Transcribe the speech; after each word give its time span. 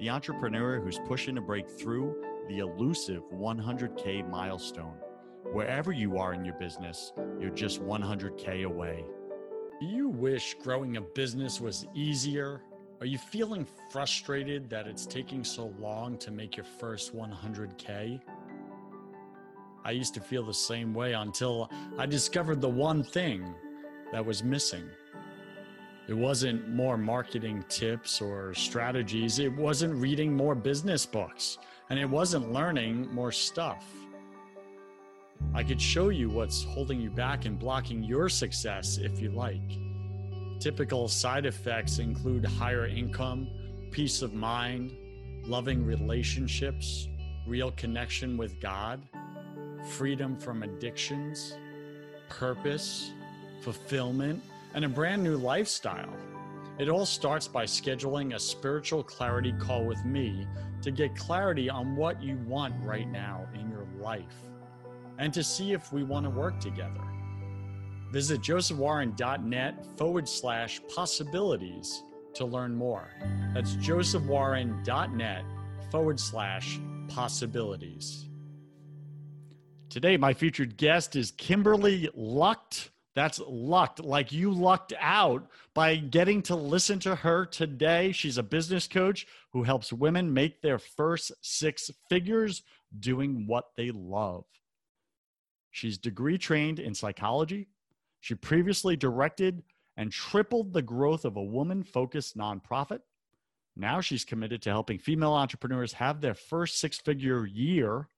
the 0.00 0.08
entrepreneur 0.08 0.80
who's 0.80 0.98
pushing 1.06 1.34
to 1.34 1.42
break 1.42 1.68
through 1.68 2.16
the 2.48 2.58
elusive 2.58 3.22
100K 3.30 4.28
milestone. 4.30 4.96
Wherever 5.52 5.92
you 5.92 6.16
are 6.16 6.32
in 6.32 6.42
your 6.42 6.54
business, 6.54 7.12
you're 7.38 7.50
just 7.50 7.82
100K 7.82 8.64
away. 8.64 9.04
Do 9.78 9.86
you 9.86 10.08
wish 10.08 10.54
growing 10.54 10.96
a 10.96 11.02
business 11.02 11.60
was 11.60 11.86
easier? 11.94 12.62
Are 13.00 13.06
you 13.06 13.18
feeling 13.18 13.66
frustrated 13.90 14.70
that 14.70 14.86
it's 14.86 15.04
taking 15.04 15.44
so 15.44 15.74
long 15.78 16.16
to 16.18 16.30
make 16.30 16.56
your 16.56 16.66
first 16.78 17.14
100K? 17.14 18.20
I 19.84 19.90
used 19.90 20.14
to 20.14 20.20
feel 20.20 20.44
the 20.44 20.54
same 20.54 20.94
way 20.94 21.12
until 21.12 21.70
I 21.98 22.06
discovered 22.06 22.62
the 22.62 22.68
one 22.68 23.02
thing 23.02 23.54
that 24.12 24.24
was 24.24 24.42
missing 24.42 24.88
it 26.10 26.16
wasn't 26.16 26.68
more 26.68 26.98
marketing 26.98 27.64
tips 27.68 28.20
or 28.20 28.52
strategies. 28.52 29.38
It 29.38 29.54
wasn't 29.54 29.94
reading 29.94 30.34
more 30.34 30.56
business 30.56 31.06
books. 31.06 31.58
And 31.88 32.00
it 32.00 32.10
wasn't 32.10 32.52
learning 32.52 33.08
more 33.14 33.30
stuff. 33.30 33.84
I 35.54 35.62
could 35.62 35.80
show 35.80 36.08
you 36.08 36.28
what's 36.28 36.64
holding 36.64 37.00
you 37.00 37.10
back 37.10 37.44
and 37.44 37.56
blocking 37.56 38.02
your 38.02 38.28
success 38.28 38.98
if 38.98 39.20
you 39.20 39.30
like. 39.30 39.78
Typical 40.58 41.06
side 41.06 41.46
effects 41.46 42.00
include 42.00 42.44
higher 42.44 42.88
income, 42.88 43.46
peace 43.92 44.20
of 44.20 44.34
mind, 44.34 44.90
loving 45.44 45.86
relationships, 45.86 47.06
real 47.46 47.70
connection 47.70 48.36
with 48.36 48.60
God, 48.60 49.00
freedom 49.90 50.36
from 50.36 50.64
addictions, 50.64 51.56
purpose, 52.28 53.12
fulfillment, 53.62 54.42
and 54.74 54.84
a 54.84 54.88
brand 54.88 55.22
new 55.22 55.36
lifestyle. 55.36 56.14
It 56.78 56.88
all 56.88 57.06
starts 57.06 57.46
by 57.46 57.64
scheduling 57.64 58.34
a 58.34 58.38
spiritual 58.38 59.02
clarity 59.02 59.52
call 59.58 59.84
with 59.84 60.04
me 60.04 60.46
to 60.82 60.90
get 60.90 61.14
clarity 61.14 61.68
on 61.68 61.96
what 61.96 62.22
you 62.22 62.36
want 62.46 62.74
right 62.82 63.08
now 63.08 63.46
in 63.54 63.70
your 63.70 63.86
life 63.98 64.48
and 65.18 65.32
to 65.34 65.44
see 65.44 65.72
if 65.72 65.92
we 65.92 66.02
want 66.02 66.24
to 66.24 66.30
work 66.30 66.58
together. 66.58 67.02
Visit 68.10 68.40
josephwarren.net 68.40 69.86
forward 69.96 70.28
slash 70.28 70.80
possibilities 70.92 72.02
to 72.34 72.44
learn 72.44 72.74
more. 72.74 73.10
That's 73.54 73.74
josephwarren.net 73.76 75.44
forward 75.90 76.18
slash 76.18 76.80
possibilities. 77.08 78.28
Today, 79.90 80.16
my 80.16 80.32
featured 80.32 80.76
guest 80.76 81.16
is 81.16 81.32
Kimberly 81.32 82.08
Lucht. 82.16 82.90
That's 83.14 83.40
lucked, 83.44 84.00
like 84.00 84.30
you 84.30 84.52
lucked 84.52 84.92
out 85.00 85.48
by 85.74 85.96
getting 85.96 86.42
to 86.42 86.54
listen 86.54 87.00
to 87.00 87.16
her 87.16 87.44
today. 87.44 88.12
She's 88.12 88.38
a 88.38 88.42
business 88.42 88.86
coach 88.86 89.26
who 89.52 89.64
helps 89.64 89.92
women 89.92 90.32
make 90.32 90.62
their 90.62 90.78
first 90.78 91.32
six 91.42 91.90
figures 92.08 92.62
doing 92.98 93.46
what 93.46 93.64
they 93.76 93.90
love. 93.90 94.44
She's 95.72 95.98
degree 95.98 96.38
trained 96.38 96.78
in 96.78 96.94
psychology. 96.94 97.68
She 98.20 98.34
previously 98.34 98.96
directed 98.96 99.62
and 99.96 100.12
tripled 100.12 100.72
the 100.72 100.82
growth 100.82 101.24
of 101.24 101.36
a 101.36 101.42
woman 101.42 101.82
focused 101.82 102.36
nonprofit. 102.36 103.00
Now 103.76 104.00
she's 104.00 104.24
committed 104.24 104.62
to 104.62 104.70
helping 104.70 104.98
female 104.98 105.32
entrepreneurs 105.32 105.94
have 105.94 106.20
their 106.20 106.34
first 106.34 106.78
six 106.78 106.98
figure 106.98 107.46
year 107.46 108.08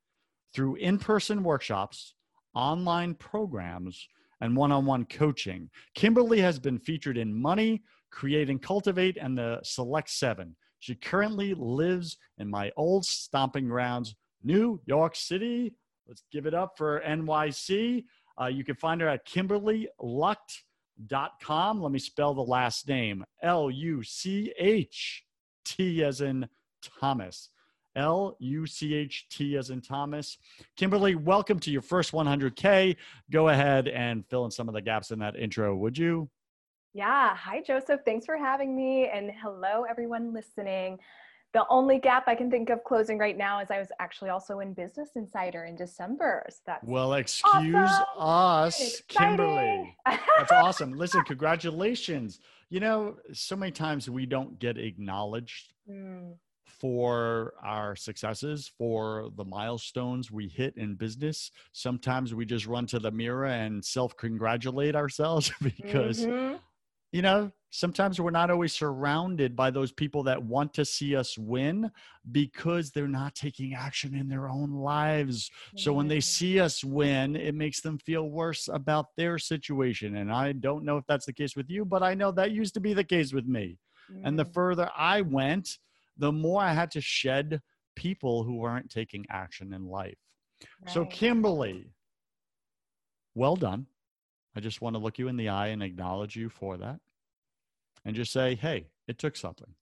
through 0.53 0.75
in 0.75 0.99
person 0.99 1.43
workshops, 1.43 2.13
online 2.53 3.15
programs, 3.15 4.07
and 4.43 4.55
one 4.57 4.73
on 4.73 4.85
one 4.85 5.05
coaching. 5.05 5.69
Kimberly 5.95 6.41
has 6.41 6.59
been 6.59 6.77
featured 6.77 7.17
in 7.17 7.33
Money, 7.33 7.81
Create 8.11 8.49
and 8.49 8.61
Cultivate, 8.61 9.15
and 9.15 9.37
the 9.37 9.61
Select 9.63 10.09
Seven. 10.09 10.57
She 10.79 10.95
currently 10.95 11.53
lives 11.57 12.17
in 12.37 12.49
my 12.49 12.69
old 12.75 13.05
stomping 13.05 13.69
grounds, 13.69 14.15
New 14.43 14.81
York 14.85 15.15
City. 15.15 15.73
Let's 16.09 16.23
give 16.29 16.45
it 16.45 16.53
up 16.53 16.73
for 16.77 17.01
NYC. 17.07 18.03
Uh, 18.39 18.45
you 18.47 18.63
can 18.65 18.75
find 18.75 18.99
her 18.99 19.07
at 19.07 19.25
kimberlylucht.com. 19.25 21.81
Let 21.81 21.91
me 21.93 21.99
spell 21.99 22.33
the 22.33 22.41
last 22.41 22.89
name 22.89 23.23
L 23.41 23.71
U 23.71 24.03
C 24.03 24.53
H 24.59 25.23
T 25.63 26.03
as 26.03 26.19
in 26.19 26.49
Thomas. 26.99 27.49
L 27.95 28.35
U 28.39 28.65
C 28.65 28.93
H 28.93 29.27
T 29.29 29.57
as 29.57 29.69
in 29.69 29.81
Thomas. 29.81 30.37
Kimberly, 30.75 31.15
welcome 31.15 31.59
to 31.59 31.71
your 31.71 31.81
first 31.81 32.11
100K. 32.11 32.95
Go 33.31 33.49
ahead 33.49 33.87
and 33.87 34.25
fill 34.29 34.45
in 34.45 34.51
some 34.51 34.67
of 34.67 34.73
the 34.73 34.81
gaps 34.81 35.11
in 35.11 35.19
that 35.19 35.35
intro, 35.35 35.75
would 35.75 35.97
you? 35.97 36.29
Yeah. 36.93 37.35
Hi, 37.35 37.61
Joseph. 37.61 38.01
Thanks 38.05 38.25
for 38.25 38.37
having 38.37 38.75
me. 38.75 39.07
And 39.07 39.31
hello, 39.41 39.85
everyone 39.89 40.33
listening. 40.33 40.99
The 41.53 41.65
only 41.69 41.99
gap 41.99 42.27
I 42.27 42.33
can 42.33 42.49
think 42.49 42.71
of 42.71 42.83
closing 42.83 43.19
right 43.19 43.37
now 43.37 43.59
is 43.59 43.69
I 43.69 43.77
was 43.77 43.89
actually 43.99 44.31
also 44.31 44.59
in 44.59 44.73
Business 44.73 45.09
Insider 45.15 45.65
in 45.65 45.75
December. 45.75 46.43
So 46.49 46.57
that's 46.65 46.83
well, 46.83 47.13
excuse 47.13 47.75
awesome. 47.75 48.05
us, 48.17 49.01
Kimberly. 49.07 49.95
That's 50.05 50.51
awesome. 50.51 50.93
Listen, 50.97 51.23
congratulations. 51.23 52.39
You 52.69 52.79
know, 52.79 53.17
so 53.33 53.55
many 53.55 53.71
times 53.71 54.09
we 54.09 54.25
don't 54.25 54.57
get 54.57 54.79
acknowledged. 54.79 55.73
Mm 55.87 56.33
for 56.83 57.53
our 57.63 57.95
successes, 57.95 58.69
for 58.77 59.29
the 59.37 59.45
milestones 59.45 60.29
we 60.29 60.49
hit 60.49 60.75
in 60.75 60.95
business. 60.95 61.49
Sometimes 61.71 62.35
we 62.35 62.45
just 62.45 62.67
run 62.67 62.85
to 62.87 62.99
the 62.99 63.09
mirror 63.09 63.45
and 63.45 63.83
self 63.85 64.17
congratulate 64.17 64.93
ourselves 64.93 65.49
because, 65.61 66.25
mm-hmm. 66.25 66.57
you 67.13 67.21
know, 67.21 67.49
sometimes 67.69 68.19
we're 68.19 68.31
not 68.31 68.51
always 68.51 68.73
surrounded 68.73 69.55
by 69.55 69.71
those 69.71 69.93
people 69.93 70.23
that 70.23 70.43
want 70.43 70.73
to 70.73 70.83
see 70.83 71.15
us 71.15 71.37
win 71.37 71.89
because 72.33 72.91
they're 72.91 73.07
not 73.07 73.33
taking 73.33 73.73
action 73.73 74.13
in 74.13 74.27
their 74.27 74.49
own 74.49 74.73
lives. 74.73 75.49
Mm-hmm. 75.49 75.77
So 75.77 75.93
when 75.93 76.09
they 76.09 76.19
see 76.19 76.59
us 76.59 76.83
win, 76.83 77.37
it 77.37 77.55
makes 77.55 77.79
them 77.79 77.97
feel 77.97 78.29
worse 78.29 78.67
about 78.67 79.15
their 79.15 79.39
situation. 79.39 80.17
And 80.17 80.29
I 80.29 80.51
don't 80.51 80.83
know 80.83 80.97
if 80.97 81.05
that's 81.07 81.27
the 81.27 81.31
case 81.31 81.55
with 81.55 81.69
you, 81.69 81.85
but 81.85 82.03
I 82.03 82.13
know 82.13 82.33
that 82.33 82.51
used 82.51 82.73
to 82.73 82.81
be 82.81 82.93
the 82.93 83.05
case 83.05 83.31
with 83.31 83.45
me. 83.45 83.77
Mm-hmm. 84.11 84.25
And 84.25 84.37
the 84.37 84.43
mm. 84.43 84.53
further 84.53 84.89
I 84.97 85.21
went, 85.21 85.77
the 86.17 86.31
more 86.31 86.61
I 86.61 86.73
had 86.73 86.91
to 86.91 87.01
shed 87.01 87.61
people 87.95 88.43
who 88.43 88.55
weren't 88.55 88.89
taking 88.89 89.25
action 89.29 89.73
in 89.73 89.85
life. 89.85 90.17
Right. 90.81 90.93
So, 90.93 91.05
Kimberly, 91.05 91.93
well 93.35 93.55
done. 93.55 93.87
I 94.55 94.59
just 94.59 94.81
want 94.81 94.95
to 94.95 94.99
look 94.99 95.17
you 95.17 95.27
in 95.27 95.37
the 95.37 95.49
eye 95.49 95.67
and 95.67 95.81
acknowledge 95.81 96.35
you 96.35 96.49
for 96.49 96.77
that 96.77 96.99
and 98.05 98.15
just 98.15 98.31
say, 98.31 98.55
hey, 98.55 98.87
it 99.07 99.17
took 99.17 99.35
something. 99.35 99.73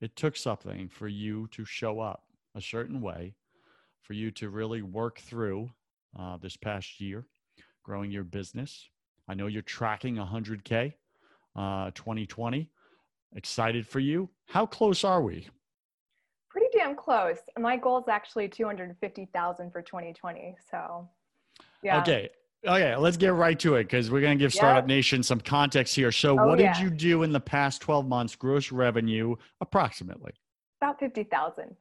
It 0.00 0.16
took 0.16 0.36
something 0.36 0.88
for 0.88 1.08
you 1.08 1.48
to 1.48 1.64
show 1.64 2.00
up 2.00 2.22
a 2.54 2.60
certain 2.60 3.00
way, 3.00 3.34
for 4.02 4.14
you 4.14 4.30
to 4.32 4.48
really 4.48 4.82
work 4.82 5.18
through 5.18 5.70
uh, 6.18 6.36
this 6.38 6.56
past 6.56 7.00
year, 7.00 7.26
growing 7.82 8.10
your 8.10 8.24
business. 8.24 8.88
I 9.28 9.34
know 9.34 9.46
you're 9.46 9.62
tracking 9.62 10.16
100K 10.16 10.94
uh, 11.56 11.90
2020 11.94 12.70
excited 13.34 13.86
for 13.86 14.00
you. 14.00 14.28
How 14.50 14.66
close 14.66 15.04
are 15.04 15.22
we? 15.22 15.46
Pretty 16.48 16.66
damn 16.72 16.96
close. 16.96 17.38
My 17.56 17.76
goal 17.76 17.98
is 17.98 18.08
actually 18.08 18.48
250,000 18.48 19.70
for 19.70 19.80
2020. 19.80 20.56
So, 20.70 21.08
yeah. 21.84 22.00
Okay. 22.00 22.28
Okay, 22.66 22.94
let's 22.96 23.16
get 23.16 23.32
right 23.32 23.58
to 23.60 23.76
it 23.76 23.84
because 23.84 24.10
we're 24.10 24.20
going 24.20 24.36
to 24.36 24.42
give 24.42 24.52
Startup 24.52 24.82
yep. 24.82 24.88
Nation 24.88 25.22
some 25.22 25.40
context 25.40 25.94
here. 25.94 26.12
So, 26.12 26.38
oh, 26.38 26.46
what 26.48 26.58
yeah. 26.58 26.74
did 26.74 26.82
you 26.82 26.90
do 26.90 27.22
in 27.22 27.32
the 27.32 27.40
past 27.40 27.80
12 27.80 28.06
months, 28.06 28.34
gross 28.34 28.70
revenue 28.72 29.36
approximately? 29.60 30.32
About 30.82 30.98
50,000. 30.98 31.76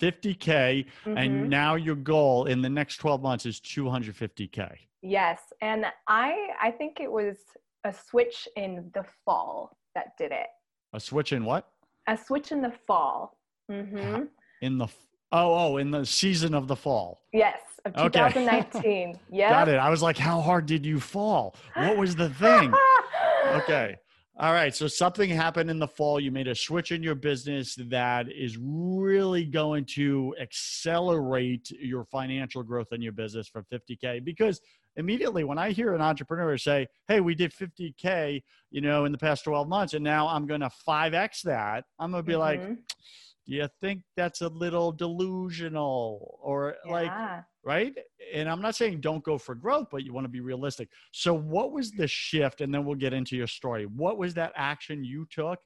50K, 0.00 0.86
Mhm. 1.04 1.18
and 1.18 1.50
now 1.50 1.74
your 1.74 1.94
goal 1.94 2.46
in 2.46 2.62
the 2.62 2.70
next 2.70 2.96
12 2.98 3.22
months 3.22 3.44
is 3.44 3.60
250K. 3.60 4.88
Yes, 5.02 5.52
and 5.60 5.86
I 6.06 6.54
I 6.60 6.70
think 6.70 7.00
it 7.00 7.10
was 7.10 7.36
a 7.84 7.92
switch 7.92 8.48
in 8.56 8.90
the 8.94 9.04
fall 9.24 9.76
that 9.94 10.16
did 10.16 10.32
it. 10.32 10.46
A 10.94 11.00
switch 11.00 11.32
in 11.32 11.44
what? 11.44 11.70
A 12.06 12.16
switch 12.16 12.52
in 12.52 12.60
the 12.60 12.72
fall. 12.86 13.36
hmm 13.68 14.24
In 14.60 14.78
the, 14.78 14.86
oh, 15.32 15.54
oh, 15.72 15.76
in 15.78 15.90
the 15.90 16.04
season 16.04 16.54
of 16.54 16.68
the 16.68 16.76
fall. 16.76 17.22
Yes, 17.32 17.58
of 17.84 17.94
Okay. 17.96 18.04
2019. 18.30 19.18
Yeah. 19.30 19.50
Got 19.50 19.68
it. 19.68 19.76
I 19.78 19.88
was 19.90 20.02
like, 20.02 20.18
how 20.18 20.40
hard 20.40 20.66
did 20.66 20.84
you 20.84 21.00
fall? 21.00 21.54
What 21.74 21.96
was 21.96 22.14
the 22.16 22.28
thing? 22.44 22.72
Okay. 23.46 23.96
All 24.36 24.52
right. 24.52 24.74
So 24.74 24.88
something 24.88 25.30
happened 25.30 25.70
in 25.70 25.78
the 25.78 25.86
fall. 25.86 26.18
You 26.18 26.32
made 26.32 26.48
a 26.48 26.56
switch 26.56 26.90
in 26.90 27.04
your 27.04 27.14
business 27.14 27.76
that 27.88 28.26
is 28.32 28.58
really 28.60 29.44
going 29.44 29.84
to 29.94 30.34
accelerate 30.40 31.70
your 31.70 32.04
financial 32.06 32.64
growth 32.64 32.88
in 32.90 33.00
your 33.00 33.12
business 33.12 33.46
from 33.46 33.64
50K. 33.72 34.24
Because 34.24 34.60
immediately 34.96 35.44
when 35.44 35.56
I 35.56 35.70
hear 35.70 35.94
an 35.94 36.00
entrepreneur 36.00 36.58
say, 36.58 36.88
Hey, 37.06 37.20
we 37.20 37.36
did 37.36 37.52
50K, 37.52 38.42
you 38.72 38.80
know, 38.80 39.04
in 39.04 39.12
the 39.12 39.18
past 39.18 39.44
12 39.44 39.68
months, 39.68 39.94
and 39.94 40.02
now 40.02 40.26
I'm 40.26 40.46
going 40.46 40.62
to 40.62 40.70
5X 40.86 41.42
that, 41.42 41.84
I'm 42.00 42.10
going 42.10 42.24
to 42.24 42.28
be 42.28 42.36
like, 42.36 42.60
Mhm. 42.60 42.78
Do 43.46 43.54
you 43.54 43.68
think 43.80 44.02
that's 44.16 44.40
a 44.40 44.48
little 44.48 44.90
delusional? 44.90 46.38
Or 46.42 46.76
like, 46.88 47.10
right? 47.64 47.94
And 48.32 48.48
I'm 48.48 48.62
not 48.62 48.74
saying 48.74 49.00
don't 49.00 49.22
go 49.22 49.36
for 49.36 49.54
growth, 49.54 49.88
but 49.90 50.02
you 50.02 50.12
want 50.12 50.24
to 50.24 50.30
be 50.30 50.40
realistic. 50.40 50.88
So, 51.12 51.34
what 51.34 51.72
was 51.72 51.90
the 51.90 52.06
shift? 52.06 52.60
And 52.62 52.72
then 52.72 52.84
we'll 52.84 52.96
get 52.96 53.12
into 53.12 53.36
your 53.36 53.46
story. 53.46 53.84
What 53.84 54.16
was 54.18 54.34
that 54.34 54.52
action 54.56 55.04
you 55.04 55.26
took? 55.30 55.58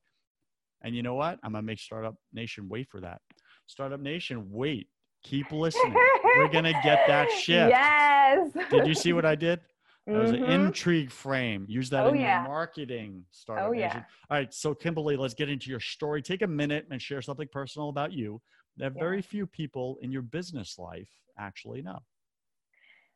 And 0.82 0.94
you 0.94 1.02
know 1.02 1.14
what? 1.14 1.38
I'm 1.42 1.52
going 1.52 1.62
to 1.62 1.66
make 1.66 1.80
Startup 1.80 2.14
Nation 2.32 2.68
wait 2.68 2.88
for 2.88 3.00
that. 3.00 3.20
Startup 3.66 4.00
Nation, 4.00 4.46
wait. 4.50 4.88
Keep 5.24 5.50
listening. 5.52 5.94
We're 6.24 6.48
going 6.48 6.64
to 6.64 6.80
get 6.84 7.00
that 7.08 7.30
shift. 7.32 7.70
Yes. 7.70 8.50
Did 8.70 8.86
you 8.86 8.94
see 8.94 9.12
what 9.12 9.24
I 9.24 9.34
did? 9.34 9.60
That 10.08 10.18
was 10.22 10.30
an 10.30 10.40
Mhm. 10.40 10.48
intrigue 10.66 11.10
frame. 11.10 11.66
Use 11.68 11.90
that 11.90 12.06
Oh, 12.06 12.08
in 12.08 12.16
yeah. 12.20 12.40
your 12.40 12.48
marketing. 12.48 13.26
Startup 13.30 13.68
Oh, 13.68 13.72
yeah. 13.72 14.04
All 14.30 14.38
right. 14.38 14.52
So, 14.54 14.74
Kimberly, 14.74 15.16
let's 15.16 15.34
get 15.34 15.50
into 15.50 15.68
your 15.70 15.80
story. 15.80 16.22
Take 16.22 16.40
a 16.42 16.46
minute 16.46 16.86
and 16.90 17.00
share 17.00 17.20
something 17.20 17.48
personal 17.48 17.90
about 17.90 18.12
you 18.12 18.40
that 18.78 18.94
Yeah. 18.94 19.00
very 19.00 19.20
few 19.20 19.46
people 19.46 19.98
in 20.00 20.10
your 20.10 20.22
business 20.22 20.78
life 20.78 21.10
actually 21.36 21.82
know. 21.82 21.98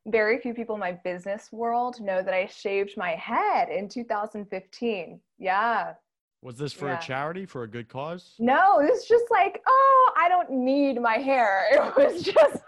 Very 0.07 0.39
few 0.39 0.53
people 0.53 0.75
in 0.75 0.81
my 0.81 0.93
business 0.93 1.51
world 1.51 2.01
know 2.01 2.23
that 2.23 2.35
I 2.35 2.47
shaved 2.47 2.97
my 2.97 3.13
head 3.15 3.69
in 3.71 3.89
2015. 3.89 5.21
Yeah. 5.39 5.95
Was 6.43 6.59
this 6.59 6.73
for 6.73 6.89
Yeah. 6.89 6.99
a 6.99 7.01
charity, 7.01 7.47
for 7.47 7.63
a 7.63 7.69
good 7.69 7.89
cause? 7.89 8.35
No, 8.39 8.81
it 8.81 8.91
was 8.91 9.07
just 9.07 9.31
like, 9.31 9.63
oh, 9.67 10.13
I 10.17 10.29
don't 10.29 10.51
need 10.51 11.01
my 11.01 11.19
hair. 11.19 11.69
It 11.97 11.97
was 11.97 12.23
just, 12.23 12.63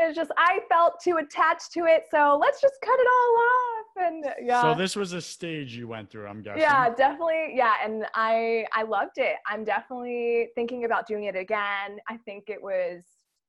it 0.00 0.06
was 0.08 0.16
just, 0.16 0.30
I 0.36 0.60
felt 0.68 0.94
too 1.02 1.18
attached 1.18 1.72
to 1.72 1.86
it. 1.86 2.04
So 2.10 2.38
let's 2.40 2.60
just 2.60 2.74
cut 2.82 2.98
it 2.98 3.06
all 3.06 3.36
off. 3.36 4.06
And 4.06 4.46
yeah. 4.46 4.62
So 4.62 4.74
this 4.74 4.96
was 4.96 5.12
a 5.12 5.20
stage 5.20 5.74
you 5.74 5.88
went 5.88 6.10
through, 6.10 6.26
I'm 6.26 6.42
guessing. 6.42 6.62
yeah, 6.62 6.94
definitely. 6.94 7.52
Yeah. 7.54 7.74
And 7.84 8.06
I, 8.14 8.66
I 8.72 8.82
loved 8.82 9.18
it. 9.18 9.36
I'm 9.46 9.64
definitely 9.64 10.48
thinking 10.54 10.84
about 10.84 11.06
doing 11.06 11.24
it 11.24 11.36
again. 11.36 11.98
I 12.08 12.16
think 12.24 12.44
it 12.48 12.62
was 12.62 13.02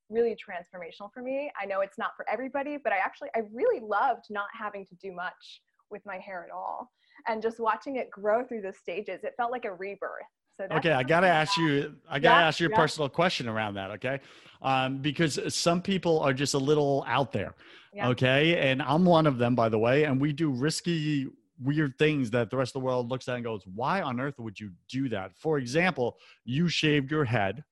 really 0.09 0.35
transformational 0.35 1.11
for 1.13 1.21
me. 1.21 1.51
I 1.61 1.65
know 1.65 1.81
it's 1.81 1.97
not 1.97 2.11
for 2.17 2.29
everybody, 2.29 2.77
but 2.83 2.91
I 2.91 2.97
actually, 2.97 3.29
I 3.35 3.43
really 3.53 3.79
loved 3.79 4.25
not 4.29 4.47
having 4.57 4.85
to 4.87 4.95
do 4.95 5.13
much 5.13 5.61
with 5.89 6.01
my 6.05 6.17
hair 6.17 6.45
at 6.45 6.53
all. 6.53 6.91
And 7.27 7.41
just 7.41 7.59
watching 7.59 7.97
it 7.97 8.09
grow 8.09 8.43
through 8.43 8.61
the 8.61 8.73
stages, 8.73 9.23
it 9.23 9.33
felt 9.37 9.51
like 9.51 9.65
a 9.65 9.73
rebirth. 9.73 10.23
So 10.59 10.67
Okay, 10.69 10.91
I 10.91 11.03
gotta 11.03 11.27
ask 11.27 11.57
you. 11.57 11.97
I 12.07 12.19
gotta 12.19 12.39
Yeah, 12.39 12.47
ask 12.47 12.59
you 12.59 12.67
a 12.67 12.69
yeah. 12.69 12.75
personal 12.75 13.09
question 13.09 13.47
around 13.47 13.73
that. 13.75 13.91
Okay, 13.91 14.19
um, 14.61 14.99
because 15.01 15.39
some 15.53 15.81
people 15.81 16.19
are 16.19 16.33
just 16.33 16.53
a 16.53 16.57
little 16.57 17.03
out 17.07 17.31
there. 17.31 17.55
Yeah. 17.93 18.09
Okay, 18.09 18.57
and 18.71 18.81
I'm 18.81 19.03
one 19.05 19.27
of 19.27 19.37
them, 19.37 19.55
by 19.55 19.69
the 19.69 19.79
way. 19.79 20.05
And 20.05 20.19
we 20.21 20.31
do 20.33 20.49
risky, 20.51 21.27
weird 21.59 21.97
things 21.97 22.31
that 22.31 22.49
the 22.49 22.57
rest 22.57 22.69
of 22.75 22.81
the 22.81 22.85
world 22.85 23.09
looks 23.09 23.27
at 23.27 23.35
and 23.35 23.43
goes, 23.43 23.65
"Why 23.67 24.01
on 24.01 24.19
earth 24.19 24.39
would 24.39 24.59
you 24.59 24.71
do 24.87 25.09
that?" 25.09 25.35
For 25.35 25.57
example, 25.57 26.17
you 26.45 26.69
shaved 26.69 27.11
your 27.11 27.25
head 27.25 27.63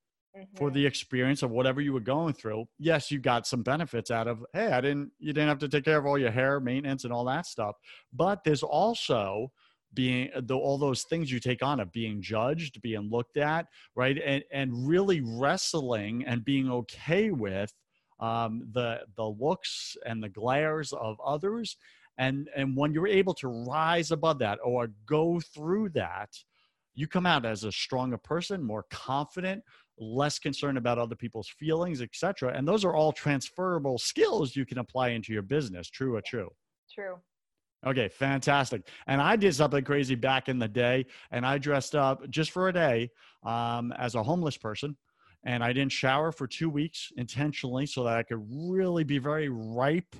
for 0.56 0.70
Mhm. 0.70 0.72
the 0.72 0.86
experience 0.86 1.44
of 1.44 1.52
whatever 1.52 1.82
you 1.82 1.94
were 1.94 2.00
going 2.02 2.34
through. 2.34 2.68
Yes, 2.80 3.12
you 3.12 3.20
got 3.20 3.48
some 3.48 3.64
benefits 3.64 4.12
out 4.12 4.28
of, 4.28 4.46
hey, 4.54 4.72
I 4.74 4.82
didn't 4.82 5.14
you 5.20 5.34
didn't 5.34 5.50
have 5.50 5.60
to 5.60 5.70
take 5.70 5.86
care 5.86 5.98
of 6.00 6.06
all 6.06 6.18
your 6.18 6.32
hair 6.32 6.60
maintenance 6.60 7.04
and 7.06 7.14
all 7.14 7.26
that 7.26 7.46
stuff. 7.48 7.78
But 8.14 8.44
there's 8.44 8.64
also 8.64 9.54
being 9.94 10.30
the, 10.42 10.56
all 10.56 10.78
those 10.78 11.04
things 11.04 11.32
you 11.32 11.40
take 11.40 11.64
on 11.64 11.80
of 11.80 11.92
being 11.92 12.22
judged, 12.22 12.82
being 12.82 13.10
looked 13.10 13.38
at, 13.38 13.68
right? 13.96 14.18
And 14.24 14.44
and 14.52 14.88
really 14.88 15.22
wrestling 15.22 16.26
and 16.26 16.46
being 16.46 16.70
okay 16.72 17.32
with 17.32 17.74
um, 18.20 18.68
the 18.74 19.02
the 19.16 19.26
looks 19.26 19.98
and 20.06 20.22
the 20.22 20.30
glares 20.30 20.94
of 20.94 21.20
others. 21.22 21.78
And 22.18 22.50
and 22.56 22.76
when 22.76 22.94
you're 22.94 23.08
able 23.08 23.34
to 23.36 23.48
rise 23.48 24.12
above 24.12 24.40
that 24.40 24.60
or 24.64 24.90
go 25.06 25.40
through 25.40 25.90
that, 25.90 26.30
you 26.94 27.08
come 27.08 27.26
out 27.26 27.46
as 27.46 27.64
a 27.64 27.72
stronger 27.72 28.18
person, 28.18 28.62
more 28.62 28.86
confident, 28.90 29.64
less 29.98 30.38
concerned 30.38 30.78
about 30.78 30.98
other 30.98 31.16
people's 31.16 31.48
feelings, 31.48 32.02
etc. 32.02 32.54
And 32.56 32.68
those 32.68 32.84
are 32.84 32.94
all 32.94 33.12
transferable 33.12 33.98
skills 33.98 34.56
you 34.56 34.66
can 34.66 34.80
apply 34.80 35.10
into 35.10 35.34
your 35.34 35.42
business. 35.42 35.90
True 35.90 36.16
or 36.16 36.22
true? 36.22 36.50
True. 36.94 37.16
Okay, 37.86 38.10
fantastic. 38.10 38.88
And 39.08 39.22
I 39.22 39.36
did 39.36 39.56
something 39.56 39.84
crazy 39.84 40.16
back 40.16 40.50
in 40.50 40.60
the 40.60 40.68
day, 40.68 41.06
and 41.32 41.46
I 41.46 41.58
dressed 41.58 41.96
up 41.96 42.30
just 42.30 42.52
for 42.52 42.68
a 42.68 42.74
day 42.74 43.10
um, 43.44 43.94
as 43.94 44.16
a 44.16 44.24
homeless 44.24 44.58
person. 44.58 44.98
And 45.46 45.64
I 45.64 45.72
didn't 45.72 45.94
shower 45.94 46.34
for 46.34 46.46
two 46.46 46.70
weeks 46.70 47.14
intentionally 47.16 47.86
so 47.86 48.04
that 48.04 48.18
I 48.18 48.24
could 48.24 48.46
really 48.50 49.06
be 49.06 49.20
very 49.20 49.48
ripe 49.48 50.14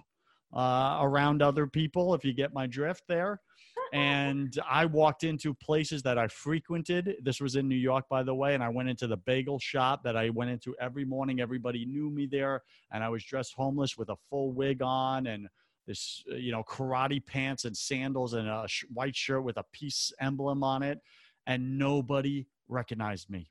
uh, 0.54 1.00
around 1.02 1.42
other 1.42 1.68
people, 1.68 2.14
if 2.14 2.24
you 2.24 2.34
get 2.34 2.54
my 2.54 2.68
drift 2.68 3.04
there. 3.08 3.42
And 3.92 4.56
I 4.70 4.86
walked 4.86 5.24
into 5.24 5.52
places 5.56 6.04
that 6.04 6.20
I 6.20 6.28
frequented. 6.28 7.16
This 7.24 7.42
was 7.42 7.56
in 7.56 7.68
New 7.68 7.76
York, 7.76 8.06
by 8.08 8.22
the 8.22 8.36
way. 8.36 8.54
And 8.54 8.64
I 8.64 8.70
went 8.70 8.88
into 8.88 9.08
the 9.08 9.18
bagel 9.18 9.58
shop 9.58 10.04
that 10.04 10.16
I 10.16 10.30
went 10.30 10.52
into 10.52 10.76
every 10.80 11.06
morning. 11.06 11.42
Everybody 11.42 11.86
knew 11.86 12.12
me 12.12 12.28
there. 12.28 12.62
And 12.92 13.04
I 13.04 13.10
was 13.10 13.24
dressed 13.24 13.56
homeless 13.56 13.98
with 13.98 14.10
a 14.10 14.16
full 14.30 14.52
wig 14.52 14.84
on 14.84 15.26
and 15.26 15.48
this, 15.90 16.24
uh, 16.32 16.36
you 16.36 16.52
know, 16.52 16.64
karate 16.64 17.26
pants 17.26 17.66
and 17.66 17.76
sandals 17.76 18.34
and 18.34 18.48
a 18.48 18.66
sh- 18.68 18.86
white 18.94 19.16
shirt 19.16 19.44
with 19.44 19.58
a 19.58 19.66
peace 19.74 20.14
emblem 20.22 20.64
on 20.64 20.84
it. 20.84 21.00
And 21.48 21.80
nobody 21.80 22.46
recognized 22.68 23.30
me. 23.30 23.50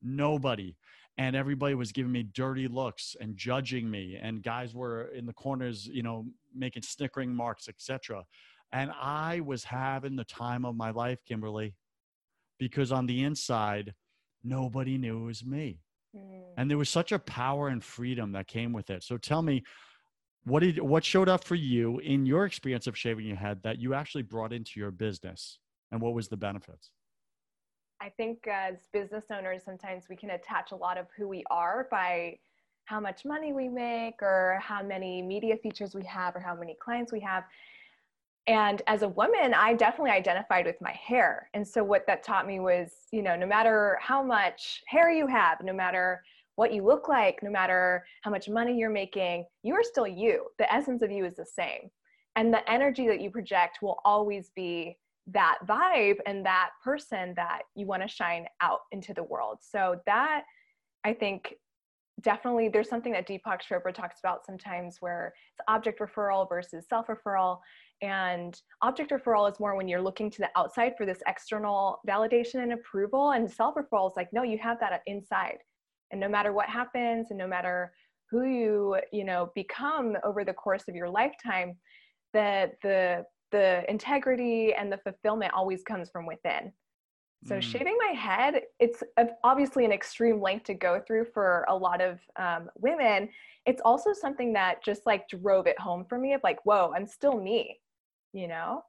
Nobody. 0.00 0.76
And 1.18 1.34
everybody 1.34 1.74
was 1.74 1.90
giving 1.90 2.12
me 2.12 2.22
dirty 2.22 2.68
looks 2.68 3.16
and 3.20 3.36
judging 3.36 3.90
me. 3.90 4.16
And 4.22 4.44
guys 4.44 4.74
were 4.74 5.08
in 5.08 5.26
the 5.26 5.32
corners, 5.32 5.86
you 5.86 6.04
know, 6.04 6.24
making 6.54 6.82
snickering 6.82 7.34
marks, 7.34 7.68
etc. 7.68 8.24
And 8.72 8.92
I 8.98 9.40
was 9.40 9.64
having 9.64 10.14
the 10.14 10.24
time 10.24 10.64
of 10.64 10.76
my 10.76 10.90
life, 10.90 11.18
Kimberly, 11.26 11.74
because 12.60 12.92
on 12.92 13.06
the 13.06 13.24
inside, 13.24 13.92
nobody 14.44 14.96
knew 14.98 15.24
it 15.24 15.26
was 15.26 15.44
me. 15.44 15.80
Mm. 16.16 16.42
And 16.56 16.70
there 16.70 16.78
was 16.78 16.88
such 16.88 17.10
a 17.10 17.18
power 17.18 17.68
and 17.68 17.82
freedom 17.82 18.30
that 18.32 18.46
came 18.46 18.72
with 18.72 18.88
it. 18.88 19.02
So 19.02 19.16
tell 19.16 19.42
me, 19.42 19.64
what 20.44 20.60
did 20.60 20.80
what 20.80 21.04
showed 21.04 21.28
up 21.28 21.44
for 21.44 21.54
you 21.54 21.98
in 21.98 22.26
your 22.26 22.46
experience 22.46 22.86
of 22.86 22.96
shaving 22.96 23.26
your 23.26 23.36
head 23.36 23.62
that 23.62 23.78
you 23.78 23.94
actually 23.94 24.22
brought 24.22 24.52
into 24.52 24.80
your 24.80 24.90
business, 24.90 25.58
and 25.90 26.00
what 26.00 26.14
was 26.14 26.28
the 26.28 26.36
benefits? 26.36 26.90
I 28.00 28.08
think 28.08 28.46
as 28.46 28.76
business 28.92 29.24
owners, 29.30 29.62
sometimes 29.64 30.04
we 30.08 30.16
can 30.16 30.30
attach 30.30 30.72
a 30.72 30.76
lot 30.76 30.96
of 30.96 31.06
who 31.16 31.28
we 31.28 31.44
are 31.50 31.86
by 31.90 32.38
how 32.86 32.98
much 32.98 33.24
money 33.24 33.52
we 33.52 33.68
make 33.68 34.22
or 34.22 34.58
how 34.62 34.82
many 34.82 35.20
media 35.20 35.56
features 35.56 35.94
we 35.94 36.04
have 36.04 36.34
or 36.34 36.40
how 36.40 36.54
many 36.54 36.76
clients 36.80 37.12
we 37.12 37.20
have. 37.20 37.44
And 38.46 38.80
as 38.86 39.02
a 39.02 39.08
woman, 39.08 39.52
I 39.54 39.74
definitely 39.74 40.10
identified 40.12 40.64
with 40.64 40.80
my 40.80 40.92
hair. 40.92 41.50
And 41.52 41.66
so 41.66 41.84
what 41.84 42.06
that 42.06 42.22
taught 42.22 42.46
me 42.46 42.58
was, 42.58 42.90
you 43.12 43.22
know, 43.22 43.36
no 43.36 43.46
matter 43.46 43.98
how 44.00 44.22
much 44.22 44.82
hair 44.88 45.10
you 45.10 45.26
have, 45.26 45.62
no 45.62 45.74
matter 45.74 46.22
what 46.56 46.72
you 46.72 46.84
look 46.84 47.08
like, 47.08 47.42
no 47.42 47.50
matter 47.50 48.04
how 48.22 48.30
much 48.30 48.48
money 48.48 48.76
you're 48.76 48.90
making, 48.90 49.46
you 49.62 49.74
are 49.74 49.82
still 49.82 50.06
you. 50.06 50.46
The 50.58 50.72
essence 50.72 51.02
of 51.02 51.10
you 51.10 51.24
is 51.24 51.36
the 51.36 51.46
same. 51.46 51.90
And 52.36 52.52
the 52.52 52.68
energy 52.70 53.06
that 53.08 53.20
you 53.20 53.30
project 53.30 53.78
will 53.82 53.98
always 54.04 54.50
be 54.54 54.96
that 55.28 55.58
vibe 55.66 56.18
and 56.26 56.44
that 56.44 56.70
person 56.82 57.34
that 57.36 57.62
you 57.74 57.86
want 57.86 58.02
to 58.02 58.08
shine 58.08 58.46
out 58.60 58.80
into 58.92 59.14
the 59.14 59.22
world. 59.22 59.58
So 59.60 60.00
that 60.06 60.42
I 61.04 61.12
think 61.14 61.54
definitely 62.20 62.68
there's 62.68 62.88
something 62.88 63.12
that 63.12 63.26
Deepak 63.26 63.60
Chopra 63.68 63.94
talks 63.94 64.20
about 64.20 64.44
sometimes 64.44 64.96
where 65.00 65.32
it's 65.52 65.64
object 65.68 66.00
referral 66.00 66.48
versus 66.48 66.86
self 66.88 67.06
referral. 67.06 67.58
And 68.02 68.58
object 68.82 69.10
referral 69.10 69.50
is 69.50 69.60
more 69.60 69.76
when 69.76 69.88
you're 69.88 70.00
looking 70.00 70.30
to 70.30 70.38
the 70.38 70.50
outside 70.56 70.94
for 70.96 71.04
this 71.04 71.22
external 71.26 72.00
validation 72.08 72.62
and 72.62 72.72
approval. 72.72 73.32
And 73.32 73.50
self 73.50 73.74
referral 73.74 74.10
is 74.10 74.16
like, 74.16 74.32
no, 74.32 74.42
you 74.42 74.58
have 74.58 74.80
that 74.80 75.02
inside. 75.06 75.58
And 76.10 76.20
no 76.20 76.28
matter 76.28 76.52
what 76.52 76.68
happens 76.68 77.28
and 77.30 77.38
no 77.38 77.46
matter 77.46 77.92
who 78.30 78.44
you, 78.44 78.96
you 79.12 79.24
know, 79.24 79.50
become 79.54 80.16
over 80.24 80.44
the 80.44 80.52
course 80.52 80.84
of 80.88 80.94
your 80.94 81.08
lifetime, 81.08 81.76
that 82.32 82.74
the 82.82 83.24
the 83.50 83.84
integrity 83.88 84.72
and 84.74 84.92
the 84.92 84.98
fulfillment 84.98 85.52
always 85.52 85.82
comes 85.82 86.08
from 86.10 86.24
within. 86.26 86.72
So 87.46 87.56
mm. 87.56 87.62
shaving 87.62 87.96
my 88.06 88.12
head, 88.12 88.62
it's 88.78 89.02
obviously 89.42 89.84
an 89.84 89.92
extreme 89.92 90.40
length 90.40 90.64
to 90.66 90.74
go 90.74 91.02
through 91.06 91.26
for 91.32 91.64
a 91.68 91.74
lot 91.74 92.00
of 92.00 92.20
um, 92.36 92.68
women. 92.76 93.28
It's 93.66 93.80
also 93.84 94.12
something 94.12 94.52
that 94.52 94.84
just 94.84 95.06
like 95.06 95.28
drove 95.28 95.66
it 95.66 95.78
home 95.80 96.04
for 96.08 96.18
me 96.18 96.34
of 96.34 96.42
like, 96.44 96.58
whoa, 96.64 96.92
I'm 96.94 97.06
still 97.06 97.40
me, 97.40 97.78
you 98.32 98.46
know? 98.46 98.82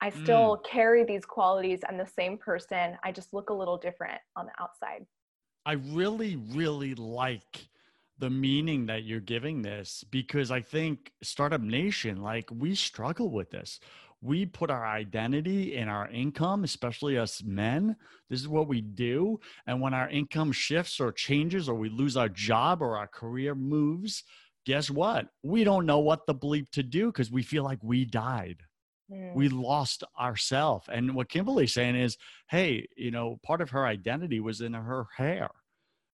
I 0.00 0.10
still 0.10 0.56
mm. 0.56 0.64
carry 0.68 1.04
these 1.04 1.24
qualities. 1.24 1.80
I'm 1.88 1.96
the 1.96 2.04
same 2.04 2.36
person. 2.36 2.98
I 3.04 3.12
just 3.12 3.32
look 3.32 3.50
a 3.50 3.54
little 3.54 3.78
different 3.78 4.20
on 4.34 4.46
the 4.46 4.52
outside. 4.60 5.06
I 5.64 5.72
really, 5.72 6.36
really 6.36 6.94
like 6.94 7.68
the 8.18 8.30
meaning 8.30 8.86
that 8.86 9.04
you're 9.04 9.20
giving 9.20 9.62
this 9.62 10.04
because 10.10 10.50
I 10.50 10.60
think 10.60 11.12
Startup 11.22 11.60
Nation, 11.60 12.22
like 12.22 12.48
we 12.50 12.74
struggle 12.74 13.30
with 13.30 13.50
this 13.50 13.80
we 14.22 14.46
put 14.46 14.70
our 14.70 14.86
identity 14.86 15.74
in 15.74 15.88
our 15.88 16.08
income, 16.08 16.62
especially 16.62 17.18
us 17.18 17.42
men. 17.42 17.96
This 18.30 18.40
is 18.40 18.48
what 18.48 18.68
we 18.68 18.80
do. 18.80 19.40
And 19.66 19.80
when 19.80 19.94
our 19.94 20.08
income 20.08 20.52
shifts 20.52 21.00
or 21.00 21.10
changes, 21.10 21.68
or 21.68 21.74
we 21.74 21.88
lose 21.88 22.16
our 22.16 22.28
job 22.28 22.80
or 22.80 22.96
our 22.96 23.08
career 23.08 23.56
moves, 23.56 24.22
guess 24.64 24.88
what? 24.88 25.26
We 25.42 25.64
don't 25.64 25.86
know 25.86 25.98
what 25.98 26.26
the 26.26 26.36
bleep 26.36 26.70
to 26.72 26.84
do 26.84 27.06
because 27.06 27.32
we 27.32 27.42
feel 27.42 27.64
like 27.64 27.80
we 27.82 28.04
died. 28.04 28.62
Mm. 29.12 29.34
We 29.34 29.48
lost 29.48 30.04
ourselves. 30.18 30.88
And 30.90 31.14
what 31.14 31.28
Kimberly's 31.28 31.74
saying 31.74 31.96
is, 31.96 32.16
hey, 32.48 32.86
you 32.96 33.10
know, 33.10 33.38
part 33.42 33.60
of 33.60 33.70
her 33.70 33.86
identity 33.86 34.40
was 34.40 34.60
in 34.60 34.74
her 34.74 35.06
hair 35.16 35.50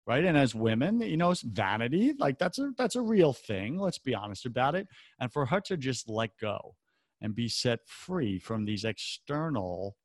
right 0.07 0.23
and 0.23 0.37
as 0.37 0.53
women 0.53 1.01
you 1.01 1.17
know 1.17 1.31
it's 1.31 1.41
vanity 1.41 2.13
like 2.19 2.37
that's 2.37 2.59
a 2.59 2.69
that's 2.77 2.95
a 2.95 3.01
real 3.01 3.33
thing 3.33 3.79
let's 3.79 3.97
be 3.97 4.13
honest 4.13 4.45
about 4.45 4.75
it 4.75 4.87
and 5.19 5.33
for 5.33 5.47
her 5.47 5.59
to 5.59 5.75
just 5.75 6.07
let 6.07 6.29
go 6.39 6.75
and 7.21 7.33
be 7.33 7.49
set 7.49 7.79
free 7.87 8.37
from 8.37 8.65
these 8.65 8.85
external 8.85 9.95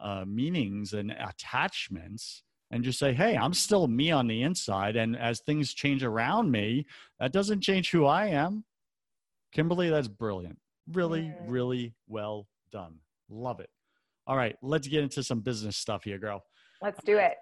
uh, 0.00 0.24
meanings 0.26 0.92
and 0.92 1.10
attachments 1.12 2.42
and 2.70 2.82
just 2.82 2.98
say, 2.98 3.12
hey, 3.12 3.36
I'm 3.36 3.54
still 3.54 3.86
me 3.86 4.10
on 4.10 4.26
the 4.26 4.42
inside. 4.42 4.96
And 4.96 5.16
as 5.16 5.40
things 5.40 5.72
change 5.72 6.02
around 6.02 6.50
me, 6.50 6.86
that 7.20 7.32
doesn't 7.32 7.60
change 7.60 7.90
who 7.90 8.06
I 8.06 8.26
am. 8.26 8.64
Kimberly, 9.52 9.88
that's 9.88 10.08
brilliant. 10.08 10.58
Really, 10.92 11.32
really 11.46 11.94
well 12.06 12.46
done. 12.72 12.96
Love 13.28 13.60
it. 13.60 13.70
All 14.26 14.36
right, 14.36 14.56
let's 14.62 14.88
get 14.88 15.02
into 15.02 15.22
some 15.22 15.40
business 15.40 15.76
stuff 15.76 16.04
here, 16.04 16.18
girl. 16.18 16.44
Let's 16.82 17.02
do 17.04 17.18
it. 17.18 17.34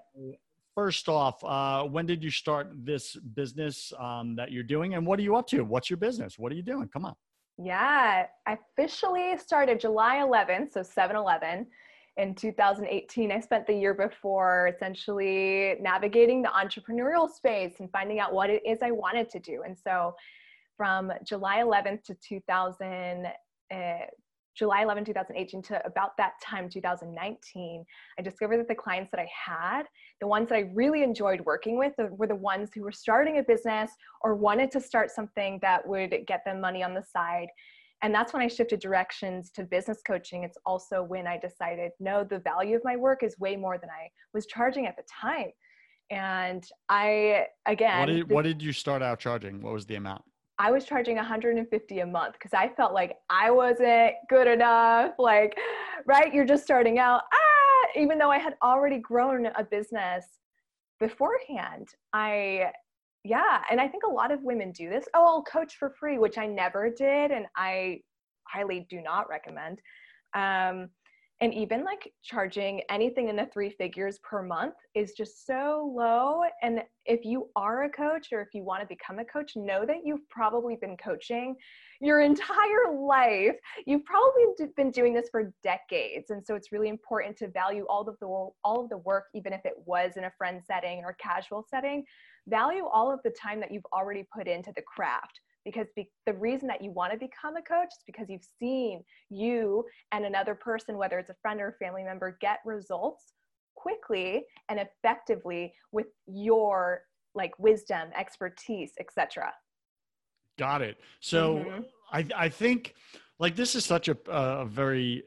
First 0.75 1.09
off, 1.09 1.43
uh, 1.45 1.85
when 1.85 2.05
did 2.05 2.23
you 2.23 2.31
start 2.31 2.69
this 2.75 3.17
business 3.17 3.93
um, 3.99 4.35
that 4.37 4.51
you're 4.51 4.65
doing, 4.65 4.95
and 4.95 5.07
what 5.07 5.19
are 5.19 5.23
you 5.23 5.37
up 5.37 5.47
to? 5.49 5.63
What's 5.63 5.89
your 5.89 5.97
business? 5.97 6.39
What 6.39 6.53
are 6.53 6.55
you 6.55 6.63
doing? 6.63 6.89
Come 6.93 7.05
on. 7.05 7.15
Yeah, 7.57 8.27
I 8.47 8.59
officially 8.77 9.37
started 9.39 9.79
July 9.79 10.17
11th, 10.17 10.73
so 10.73 10.83
7 10.83 11.15
Eleven 11.15 11.67
in 12.17 12.35
2018. 12.35 13.33
I 13.33 13.41
spent 13.41 13.67
the 13.67 13.75
year 13.75 13.95
before 13.95 14.71
essentially 14.75 15.77
navigating 15.81 16.43
the 16.43 16.49
entrepreneurial 16.49 17.31
space 17.31 17.75
and 17.81 17.91
finding 17.91 18.19
out 18.19 18.33
what 18.33 18.51
it 18.51 18.63
is 18.67 18.79
I 18.83 18.91
wanted 18.91 19.31
to 19.31 19.39
do. 19.39 19.63
And 19.65 19.77
so 19.79 20.15
from 20.77 21.13
July 21.27 21.59
11th 21.59 22.03
to 22.05 22.17
2000, 22.27 23.27
uh, 23.73 23.77
July 24.57 24.83
11, 24.83 25.05
2018 25.05 25.63
to 25.63 25.85
about 25.85 26.17
that 26.17 26.35
time, 26.43 26.69
2019, 26.69 27.85
I 28.19 28.23
discovered 28.23 28.59
that 28.59 28.69
the 28.69 28.75
clients 28.75 29.11
that 29.11 29.21
I 29.21 29.29
had, 29.35 29.85
the 30.21 30.29
ones 30.29 30.49
that 30.49 30.57
I 30.57 30.71
really 30.75 31.03
enjoyed 31.03 31.41
working 31.41 31.77
with, 31.77 31.93
were 31.99 32.29
the 32.29 32.37
ones 32.37 32.71
who 32.73 32.83
were 32.83 32.93
starting 32.93 33.39
a 33.39 33.43
business 33.43 33.91
or 34.23 34.37
wanted 34.37 34.71
to 34.73 34.81
start 34.81 35.11
something 35.11 35.59
that 35.63 35.87
would 35.87 36.15
get 36.27 36.45
them 36.45 36.61
money 36.61 36.85
on 36.85 36.95
the 36.95 37.03
side. 37.03 37.49
And 38.03 38.15
that's 38.15 38.33
when 38.33 38.43
I 38.43 38.49
shifted 38.49 38.81
directions 38.81 39.51
to 39.53 39.65
business 39.65 40.03
coaching. 40.07 40.45
It's 40.45 40.59
also 40.67 41.03
when 41.03 41.27
I 41.27 41.39
decided, 41.39 41.91
no, 41.99 42.23
the 42.23 42.39
value 42.41 42.77
of 42.77 42.83
my 42.85 42.97
work 42.97 43.23
is 43.23 43.39
way 43.39 43.57
more 43.57 43.79
than 43.79 43.91
I 43.91 44.09
was 44.33 44.47
charging 44.47 44.87
at 44.87 44.97
the 44.97 45.05
time. 45.21 45.51
And 46.11 46.65
I, 46.89 47.47
again, 47.67 48.01
what 48.01 48.07
did, 48.07 48.31
what 48.31 48.43
did 48.43 48.63
you 48.63 48.73
start 48.73 49.03
out 49.03 49.19
charging? 49.19 49.63
What 49.63 49.73
was 49.73 49.87
the 49.87 49.95
amount? 49.97 50.23
I 50.59 50.71
was 50.71 50.85
charging 50.85 51.17
150 51.17 52.01
a 52.01 52.07
month 52.07 52.35
because 52.35 52.55
I 52.55 52.69
felt 52.69 52.93
like 52.93 53.17
I 53.29 53.51
wasn't 53.51 54.15
good 54.29 54.47
enough. 54.47 55.13
Like, 55.19 55.59
right? 56.07 56.33
You're 56.33 56.45
just 56.45 56.65
starting 56.65 56.99
out. 56.99 57.23
Ah, 57.33 58.01
even 58.01 58.19
though 58.19 58.31
I 58.31 58.39
had 58.39 58.55
already 58.63 58.99
grown 58.99 59.47
a 59.47 59.65
business 59.65 60.25
beforehand, 61.01 61.89
I, 62.13 62.71
yeah. 63.25 63.63
And 63.71 63.81
I 63.81 63.89
think 63.89 64.05
a 64.05 64.11
lot 64.11 64.31
of 64.31 64.43
women 64.43 64.71
do 64.71 64.89
this. 64.89 65.07
Oh, 65.15 65.27
I'll 65.27 65.43
coach 65.43 65.77
for 65.77 65.91
free, 65.99 66.19
which 66.19 66.39
I 66.39 66.47
never 66.47 66.89
did. 66.91 67.33
And 67.33 67.47
I 67.57 68.01
highly 68.47 68.87
do 68.89 69.01
not 69.01 69.29
recommend. 69.29 69.81
Um, 70.35 70.91
and 71.41 71.53
even 71.53 71.85
like 71.85 72.13
charging 72.23 72.81
anything 72.89 73.29
in 73.29 73.37
the 73.37 73.49
three 73.53 73.71
figures 73.71 74.19
per 74.23 74.43
month 74.43 74.75
is 74.95 75.13
just 75.13 75.47
so 75.47 75.93
low. 75.95 76.43
And 76.63 76.83
if 77.07 77.25
you 77.25 77.49
are 77.57 77.85
a 77.85 77.91
coach 77.91 78.29
or 78.33 78.41
if 78.41 78.49
you 78.55 78.63
want 78.63 78.83
to 78.83 78.87
become 78.87 79.19
a 79.19 79.25
coach 79.25 79.57
know 79.57 79.85
that 79.85 80.05
you've 80.05 80.29
probably 80.31 80.77
been 80.81 80.97
coaching 80.97 81.57
your 82.01 82.21
entire 82.21 82.95
life. 82.97 83.57
You've 83.87 84.05
probably 84.05 84.45
been 84.77 84.91
doing 84.91 85.13
this 85.13 85.29
for 85.31 85.53
decades. 85.63 86.31
And 86.31 86.45
so 86.45 86.55
it's 86.55 86.71
really 86.71 86.89
important 86.89 87.37
to 87.39 87.49
value 87.49 87.85
all 87.89 88.09
of 88.09 88.17
the 88.21 88.27
all 88.27 88.85
of 88.85 88.89
the 88.89 88.99
work 88.99 89.25
even 89.35 89.53
if 89.53 89.65
it 89.65 89.75
was 89.87 90.13
in 90.17 90.25
a 90.25 90.33
friend 90.39 90.63
setting 90.65 91.03
or 91.05 91.15
casual 91.15 91.67
setting. 91.69 92.05
Value 92.47 92.85
all 92.87 93.13
of 93.13 93.21
the 93.25 93.31
time 93.31 93.59
that 93.61 93.73
you've 93.73 93.87
already 93.93 94.25
put 94.35 94.47
into 94.47 94.73
the 94.77 94.83
craft 94.83 95.41
because 95.65 95.87
be- 95.97 96.11
the 96.27 96.35
reason 96.35 96.69
that 96.69 96.83
you 96.83 96.91
want 96.91 97.13
to 97.13 97.19
become 97.19 97.57
a 97.57 97.63
coach 97.63 97.89
is 97.93 98.03
because 98.07 98.29
you've 98.29 98.47
seen 98.59 99.03
you 99.31 99.85
and 100.13 100.25
another 100.25 100.55
person 100.55 100.97
whether 100.97 101.19
it's 101.19 101.31
a 101.31 101.37
friend 101.43 101.61
or 101.61 101.69
a 101.69 101.85
family 101.85 102.03
member 102.03 102.37
get 102.41 102.59
results 102.65 103.33
quickly 103.75 104.45
and 104.69 104.79
effectively 104.79 105.73
with 105.93 106.07
your 106.27 107.03
like 107.35 107.59
wisdom 107.59 108.09
expertise 108.17 108.93
etc 109.01 109.53
got 110.59 110.83
it. 110.83 110.99
So 111.21 111.57
mm-hmm. 111.57 111.81
i 112.13 112.27
i 112.37 112.49
think 112.49 112.95
like 113.39 113.57
this 113.57 113.75
is 113.75 113.85
such 113.85 114.09
a, 114.09 114.17
a 114.29 114.65
very 114.65 115.25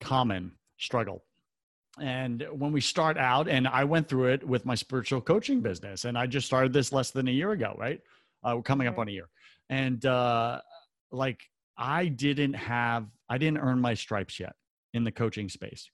common 0.00 0.52
struggle. 0.78 1.22
And 1.98 2.46
when 2.52 2.72
we 2.72 2.82
start 2.82 3.16
out 3.16 3.48
and 3.48 3.66
i 3.66 3.82
went 3.82 4.08
through 4.08 4.26
it 4.26 4.46
with 4.46 4.66
my 4.66 4.74
spiritual 4.74 5.22
coaching 5.22 5.60
business 5.62 6.04
and 6.04 6.18
i 6.18 6.26
just 6.26 6.46
started 6.46 6.72
this 6.72 6.92
less 6.92 7.10
than 7.10 7.26
a 7.28 7.30
year 7.30 7.52
ago 7.52 7.74
right 7.78 8.02
uh, 8.46 8.54
we're 8.54 8.62
coming 8.62 8.86
up 8.86 8.98
on 8.98 9.08
a 9.08 9.10
year, 9.10 9.28
and 9.68 10.04
uh, 10.06 10.60
like 11.10 11.40
I 11.76 12.06
didn't 12.06 12.54
have, 12.54 13.06
I 13.28 13.38
didn't 13.38 13.58
earn 13.58 13.80
my 13.80 13.94
stripes 13.94 14.38
yet 14.38 14.54
in 14.94 15.04
the 15.04 15.12
coaching 15.12 15.48
space. 15.48 15.90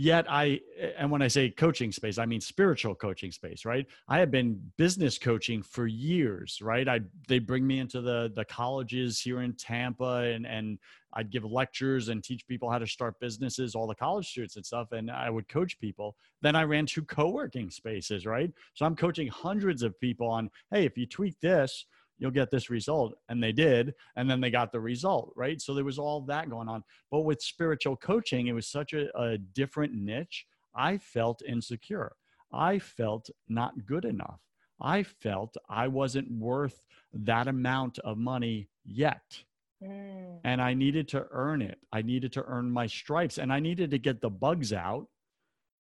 Yet 0.00 0.30
I, 0.30 0.60
and 0.96 1.10
when 1.10 1.22
I 1.22 1.26
say 1.26 1.50
coaching 1.50 1.90
space, 1.90 2.18
I 2.18 2.24
mean 2.24 2.40
spiritual 2.40 2.94
coaching 2.94 3.32
space, 3.32 3.64
right? 3.64 3.84
I 4.06 4.20
have 4.20 4.30
been 4.30 4.62
business 4.76 5.18
coaching 5.18 5.60
for 5.60 5.88
years, 5.88 6.60
right? 6.62 6.86
I 6.86 7.00
they 7.26 7.40
bring 7.40 7.66
me 7.66 7.80
into 7.80 8.00
the 8.00 8.32
the 8.36 8.44
colleges 8.44 9.20
here 9.20 9.42
in 9.42 9.54
Tampa, 9.54 10.30
and 10.32 10.46
and 10.46 10.78
I'd 11.14 11.32
give 11.32 11.44
lectures 11.44 12.10
and 12.10 12.22
teach 12.22 12.46
people 12.46 12.70
how 12.70 12.78
to 12.78 12.86
start 12.86 13.18
businesses, 13.18 13.74
all 13.74 13.88
the 13.88 13.94
college 13.96 14.28
students 14.28 14.54
and 14.54 14.64
stuff, 14.64 14.92
and 14.92 15.10
I 15.10 15.30
would 15.30 15.48
coach 15.48 15.80
people. 15.80 16.14
Then 16.42 16.54
I 16.54 16.62
ran 16.62 16.86
two 16.86 17.02
co-working 17.02 17.68
spaces, 17.68 18.24
right? 18.24 18.52
So 18.74 18.86
I'm 18.86 18.94
coaching 18.94 19.26
hundreds 19.26 19.82
of 19.82 19.98
people 19.98 20.28
on, 20.28 20.48
hey, 20.70 20.84
if 20.84 20.96
you 20.96 21.06
tweak 21.06 21.40
this, 21.40 21.86
you'll 22.18 22.30
get 22.30 22.50
this 22.50 22.70
result. 22.70 23.14
And 23.28 23.42
they 23.42 23.52
did. 23.52 23.94
And 24.16 24.30
then 24.30 24.40
they 24.40 24.50
got 24.50 24.72
the 24.72 24.80
result, 24.80 25.32
right? 25.36 25.60
So 25.60 25.74
there 25.74 25.84
was 25.84 25.98
all 25.98 26.22
that 26.22 26.50
going 26.50 26.68
on. 26.68 26.84
But 27.10 27.20
with 27.20 27.40
spiritual 27.40 27.96
coaching, 27.96 28.46
it 28.46 28.52
was 28.52 28.68
such 28.68 28.92
a, 28.92 29.16
a 29.18 29.38
different 29.38 29.94
niche. 29.94 30.46
I 30.74 30.98
felt 30.98 31.42
insecure. 31.46 32.12
I 32.52 32.78
felt 32.78 33.30
not 33.48 33.86
good 33.86 34.04
enough. 34.04 34.40
I 34.80 35.02
felt 35.02 35.56
I 35.68 35.88
wasn't 35.88 36.30
worth 36.30 36.86
that 37.12 37.48
amount 37.48 37.98
of 38.00 38.16
money 38.16 38.68
yet. 38.84 39.42
Mm. 39.82 40.38
And 40.44 40.62
I 40.62 40.74
needed 40.74 41.08
to 41.08 41.26
earn 41.30 41.62
it. 41.62 41.78
I 41.92 42.02
needed 42.02 42.32
to 42.34 42.44
earn 42.44 42.70
my 42.70 42.86
stripes 42.86 43.38
and 43.38 43.52
I 43.52 43.60
needed 43.60 43.90
to 43.90 43.98
get 43.98 44.20
the 44.20 44.30
bugs 44.30 44.72
out 44.72 45.06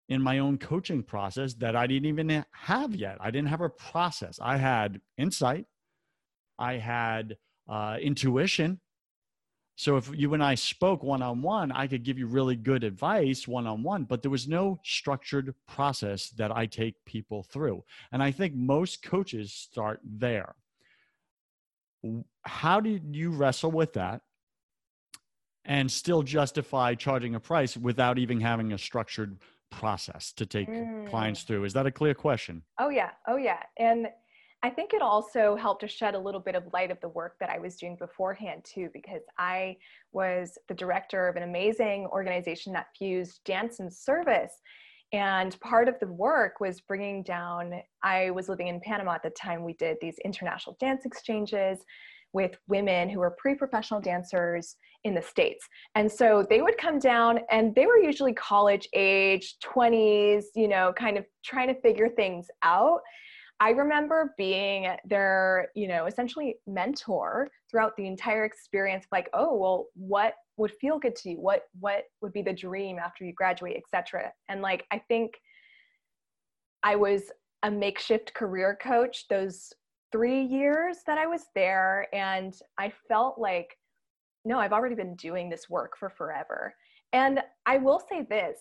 in 0.08 0.20
my 0.20 0.38
own 0.38 0.58
coaching 0.58 1.02
process 1.02 1.54
that 1.54 1.74
I 1.74 1.86
didn't 1.86 2.06
even 2.06 2.44
have 2.52 2.94
yet. 2.94 3.16
I 3.20 3.30
didn't 3.30 3.48
have 3.48 3.62
a 3.62 3.70
process. 3.70 4.38
I 4.42 4.56
had 4.58 5.00
insight, 5.16 5.66
I 6.58 6.74
had 6.74 7.36
uh, 7.68 7.96
intuition. 8.00 8.80
So 9.76 9.96
if 9.96 10.08
you 10.14 10.34
and 10.34 10.44
I 10.44 10.54
spoke 10.54 11.02
one 11.02 11.20
on 11.20 11.42
one, 11.42 11.72
I 11.72 11.88
could 11.88 12.04
give 12.04 12.16
you 12.16 12.26
really 12.28 12.54
good 12.54 12.84
advice 12.84 13.48
one 13.48 13.66
on 13.66 13.82
one, 13.82 14.04
but 14.04 14.22
there 14.22 14.30
was 14.30 14.46
no 14.46 14.78
structured 14.84 15.52
process 15.66 16.30
that 16.30 16.52
I 16.52 16.66
take 16.66 17.04
people 17.04 17.42
through. 17.42 17.82
And 18.12 18.22
I 18.22 18.30
think 18.30 18.54
most 18.54 19.02
coaches 19.02 19.52
start 19.52 20.00
there. 20.04 20.54
How 22.42 22.80
did 22.80 23.16
you 23.16 23.30
wrestle 23.30 23.72
with 23.72 23.94
that 23.94 24.20
and 25.64 25.90
still 25.90 26.22
justify 26.22 26.94
charging 26.94 27.34
a 27.34 27.40
price 27.40 27.76
without 27.76 28.18
even 28.18 28.40
having 28.40 28.72
a 28.74 28.78
structured 28.78 29.38
process 29.70 30.32
to 30.34 30.46
take 30.46 30.68
mm. 30.68 31.08
clients 31.08 31.42
through? 31.42 31.64
Is 31.64 31.72
that 31.72 31.86
a 31.86 31.90
clear 31.90 32.14
question? 32.14 32.62
Oh, 32.78 32.90
yeah. 32.90 33.10
Oh, 33.26 33.36
yeah. 33.36 33.62
And 33.78 34.08
I 34.64 34.70
think 34.70 34.94
it 34.94 35.02
also 35.02 35.56
helped 35.56 35.82
to 35.82 35.88
shed 35.88 36.14
a 36.14 36.18
little 36.18 36.40
bit 36.40 36.54
of 36.54 36.72
light 36.72 36.90
of 36.90 36.98
the 37.02 37.10
work 37.10 37.36
that 37.38 37.50
I 37.50 37.58
was 37.58 37.76
doing 37.76 37.96
beforehand 37.96 38.64
too, 38.64 38.88
because 38.94 39.20
I 39.36 39.76
was 40.12 40.56
the 40.68 40.74
director 40.74 41.28
of 41.28 41.36
an 41.36 41.42
amazing 41.42 42.06
organization 42.06 42.72
that 42.72 42.86
fused 42.98 43.44
dance 43.44 43.80
and 43.80 43.92
service. 43.92 44.54
And 45.12 45.60
part 45.60 45.86
of 45.86 46.00
the 46.00 46.06
work 46.06 46.60
was 46.60 46.80
bringing 46.80 47.22
down, 47.22 47.74
I 48.02 48.30
was 48.30 48.48
living 48.48 48.68
in 48.68 48.80
Panama 48.80 49.16
at 49.16 49.22
the 49.22 49.28
time, 49.38 49.64
we 49.64 49.74
did 49.74 49.98
these 50.00 50.16
international 50.24 50.78
dance 50.80 51.04
exchanges 51.04 51.80
with 52.32 52.56
women 52.66 53.10
who 53.10 53.18
were 53.18 53.36
pre 53.36 53.54
professional 53.54 54.00
dancers 54.00 54.76
in 55.04 55.14
the 55.14 55.20
States. 55.20 55.68
And 55.94 56.10
so 56.10 56.46
they 56.48 56.62
would 56.62 56.78
come 56.78 56.98
down 56.98 57.40
and 57.50 57.74
they 57.74 57.84
were 57.84 57.98
usually 57.98 58.32
college 58.32 58.88
age, 58.94 59.56
20s, 59.62 60.44
you 60.54 60.68
know, 60.68 60.94
kind 60.96 61.18
of 61.18 61.26
trying 61.44 61.68
to 61.68 61.78
figure 61.82 62.08
things 62.08 62.46
out. 62.62 63.00
I 63.60 63.70
remember 63.70 64.34
being 64.36 64.88
their, 65.04 65.68
you 65.74 65.86
know, 65.86 66.06
essentially 66.06 66.56
mentor 66.66 67.50
throughout 67.70 67.96
the 67.96 68.06
entire 68.06 68.44
experience, 68.44 69.06
like, 69.12 69.30
oh, 69.32 69.56
well, 69.56 69.86
what 69.94 70.34
would 70.56 70.72
feel 70.80 70.98
good 70.98 71.16
to 71.16 71.30
you? 71.30 71.36
What 71.40 71.62
what 71.78 72.04
would 72.20 72.32
be 72.32 72.42
the 72.42 72.52
dream 72.52 72.98
after 72.98 73.24
you 73.24 73.32
graduate, 73.32 73.76
etc. 73.76 74.32
And 74.48 74.60
like 74.60 74.84
I 74.90 74.98
think 74.98 75.34
I 76.82 76.96
was 76.96 77.22
a 77.62 77.70
makeshift 77.70 78.34
career 78.34 78.76
coach 78.80 79.26
those 79.28 79.72
three 80.12 80.42
years 80.42 80.98
that 81.06 81.18
I 81.18 81.26
was 81.26 81.46
there, 81.54 82.06
and 82.12 82.54
I 82.78 82.92
felt 83.08 83.38
like, 83.38 83.76
no, 84.44 84.58
I've 84.58 84.72
already 84.72 84.94
been 84.94 85.16
doing 85.16 85.48
this 85.48 85.70
work 85.70 85.96
for 85.98 86.10
forever. 86.10 86.74
And 87.12 87.40
I 87.66 87.78
will 87.78 88.02
say 88.08 88.26
this 88.28 88.58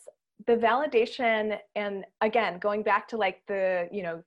the 0.47 0.55
validation 0.55 1.57
and 1.75 2.03
again 2.21 2.57
going 2.59 2.83
back 2.83 3.07
to 3.07 3.17
like 3.17 3.41
the 3.47 3.87
you 3.91 4.01
know 4.03 4.21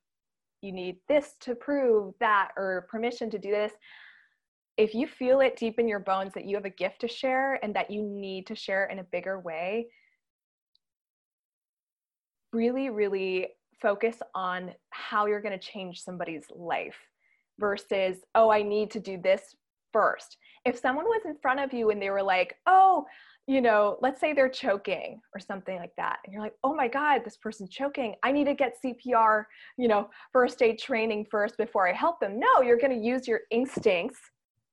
you 0.66 0.72
need 0.72 0.96
this 1.08 1.34
to 1.40 1.54
prove 1.54 2.14
that 2.20 2.50
or 2.56 2.86
permission 2.90 3.30
to 3.30 3.38
do 3.38 3.50
this. 3.50 3.72
If 4.76 4.94
you 4.94 5.06
feel 5.06 5.40
it 5.40 5.56
deep 5.56 5.78
in 5.78 5.88
your 5.88 6.00
bones 6.00 6.34
that 6.34 6.44
you 6.44 6.56
have 6.56 6.66
a 6.66 6.70
gift 6.70 7.00
to 7.00 7.08
share 7.08 7.58
and 7.64 7.74
that 7.74 7.90
you 7.90 8.02
need 8.02 8.46
to 8.48 8.54
share 8.54 8.86
in 8.86 8.98
a 8.98 9.04
bigger 9.04 9.40
way 9.40 9.86
really 12.52 12.88
really 12.88 13.48
focus 13.82 14.16
on 14.34 14.72
how 14.90 15.26
you're 15.26 15.42
going 15.42 15.58
to 15.58 15.66
change 15.66 16.00
somebody's 16.02 16.44
life 16.54 16.96
versus 17.58 18.18
oh 18.34 18.50
i 18.50 18.62
need 18.62 18.90
to 18.90 19.00
do 19.00 19.20
this 19.20 19.54
first. 19.92 20.36
If 20.66 20.78
someone 20.78 21.06
was 21.06 21.22
in 21.24 21.38
front 21.40 21.58
of 21.60 21.72
you 21.72 21.88
and 21.88 22.02
they 22.02 22.10
were 22.10 22.22
like 22.22 22.56
oh 22.66 23.06
you 23.46 23.60
know, 23.60 23.96
let's 24.02 24.20
say 24.20 24.32
they're 24.32 24.48
choking 24.48 25.20
or 25.34 25.38
something 25.38 25.78
like 25.78 25.94
that. 25.96 26.18
And 26.24 26.32
you're 26.32 26.42
like, 26.42 26.56
oh 26.64 26.74
my 26.74 26.88
God, 26.88 27.22
this 27.24 27.36
person's 27.36 27.70
choking. 27.70 28.16
I 28.24 28.32
need 28.32 28.44
to 28.46 28.54
get 28.54 28.74
CPR, 28.84 29.44
you 29.78 29.86
know, 29.86 30.10
first 30.32 30.62
aid 30.62 30.78
training 30.80 31.26
first 31.30 31.56
before 31.56 31.88
I 31.88 31.92
help 31.92 32.18
them. 32.18 32.40
No, 32.40 32.60
you're 32.60 32.78
going 32.78 32.98
to 32.98 33.06
use 33.06 33.28
your 33.28 33.40
instincts, 33.52 34.18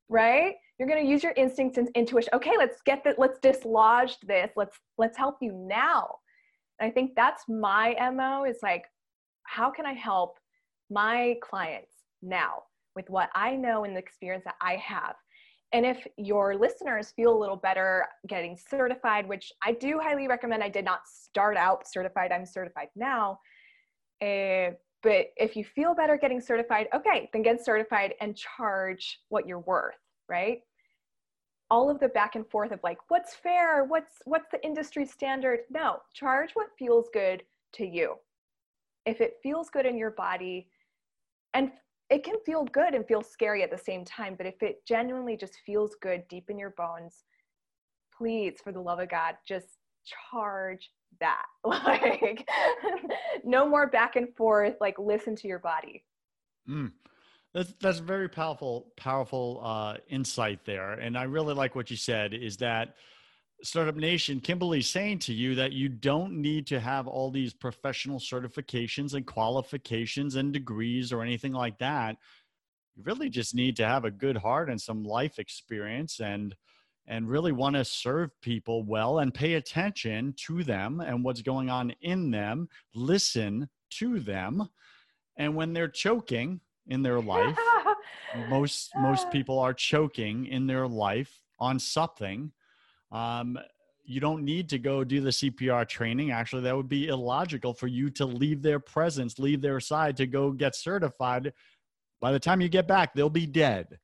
right? 0.09 0.55
You're 0.79 0.87
going 0.87 1.03
to 1.03 1.09
use 1.09 1.21
your 1.21 1.33
instincts 1.33 1.77
and 1.77 1.87
intuition. 1.93 2.31
Okay, 2.33 2.53
let's 2.57 2.81
get 2.83 3.03
that. 3.03 3.19
Let's 3.19 3.39
dislodge 3.39 4.17
this. 4.21 4.49
Let's, 4.55 4.75
let's 4.97 5.17
help 5.17 5.37
you 5.39 5.53
now. 5.53 6.15
And 6.79 6.89
I 6.89 6.91
think 6.91 7.11
that's 7.15 7.43
my 7.47 7.95
MO 8.11 8.45
is 8.45 8.57
like, 8.63 8.85
how 9.43 9.69
can 9.69 9.85
I 9.85 9.93
help 9.93 10.39
my 10.89 11.35
clients 11.43 11.91
now 12.23 12.63
with 12.95 13.07
what 13.09 13.29
I 13.35 13.55
know 13.55 13.83
and 13.83 13.95
the 13.95 13.99
experience 13.99 14.45
that 14.45 14.55
I 14.61 14.77
have? 14.77 15.13
And 15.73 15.87
if 15.87 16.05
your 16.17 16.55
listeners 16.55 17.11
feel 17.15 17.35
a 17.35 17.39
little 17.39 17.55
better 17.55 18.05
getting 18.27 18.55
certified, 18.55 19.27
which 19.27 19.51
I 19.63 19.71
do 19.73 19.99
highly 19.99 20.27
recommend, 20.27 20.63
I 20.63 20.69
did 20.69 20.85
not 20.85 21.01
start 21.07 21.57
out 21.57 21.87
certified, 21.91 22.31
I'm 22.31 22.45
certified 22.45 22.89
now. 22.95 23.39
Uh, 24.21 24.75
but 25.01 25.27
if 25.35 25.55
you 25.57 25.65
feel 25.65 25.95
better 25.95 26.15
getting 26.15 26.39
certified, 26.39 26.87
okay, 26.93 27.29
then 27.33 27.41
get 27.41 27.65
certified 27.65 28.13
and 28.21 28.37
charge 28.37 29.19
what 29.29 29.47
you're 29.47 29.59
worth, 29.59 29.97
right? 30.29 30.59
All 31.71 31.89
of 31.89 31.99
the 31.99 32.07
back 32.09 32.35
and 32.35 32.47
forth 32.49 32.71
of 32.71 32.79
like, 32.83 32.99
what's 33.07 33.33
fair? 33.33 33.83
What's 33.83 34.13
what's 34.25 34.47
the 34.51 34.63
industry 34.63 35.05
standard? 35.05 35.61
No, 35.71 35.97
charge 36.13 36.51
what 36.53 36.67
feels 36.77 37.09
good 37.11 37.41
to 37.73 37.85
you. 37.85 38.15
If 39.07 39.21
it 39.21 39.37
feels 39.41 39.69
good 39.69 39.87
in 39.87 39.97
your 39.97 40.11
body, 40.11 40.67
and 41.53 41.71
it 42.09 42.23
can 42.23 42.35
feel 42.45 42.65
good 42.65 42.93
and 42.93 43.07
feel 43.07 43.21
scary 43.21 43.63
at 43.63 43.71
the 43.71 43.77
same 43.77 44.05
time. 44.05 44.35
But 44.37 44.45
if 44.45 44.61
it 44.61 44.85
genuinely 44.85 45.37
just 45.37 45.59
feels 45.65 45.95
good 46.01 46.27
deep 46.27 46.49
in 46.49 46.57
your 46.57 46.71
bones, 46.71 47.23
please, 48.15 48.55
for 48.63 48.71
the 48.71 48.81
love 48.81 48.99
of 48.99 49.09
God, 49.09 49.35
just 49.47 49.67
charge 50.31 50.89
that. 51.19 51.45
Like, 51.65 52.47
no 53.43 53.67
more 53.67 53.87
back 53.87 54.15
and 54.15 54.35
forth. 54.35 54.75
Like, 54.81 54.99
listen 54.99 55.35
to 55.37 55.47
your 55.47 55.59
body. 55.59 56.03
Mm. 56.69 56.91
That's 57.53 57.73
that's 57.79 57.99
very 57.99 58.29
powerful, 58.29 58.91
powerful 58.97 59.61
uh, 59.63 59.97
insight 60.09 60.65
there, 60.65 60.93
and 60.93 61.15
I 61.15 61.23
really 61.23 61.53
like 61.53 61.75
what 61.75 61.91
you 61.91 61.97
said. 61.97 62.33
Is 62.33 62.57
that 62.57 62.95
Startup 63.63 63.95
Nation, 63.95 64.41
Kimberly's 64.41 64.89
saying 64.89 65.19
to 65.19 65.33
you 65.33 65.55
that 65.55 65.71
you 65.71 65.87
don't 65.87 66.33
need 66.33 66.67
to 66.67 66.81
have 66.81 67.07
all 67.07 67.31
these 67.31 67.53
professional 67.53 68.19
certifications 68.19 69.13
and 69.13 69.25
qualifications 69.25 70.35
and 70.35 70.51
degrees 70.51 71.13
or 71.13 71.21
anything 71.21 71.53
like 71.53 71.77
that. 71.79 72.17
You 72.95 73.03
really 73.05 73.29
just 73.29 73.55
need 73.55 73.77
to 73.77 73.87
have 73.87 74.03
a 74.03 74.11
good 74.11 74.35
heart 74.35 74.69
and 74.69 74.79
some 74.79 75.03
life 75.05 75.39
experience 75.39 76.19
and 76.19 76.55
and 77.07 77.29
really 77.29 77.51
want 77.51 77.75
to 77.75 77.83
serve 77.83 78.29
people 78.41 78.83
well 78.83 79.19
and 79.19 79.33
pay 79.33 79.55
attention 79.55 80.33
to 80.37 80.63
them 80.63 81.01
and 81.01 81.23
what's 81.23 81.41
going 81.41 81.69
on 81.69 81.93
in 82.01 82.31
them, 82.31 82.69
listen 82.95 83.69
to 83.91 84.21
them. 84.21 84.69
And 85.35 85.53
when 85.53 85.73
they're 85.73 85.89
choking 85.89 86.61
in 86.87 87.01
their 87.01 87.19
life, 87.19 87.57
most 88.49 88.91
most 88.97 89.31
people 89.31 89.59
are 89.59 89.73
choking 89.73 90.47
in 90.47 90.67
their 90.67 90.87
life 90.87 91.41
on 91.59 91.79
something 91.79 92.51
um, 93.13 93.57
you 94.05 94.19
don't 94.19 94.43
need 94.43 94.67
to 94.69 94.79
go 94.79 95.03
do 95.03 95.21
the 95.21 95.29
CPR 95.29 95.87
training. 95.87 96.31
Actually, 96.31 96.63
that 96.63 96.75
would 96.75 96.89
be 96.89 97.07
illogical 97.07 97.73
for 97.73 97.87
you 97.87 98.09
to 98.11 98.25
leave 98.25 98.61
their 98.61 98.79
presence, 98.79 99.39
leave 99.39 99.61
their 99.61 99.79
side 99.79 100.17
to 100.17 100.27
go 100.27 100.51
get 100.51 100.75
certified. 100.75 101.53
By 102.19 102.31
the 102.31 102.39
time 102.39 102.59
you 102.59 102.67
get 102.67 102.87
back, 102.87 103.13
they'll 103.13 103.29
be 103.29 103.45
dead. 103.45 103.99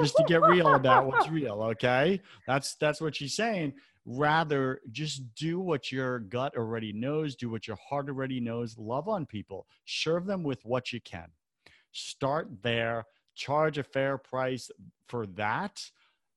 Just 0.00 0.16
to 0.16 0.24
get 0.24 0.42
real 0.42 0.74
about 0.74 1.06
what's 1.06 1.28
real, 1.30 1.62
okay? 1.62 2.20
That's 2.46 2.76
that's 2.76 3.00
what 3.00 3.16
she's 3.16 3.34
saying. 3.34 3.74
Rather, 4.06 4.80
just 4.90 5.34
do 5.34 5.60
what 5.60 5.92
your 5.92 6.20
gut 6.20 6.56
already 6.56 6.92
knows, 6.92 7.36
do 7.36 7.50
what 7.50 7.66
your 7.66 7.76
heart 7.76 8.08
already 8.08 8.40
knows, 8.40 8.78
love 8.78 9.08
on 9.08 9.26
people, 9.26 9.66
serve 9.84 10.24
them 10.24 10.42
with 10.42 10.64
what 10.64 10.92
you 10.92 11.00
can. 11.00 11.26
Start 11.92 12.48
there, 12.62 13.04
charge 13.34 13.76
a 13.76 13.82
fair 13.82 14.16
price 14.16 14.70
for 15.08 15.26
that. 15.26 15.82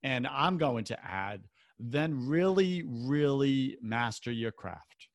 And 0.03 0.27
I'm 0.27 0.57
going 0.57 0.83
to 0.85 1.05
add 1.05 1.43
then 1.81 2.27
really, 2.27 2.83
really 2.85 3.77
master 3.81 4.31
your 4.31 4.51
craft. 4.51 5.07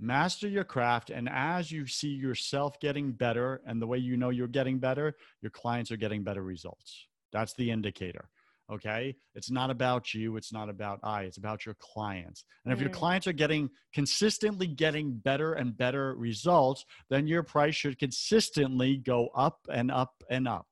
Master 0.00 0.46
your 0.46 0.64
craft. 0.64 1.10
And 1.10 1.28
as 1.28 1.72
you 1.72 1.86
see 1.86 2.08
yourself 2.08 2.78
getting 2.78 3.12
better 3.12 3.62
and 3.66 3.82
the 3.82 3.86
way 3.86 3.98
you 3.98 4.16
know 4.16 4.30
you're 4.30 4.46
getting 4.46 4.78
better, 4.78 5.16
your 5.40 5.50
clients 5.50 5.90
are 5.90 5.96
getting 5.96 6.22
better 6.22 6.42
results. 6.42 7.06
That's 7.32 7.54
the 7.54 7.70
indicator. 7.70 8.28
Okay. 8.70 9.16
It's 9.34 9.50
not 9.50 9.70
about 9.70 10.12
you. 10.12 10.36
It's 10.36 10.52
not 10.52 10.68
about 10.68 11.00
I. 11.02 11.22
It's 11.22 11.38
about 11.38 11.64
your 11.64 11.74
clients. 11.80 12.44
And 12.64 12.72
if 12.72 12.78
mm. 12.78 12.82
your 12.82 12.90
clients 12.90 13.26
are 13.26 13.32
getting 13.32 13.70
consistently 13.94 14.66
getting 14.66 15.14
better 15.14 15.54
and 15.54 15.76
better 15.76 16.14
results, 16.14 16.84
then 17.08 17.26
your 17.26 17.42
price 17.42 17.74
should 17.74 17.98
consistently 17.98 18.98
go 18.98 19.28
up 19.34 19.58
and 19.72 19.90
up 19.90 20.22
and 20.28 20.46
up 20.46 20.66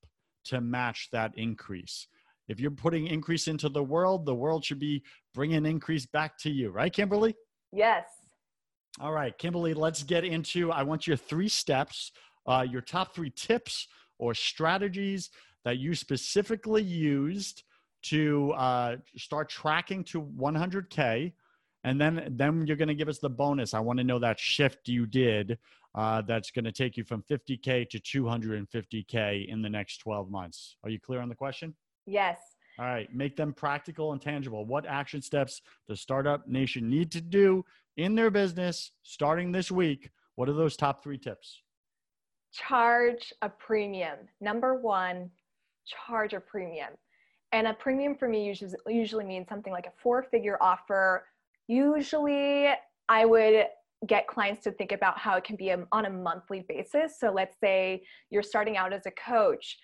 to 0.45 0.61
match 0.61 1.09
that 1.13 1.33
increase. 1.37 2.07
If 2.49 2.61
you're 2.61 2.71
putting 2.71 3.07
increase 3.07 3.49
into 3.49 3.69
the 3.69 3.83
world, 3.83 4.25
the 4.25 4.35
world 4.35 4.65
should 4.65 4.79
be 4.79 5.03
bringing 5.35 5.67
increase 5.67 6.07
back 6.07 6.39
to 6.39 6.51
you, 6.51 6.71
right, 6.71 6.93
Kimberly? 6.93 7.35
Yes. 7.73 8.05
All 9.01 9.13
right, 9.13 9.37
Kimberly, 9.37 9.75
let's 9.75 10.03
get 10.03 10.25
into. 10.25 10.73
I 10.73 10.83
want 10.83 11.07
your 11.07 11.17
three 11.17 11.49
steps, 11.49 12.13
uh, 12.47 12.65
your 12.69 12.81
top 12.81 13.15
three 13.15 13.31
tips 13.31 13.89
or 14.19 14.33
strategies 14.33 15.31
that 15.65 15.79
you 15.79 15.95
specifically 15.95 16.83
used 16.83 17.65
to 18.05 18.53
uh, 18.53 18.97
start 19.17 19.49
tracking 19.49 20.05
to 20.05 20.23
100K. 20.23 21.33
And 21.85 22.01
then, 22.01 22.35
then 22.37 22.67
you're 22.67 22.77
going 22.77 22.89
to 22.89 22.95
give 22.95 23.09
us 23.09 23.19
the 23.19 23.29
bonus. 23.29 23.75
I 23.75 23.81
want 23.81 23.99
to 23.99 24.05
know 24.05 24.19
that 24.21 24.39
shift 24.39 24.89
you 24.89 25.07
did 25.07 25.59
uh, 25.95 26.23
that's 26.23 26.51
going 26.51 26.65
to 26.65 26.73
take 26.73 26.97
you 26.97 27.05
from 27.05 27.23
50K 27.23 27.89
to 27.91 27.99
250K 27.99 29.49
in 29.49 29.63
the 29.63 29.69
next 29.69 29.99
12 29.99 30.31
months. 30.31 30.77
Are 30.85 30.91
you 30.91 31.01
clear 31.01 31.21
on 31.21 31.29
the 31.29 31.35
question? 31.35 31.75
Yes. 32.07 32.39
All 32.79 32.85
right. 32.85 33.13
Make 33.15 33.37
them 33.37 33.53
practical 33.53 34.13
and 34.13 34.21
tangible. 34.21 34.65
What 34.65 34.87
action 34.87 35.23
steps 35.23 35.63
does 35.89 36.01
Startup 36.01 36.47
Nation 36.47 36.89
need 36.89 37.11
to 37.13 37.21
do 37.21 37.65
in 37.97 38.15
their 38.15 38.31
business 38.31 38.93
starting 39.03 39.53
this 39.53 39.71
week? 39.71 40.11
What 40.35 40.49
are 40.49 40.55
those 40.55 40.77
top 40.77 41.03
three 41.03 41.19
tips? 41.19 41.63
Charge 42.53 43.33
a 43.43 43.49
premium. 43.49 44.19
Number 44.41 44.75
one, 44.75 45.31
charge 45.87 46.35
a 46.35 46.41
premium. 46.41 46.91
And 47.53 47.67
a 47.67 47.75
premium 47.75 48.15
for 48.15 48.29
me 48.29 48.47
usually, 48.47 48.75
usually 48.89 49.25
means 49.25 49.49
something 49.49 49.73
like 49.73 49.87
a 49.87 49.93
four 50.03 50.23
figure 50.23 50.59
offer. 50.61 51.27
Usually, 51.69 52.69
I 53.09 53.25
would 53.25 53.67
get 54.07 54.27
clients 54.27 54.63
to 54.65 54.71
think 54.73 54.93
about 54.93 55.19
how 55.19 55.37
it 55.37 55.45
can 55.45 55.57
be 55.57 55.73
on 55.73 56.05
a 56.05 56.11
monthly 56.11 56.65
basis. 56.69 57.19
So 57.19 57.31
let's 57.33 57.57
say 57.59 58.03
you're 58.31 58.43
starting 58.43 58.77
out 58.77 58.93
as 58.93 59.07
a 59.07 59.11
coach. 59.13 59.79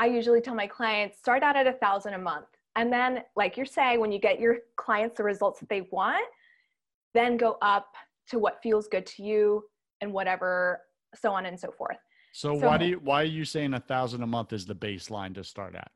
I 0.00 0.06
usually 0.06 0.40
tell 0.40 0.54
my 0.54 0.66
clients 0.66 1.18
start 1.18 1.42
out 1.42 1.56
at 1.56 1.66
a 1.66 1.74
thousand 1.74 2.14
a 2.14 2.18
month. 2.18 2.46
And 2.74 2.90
then, 2.90 3.22
like 3.36 3.58
you're 3.58 3.66
saying, 3.66 4.00
when 4.00 4.10
you 4.10 4.18
get 4.18 4.40
your 4.40 4.56
clients 4.76 5.18
the 5.18 5.24
results 5.24 5.60
that 5.60 5.68
they 5.68 5.82
want, 5.92 6.24
then 7.12 7.36
go 7.36 7.58
up 7.60 7.94
to 8.30 8.38
what 8.38 8.62
feels 8.62 8.88
good 8.88 9.04
to 9.04 9.22
you 9.22 9.64
and 10.00 10.10
whatever, 10.10 10.80
so 11.14 11.32
on 11.32 11.44
and 11.44 11.60
so 11.60 11.70
forth. 11.70 11.98
So, 12.32 12.58
so 12.58 12.66
why 12.66 12.78
do 12.78 12.86
you 12.86 13.00
why 13.04 13.20
are 13.20 13.26
you 13.26 13.44
saying 13.44 13.74
a 13.74 13.80
thousand 13.80 14.22
a 14.22 14.26
month 14.26 14.54
is 14.54 14.64
the 14.64 14.74
baseline 14.74 15.34
to 15.34 15.44
start 15.44 15.74
at? 15.74 15.90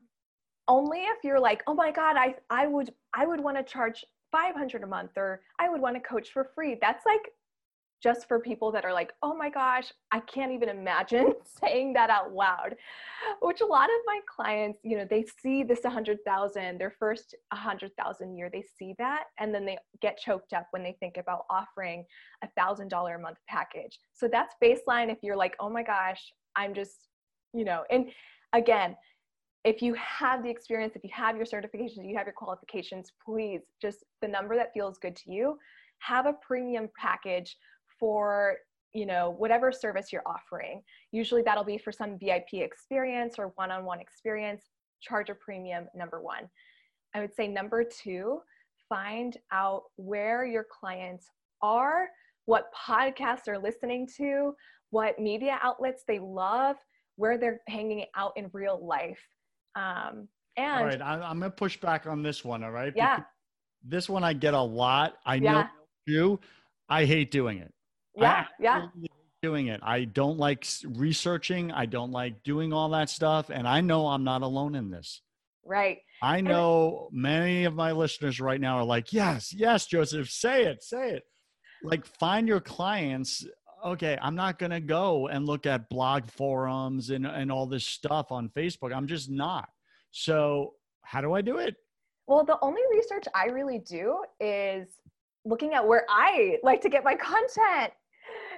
Only 0.67 0.99
if 0.99 1.23
you're 1.23 1.39
like, 1.39 1.63
oh 1.65 1.73
my 1.73 1.91
God, 1.91 2.15
I 2.15 2.35
I 2.51 2.67
would 2.67 2.93
I 3.15 3.25
would 3.25 3.39
want 3.39 3.57
to 3.57 3.63
charge 3.63 4.05
500 4.31 4.83
a 4.83 4.87
month 4.87 5.11
or 5.17 5.41
I 5.59 5.69
would 5.69 5.81
want 5.81 5.95
to 5.95 6.01
coach 6.01 6.29
for 6.29 6.51
free. 6.53 6.77
That's 6.79 7.05
like 7.07 7.31
just 8.01 8.27
for 8.27 8.39
people 8.39 8.71
that 8.71 8.85
are 8.85 8.93
like, 8.93 9.13
oh 9.23 9.35
my 9.35 9.49
gosh, 9.49 9.91
I 10.11 10.19
can't 10.21 10.51
even 10.51 10.69
imagine 10.69 11.33
saying 11.61 11.93
that 11.93 12.09
out 12.09 12.33
loud. 12.33 12.75
Which 13.41 13.61
a 13.61 13.65
lot 13.65 13.85
of 13.85 13.95
my 14.05 14.19
clients, 14.33 14.79
you 14.83 14.97
know, 14.97 15.07
they 15.09 15.25
see 15.41 15.63
this 15.63 15.81
100,000, 15.83 16.77
their 16.77 16.93
first 16.99 17.35
100,000 17.51 18.37
year, 18.37 18.49
they 18.51 18.63
see 18.77 18.95
that 18.99 19.25
and 19.39 19.53
then 19.53 19.65
they 19.65 19.77
get 20.01 20.17
choked 20.17 20.53
up 20.53 20.67
when 20.71 20.83
they 20.83 20.95
think 20.99 21.17
about 21.17 21.45
offering 21.49 22.05
a 22.43 22.47
$1,000 22.59 23.15
a 23.15 23.19
month 23.19 23.37
package. 23.47 23.99
So 24.13 24.27
that's 24.27 24.55
baseline 24.63 25.11
if 25.11 25.17
you're 25.21 25.37
like, 25.37 25.55
oh 25.59 25.69
my 25.69 25.83
gosh, 25.83 26.21
I'm 26.55 26.73
just, 26.73 27.07
you 27.53 27.65
know, 27.65 27.83
and 27.89 28.11
again, 28.53 28.95
if 29.63 29.81
you 29.81 29.95
have 29.95 30.43
the 30.43 30.49
experience, 30.49 30.95
if 30.95 31.03
you 31.03 31.09
have 31.11 31.35
your 31.35 31.45
certifications, 31.45 32.07
you 32.07 32.15
have 32.15 32.27
your 32.27 32.33
qualifications, 32.33 33.11
please 33.25 33.61
just 33.81 34.03
the 34.21 34.27
number 34.27 34.55
that 34.55 34.71
feels 34.73 34.99
good 34.99 35.15
to 35.15 35.31
you, 35.31 35.57
have 35.99 36.27
a 36.27 36.33
premium 36.33 36.87
package 36.99 37.57
for 38.05 38.57
you 38.93 39.07
know 39.07 39.33
whatever 39.39 39.71
service 39.71 40.13
you're 40.13 40.27
offering. 40.27 40.79
Usually 41.11 41.41
that'll 41.41 41.63
be 41.63 41.79
for 41.79 41.91
some 41.91 42.19
vip 42.19 42.45
experience 42.53 43.35
or 43.39 43.51
one-on-one 43.55 43.99
experience. 43.99 44.61
Charge 45.01 45.31
a 45.31 45.35
premium 45.35 45.87
number 45.95 46.21
one. 46.21 46.47
I 47.15 47.21
would 47.21 47.33
say 47.33 47.47
number 47.47 47.83
two 47.83 48.41
find 48.87 49.35
out 49.51 49.81
where 49.95 50.45
your 50.45 50.67
clients 50.79 51.31
are 51.63 52.09
what 52.45 52.65
podcasts 52.87 53.43
they're 53.43 53.57
listening 53.57 54.07
to 54.17 54.53
what 54.91 55.17
media 55.17 55.57
outlets 55.63 56.03
they 56.07 56.19
love 56.19 56.75
where 57.15 57.39
they're 57.39 57.61
hanging 57.67 58.05
out 58.15 58.33
in 58.35 58.51
real 58.53 58.85
life. 58.85 59.19
Um, 59.75 60.27
and 60.57 60.79
all 60.79 60.85
right 60.85 61.01
I, 61.01 61.31
am 61.31 61.39
gonna 61.39 61.49
push 61.49 61.77
back 61.77 62.05
on 62.05 62.21
this 62.21 62.45
one 62.45 62.63
all 62.63 62.69
right? 62.69 62.93
Yeah. 62.95 63.15
Because 63.15 63.31
this 63.83 64.09
one 64.09 64.23
i 64.23 64.33
get 64.33 64.53
a 64.53 64.61
lot. 64.61 65.15
I 65.25 65.35
yeah. 65.35 65.51
know 65.51 65.65
you 66.05 66.39
i 66.87 67.03
hate 67.03 67.31
doing 67.31 67.57
it 67.57 67.73
yeah 68.17 68.45
yeah. 68.59 68.87
doing 69.41 69.67
it. 69.67 69.79
I 69.83 70.05
don't 70.05 70.37
like 70.37 70.65
researching. 70.95 71.71
I 71.71 71.85
don't 71.85 72.11
like 72.11 72.43
doing 72.43 72.73
all 72.73 72.89
that 72.89 73.09
stuff 73.09 73.49
and 73.49 73.67
i 73.67 73.81
know 73.81 74.07
i'm 74.07 74.23
not 74.23 74.41
alone 74.41 74.75
in 74.75 74.89
this. 74.89 75.21
Right. 75.67 75.97
I 76.21 76.41
know 76.41 77.09
many 77.11 77.65
of 77.65 77.73
my 77.73 77.91
listeners 77.91 78.39
right 78.39 78.61
now 78.61 78.77
are 78.77 78.83
like 78.83 79.11
yes 79.13 79.53
yes 79.53 79.87
joseph 79.87 80.29
say 80.29 80.65
it 80.65 80.83
say 80.83 81.11
it. 81.11 81.23
Like 81.83 82.05
find 82.05 82.47
your 82.47 82.61
clients. 82.61 83.45
Okay 83.83 84.17
i'm 84.21 84.35
not 84.35 84.57
going 84.57 84.71
to 84.71 84.79
go 84.79 85.27
and 85.27 85.45
look 85.45 85.65
at 85.65 85.89
blog 85.89 86.29
forums 86.29 87.09
and, 87.11 87.25
and 87.27 87.51
all 87.51 87.67
this 87.67 87.85
stuff 87.85 88.31
on 88.31 88.49
facebook. 88.49 88.93
I'm 88.95 89.07
just 89.07 89.29
not. 89.29 89.69
So 90.11 90.73
how 91.03 91.21
do 91.21 91.33
i 91.33 91.41
do 91.41 91.57
it? 91.57 91.75
Well 92.27 92.43
the 92.43 92.57
only 92.61 92.81
research 92.91 93.25
i 93.35 93.45
really 93.45 93.79
do 93.79 94.23
is 94.39 94.87
looking 95.45 95.73
at 95.75 95.87
where 95.87 96.05
i 96.09 96.57
like 96.63 96.81
to 96.81 96.89
get 96.89 97.03
my 97.03 97.15
content 97.15 97.93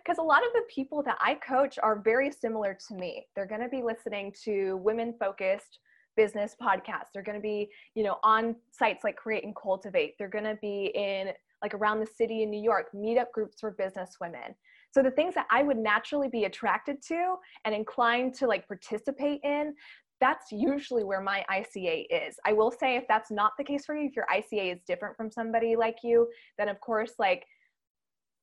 because 0.07 0.19
a 0.19 0.23
lot 0.23 0.41
of 0.45 0.53
the 0.53 0.61
people 0.73 1.03
that 1.03 1.17
I 1.19 1.35
coach 1.35 1.77
are 1.83 1.99
very 1.99 2.31
similar 2.31 2.77
to 2.87 2.95
me. 2.95 3.25
They're 3.35 3.45
going 3.45 3.61
to 3.61 3.67
be 3.67 3.81
listening 3.83 4.33
to 4.45 4.77
women 4.77 5.13
focused 5.19 5.79
business 6.15 6.55
podcasts. 6.61 7.09
They're 7.13 7.23
going 7.23 7.37
to 7.37 7.41
be, 7.41 7.69
you 7.93 8.03
know, 8.03 8.17
on 8.23 8.55
sites 8.71 9.03
like 9.03 9.17
Create 9.17 9.43
and 9.43 9.53
Cultivate. 9.55 10.13
They're 10.17 10.29
going 10.29 10.45
to 10.45 10.57
be 10.61 10.91
in 10.95 11.31
like 11.61 11.73
around 11.73 11.99
the 11.99 12.05
city 12.05 12.43
in 12.43 12.49
New 12.49 12.61
York, 12.61 12.87
meetup 12.95 13.31
groups 13.33 13.59
for 13.59 13.71
business 13.71 14.15
women. 14.21 14.55
So 14.93 15.03
the 15.03 15.11
things 15.11 15.35
that 15.35 15.47
I 15.51 15.61
would 15.61 15.77
naturally 15.77 16.29
be 16.29 16.45
attracted 16.45 17.01
to 17.09 17.35
and 17.65 17.75
inclined 17.75 18.33
to 18.35 18.47
like 18.47 18.65
participate 18.65 19.41
in, 19.43 19.75
that's 20.21 20.51
usually 20.51 21.03
where 21.03 21.21
my 21.21 21.43
ICA 21.51 22.05
is. 22.09 22.37
I 22.45 22.53
will 22.53 22.71
say 22.71 22.95
if 22.95 23.03
that's 23.09 23.29
not 23.29 23.51
the 23.57 23.63
case 23.63 23.85
for 23.85 23.95
you, 23.95 24.07
if 24.07 24.15
your 24.15 24.25
ICA 24.33 24.73
is 24.73 24.79
different 24.87 25.17
from 25.17 25.29
somebody 25.29 25.75
like 25.75 25.97
you, 26.01 26.29
then 26.57 26.69
of 26.69 26.79
course 26.79 27.13
like 27.19 27.45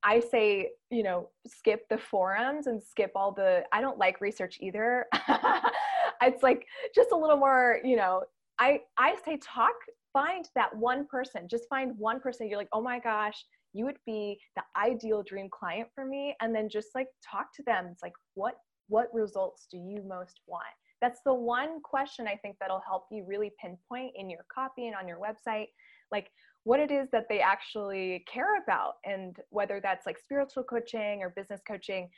I 0.04 0.20
say, 0.20 0.70
you 0.90 1.02
know, 1.02 1.30
skip 1.46 1.88
the 1.88 1.96
forums 1.98 2.66
and 2.66 2.82
skip 2.82 3.12
all 3.14 3.32
the, 3.32 3.64
I 3.72 3.80
don't 3.80 3.98
like 3.98 4.20
research 4.20 4.58
either. 4.60 5.06
it's 6.22 6.42
like 6.42 6.66
just 6.94 7.10
a 7.12 7.16
little 7.16 7.38
more, 7.38 7.80
you 7.82 7.96
know, 7.96 8.22
I, 8.58 8.80
I 8.98 9.16
say 9.24 9.38
talk, 9.42 9.72
find 10.12 10.46
that 10.54 10.76
one 10.76 11.06
person, 11.06 11.48
just 11.48 11.68
find 11.68 11.98
one 11.98 12.20
person. 12.20 12.48
You're 12.48 12.58
like, 12.58 12.68
oh 12.72 12.82
my 12.82 12.98
gosh, 12.98 13.44
you 13.72 13.86
would 13.86 13.98
be 14.06 14.38
the 14.56 14.62
ideal 14.76 15.22
dream 15.22 15.48
client 15.50 15.88
for 15.94 16.04
me. 16.04 16.36
And 16.40 16.54
then 16.54 16.68
just 16.68 16.88
like 16.94 17.08
talk 17.28 17.46
to 17.56 17.62
them. 17.64 17.88
It's 17.90 18.02
like, 18.02 18.12
what, 18.34 18.54
what 18.88 19.08
results 19.12 19.66
do 19.70 19.78
you 19.78 20.02
most 20.06 20.40
want? 20.46 20.64
That's 21.00 21.20
the 21.24 21.34
one 21.34 21.80
question 21.82 22.26
I 22.28 22.36
think 22.36 22.56
that'll 22.60 22.82
help 22.86 23.04
you 23.10 23.24
really 23.26 23.52
pinpoint 23.60 24.12
in 24.14 24.30
your 24.30 24.44
copy 24.54 24.86
and 24.86 24.96
on 24.96 25.08
your 25.08 25.18
website. 25.18 25.66
Like, 26.12 26.30
what 26.64 26.80
it 26.80 26.90
is 26.90 27.08
that 27.12 27.26
they 27.28 27.40
actually 27.40 28.24
care 28.26 28.62
about 28.62 28.94
and 29.04 29.38
whether 29.50 29.80
that's 29.80 30.06
like 30.06 30.18
spiritual 30.18 30.64
coaching 30.64 31.22
or 31.22 31.30
business 31.30 31.60
coaching 31.66 32.08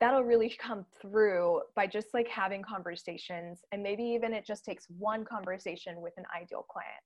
that'll 0.00 0.24
really 0.24 0.50
come 0.60 0.84
through 1.00 1.62
by 1.74 1.86
just 1.86 2.08
like 2.12 2.28
having 2.28 2.62
conversations 2.62 3.60
and 3.72 3.82
maybe 3.82 4.02
even 4.02 4.34
it 4.34 4.44
just 4.44 4.64
takes 4.64 4.86
one 4.98 5.24
conversation 5.24 6.00
with 6.00 6.12
an 6.18 6.24
ideal 6.36 6.66
client 6.68 7.02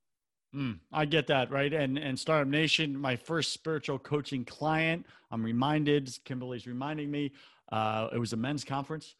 Mm, 0.55 0.81
I 0.93 1.07
get 1.07 1.27
that, 1.29 1.51
right? 1.51 1.73
And 1.73 1.97
and 1.97 2.19
Startup 2.19 2.47
Nation, 2.47 2.97
my 2.97 3.17
first 3.17 3.53
spiritual 3.53 3.99
coaching 3.99 4.45
client, 4.45 5.07
I'm 5.31 5.43
reminded, 5.43 6.11
Kimberly's 6.27 6.67
reminding 6.67 7.11
me, 7.11 7.33
uh, 7.71 8.09
it 8.13 8.19
was 8.19 8.35
a 8.35 8.37
men's 8.37 8.63
conference, 8.63 9.15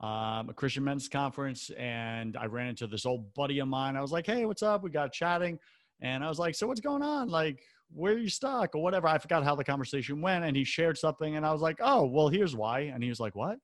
um, 0.00 0.48
a 0.48 0.54
Christian 0.54 0.84
men's 0.84 1.06
conference, 1.06 1.68
and 1.76 2.38
I 2.38 2.46
ran 2.46 2.68
into 2.68 2.86
this 2.86 3.04
old 3.04 3.34
buddy 3.34 3.58
of 3.58 3.68
mine. 3.68 3.96
I 3.96 4.00
was 4.00 4.12
like, 4.12 4.24
"Hey, 4.24 4.46
what's 4.46 4.62
up?" 4.62 4.82
We 4.82 4.88
got 4.88 5.12
chatting, 5.12 5.58
and 6.00 6.24
I 6.24 6.28
was 6.28 6.38
like, 6.38 6.54
so 6.54 6.66
what's 6.66 6.80
going 6.80 7.02
on? 7.02 7.28
Like, 7.28 7.62
where 7.90 8.14
are 8.14 8.18
you 8.18 8.28
stuck 8.28 8.74
or 8.74 8.82
whatever? 8.82 9.08
I 9.08 9.18
forgot 9.18 9.44
how 9.44 9.54
the 9.54 9.64
conversation 9.64 10.20
went. 10.20 10.44
And 10.44 10.56
he 10.56 10.64
shared 10.64 10.98
something. 10.98 11.36
And 11.36 11.44
I 11.44 11.52
was 11.52 11.60
like, 11.60 11.78
oh, 11.80 12.06
well, 12.06 12.28
here's 12.28 12.54
why. 12.54 12.80
And 12.80 13.02
he 13.02 13.08
was 13.08 13.20
like, 13.20 13.34
what? 13.34 13.58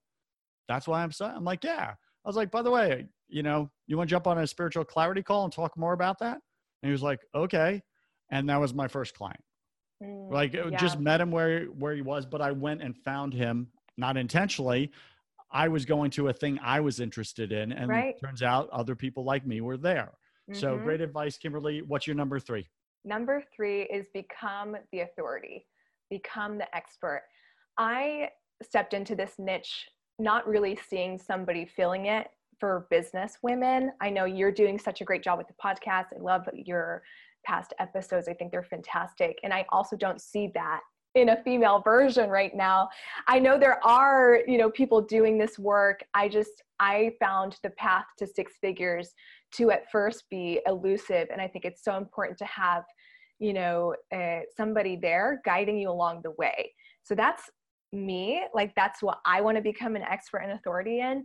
That's 0.69 0.89
why 0.89 1.03
I'm 1.03 1.13
stuck. 1.13 1.35
I'm 1.37 1.45
like, 1.45 1.63
yeah. 1.63 1.93
I 2.25 2.29
was 2.29 2.37
like, 2.37 2.51
by 2.51 2.63
the 2.63 2.71
way, 2.71 3.07
you 3.29 3.43
know, 3.43 3.71
you 3.87 3.97
want 3.97 4.09
to 4.09 4.11
jump 4.11 4.27
on 4.27 4.39
a 4.39 4.47
spiritual 4.47 4.85
clarity 4.85 5.23
call 5.23 5.45
and 5.45 5.53
talk 5.53 5.77
more 5.77 5.93
about 5.93 6.19
that? 6.21 6.39
And 6.83 6.89
he 6.89 6.93
was 6.93 7.03
like, 7.03 7.21
okay. 7.35 7.83
And 8.31 8.49
that 8.49 8.61
was 8.61 8.73
my 8.73 8.89
first 8.89 9.15
client. 9.15 9.41
Mm, 10.03 10.33
like 10.33 10.55
yeah. 10.55 10.71
just 10.71 10.99
met 10.99 11.21
him 11.21 11.31
where 11.31 11.67
where 11.67 11.95
he 11.95 12.03
was, 12.03 12.27
but 12.27 12.41
I 12.41 12.51
went 12.53 12.83
and 12.83 12.97
found 12.97 13.33
him 13.33 13.69
not 13.97 14.17
intentionally. 14.17 14.91
I 15.53 15.69
was 15.69 15.85
going 15.85 16.11
to 16.13 16.29
a 16.29 16.33
thing 16.33 16.59
I 16.63 16.81
was 16.81 16.99
interested 16.99 17.53
in, 17.53 17.73
and 17.73 17.89
right. 17.89 18.15
turns 18.21 18.43
out 18.43 18.69
other 18.71 18.97
people 18.97 19.25
like 19.25 19.47
me 19.47 19.61
were 19.61 19.77
there. 19.77 20.13
Mm-hmm. 20.51 20.61
So 20.61 20.77
great 20.79 21.01
advice, 21.01 21.37
Kimberly. 21.39 21.83
What's 21.83 22.07
your 22.07 22.17
number 22.17 22.39
three? 22.39 22.67
Number 23.05 23.43
three 23.55 23.83
is 23.83 24.07
become 24.15 24.77
the 24.93 25.01
authority, 25.01 25.67
become 26.11 26.59
the 26.59 26.75
expert. 26.75 27.23
I 27.79 28.31
stepped 28.63 28.95
into 28.95 29.15
this 29.15 29.35
niche 29.39 29.89
not 30.19 30.47
really 30.47 30.79
seeing 30.89 31.19
somebody 31.19 31.65
feeling 31.65 32.07
it 32.07 32.29
for 32.61 32.87
business 32.91 33.39
women. 33.43 33.93
I 34.01 34.11
know 34.11 34.25
you're 34.27 34.53
doing 34.53 34.79
such 34.79 35.01
a 35.01 35.05
great 35.05 35.23
job 35.23 35.39
with 35.39 35.49
the 35.49 35.55
podcast. 35.55 36.07
I 36.17 36.21
love 36.21 36.49
your 36.55 37.03
past 37.45 37.75
episodes. 37.79 38.29
I 38.29 38.35
think 38.35 38.53
they're 38.53 38.63
fantastic. 38.63 39.39
And 39.43 39.53
I 39.53 39.67
also 39.71 39.97
don't 39.97 40.21
see 40.21 40.51
that 40.55 40.81
in 41.15 41.31
a 41.31 41.43
female 41.45 41.81
version 41.81 42.29
right 42.29 42.55
now. 42.55 42.89
I 43.29 43.39
know 43.39 43.59
there 43.59 43.85
are, 43.87 44.41
you 44.47 44.59
know, 44.59 44.71
people 44.71 45.01
doing 45.01 45.39
this 45.39 45.59
work. 45.59 46.03
I 46.13 46.29
just 46.29 46.63
I 46.81 47.13
found 47.21 47.57
the 47.63 47.71
path 47.71 48.07
to 48.19 48.27
six 48.27 48.55
figures 48.61 49.15
to 49.57 49.71
at 49.71 49.91
first 49.91 50.25
be 50.31 50.61
elusive 50.67 51.29
and 51.31 51.41
i 51.41 51.49
think 51.49 51.65
it's 51.65 51.83
so 51.83 51.97
important 51.97 52.39
to 52.39 52.45
have 52.45 52.83
you 53.39 53.53
know 53.53 53.95
uh, 54.15 54.41
somebody 54.57 54.97
there 54.97 55.41
guiding 55.45 55.79
you 55.79 55.91
along 55.91 56.21
the 56.23 56.33
way 56.33 56.73
so 57.03 57.15
that's 57.15 57.51
me 57.93 58.43
like 58.55 58.73
that's 58.75 59.03
what 59.03 59.19
i 59.25 59.41
want 59.41 59.57
to 59.57 59.63
become 59.63 59.97
an 59.97 60.03
expert 60.03 60.39
and 60.39 60.53
authority 60.53 61.01
in 61.01 61.25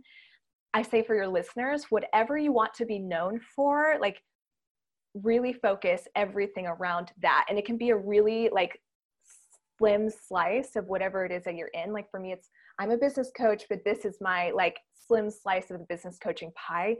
i 0.74 0.82
say 0.82 1.02
for 1.02 1.14
your 1.14 1.28
listeners 1.28 1.86
whatever 1.90 2.38
you 2.38 2.52
want 2.52 2.72
to 2.72 2.86
be 2.86 2.98
known 2.98 3.40
for 3.54 3.96
like 4.00 4.20
really 5.14 5.52
focus 5.52 6.06
everything 6.14 6.66
around 6.66 7.10
that 7.20 7.44
and 7.48 7.58
it 7.58 7.64
can 7.64 7.76
be 7.76 7.90
a 7.90 7.96
really 7.96 8.48
like 8.52 8.80
slim 9.80 10.10
slice 10.10 10.76
of 10.76 10.86
whatever 10.86 11.24
it 11.24 11.32
is 11.32 11.44
that 11.44 11.54
you're 11.56 11.68
in. 11.68 11.92
Like 11.92 12.10
for 12.10 12.20
me 12.20 12.32
it's 12.32 12.50
i'm 12.78 12.90
a 12.90 12.96
business 12.96 13.30
coach 13.36 13.64
but 13.70 13.80
this 13.84 14.04
is 14.04 14.18
my 14.20 14.50
like 14.50 14.76
slim 15.06 15.30
slice 15.30 15.70
of 15.70 15.78
the 15.78 15.86
business 15.88 16.18
coaching 16.22 16.52
pie. 16.54 16.96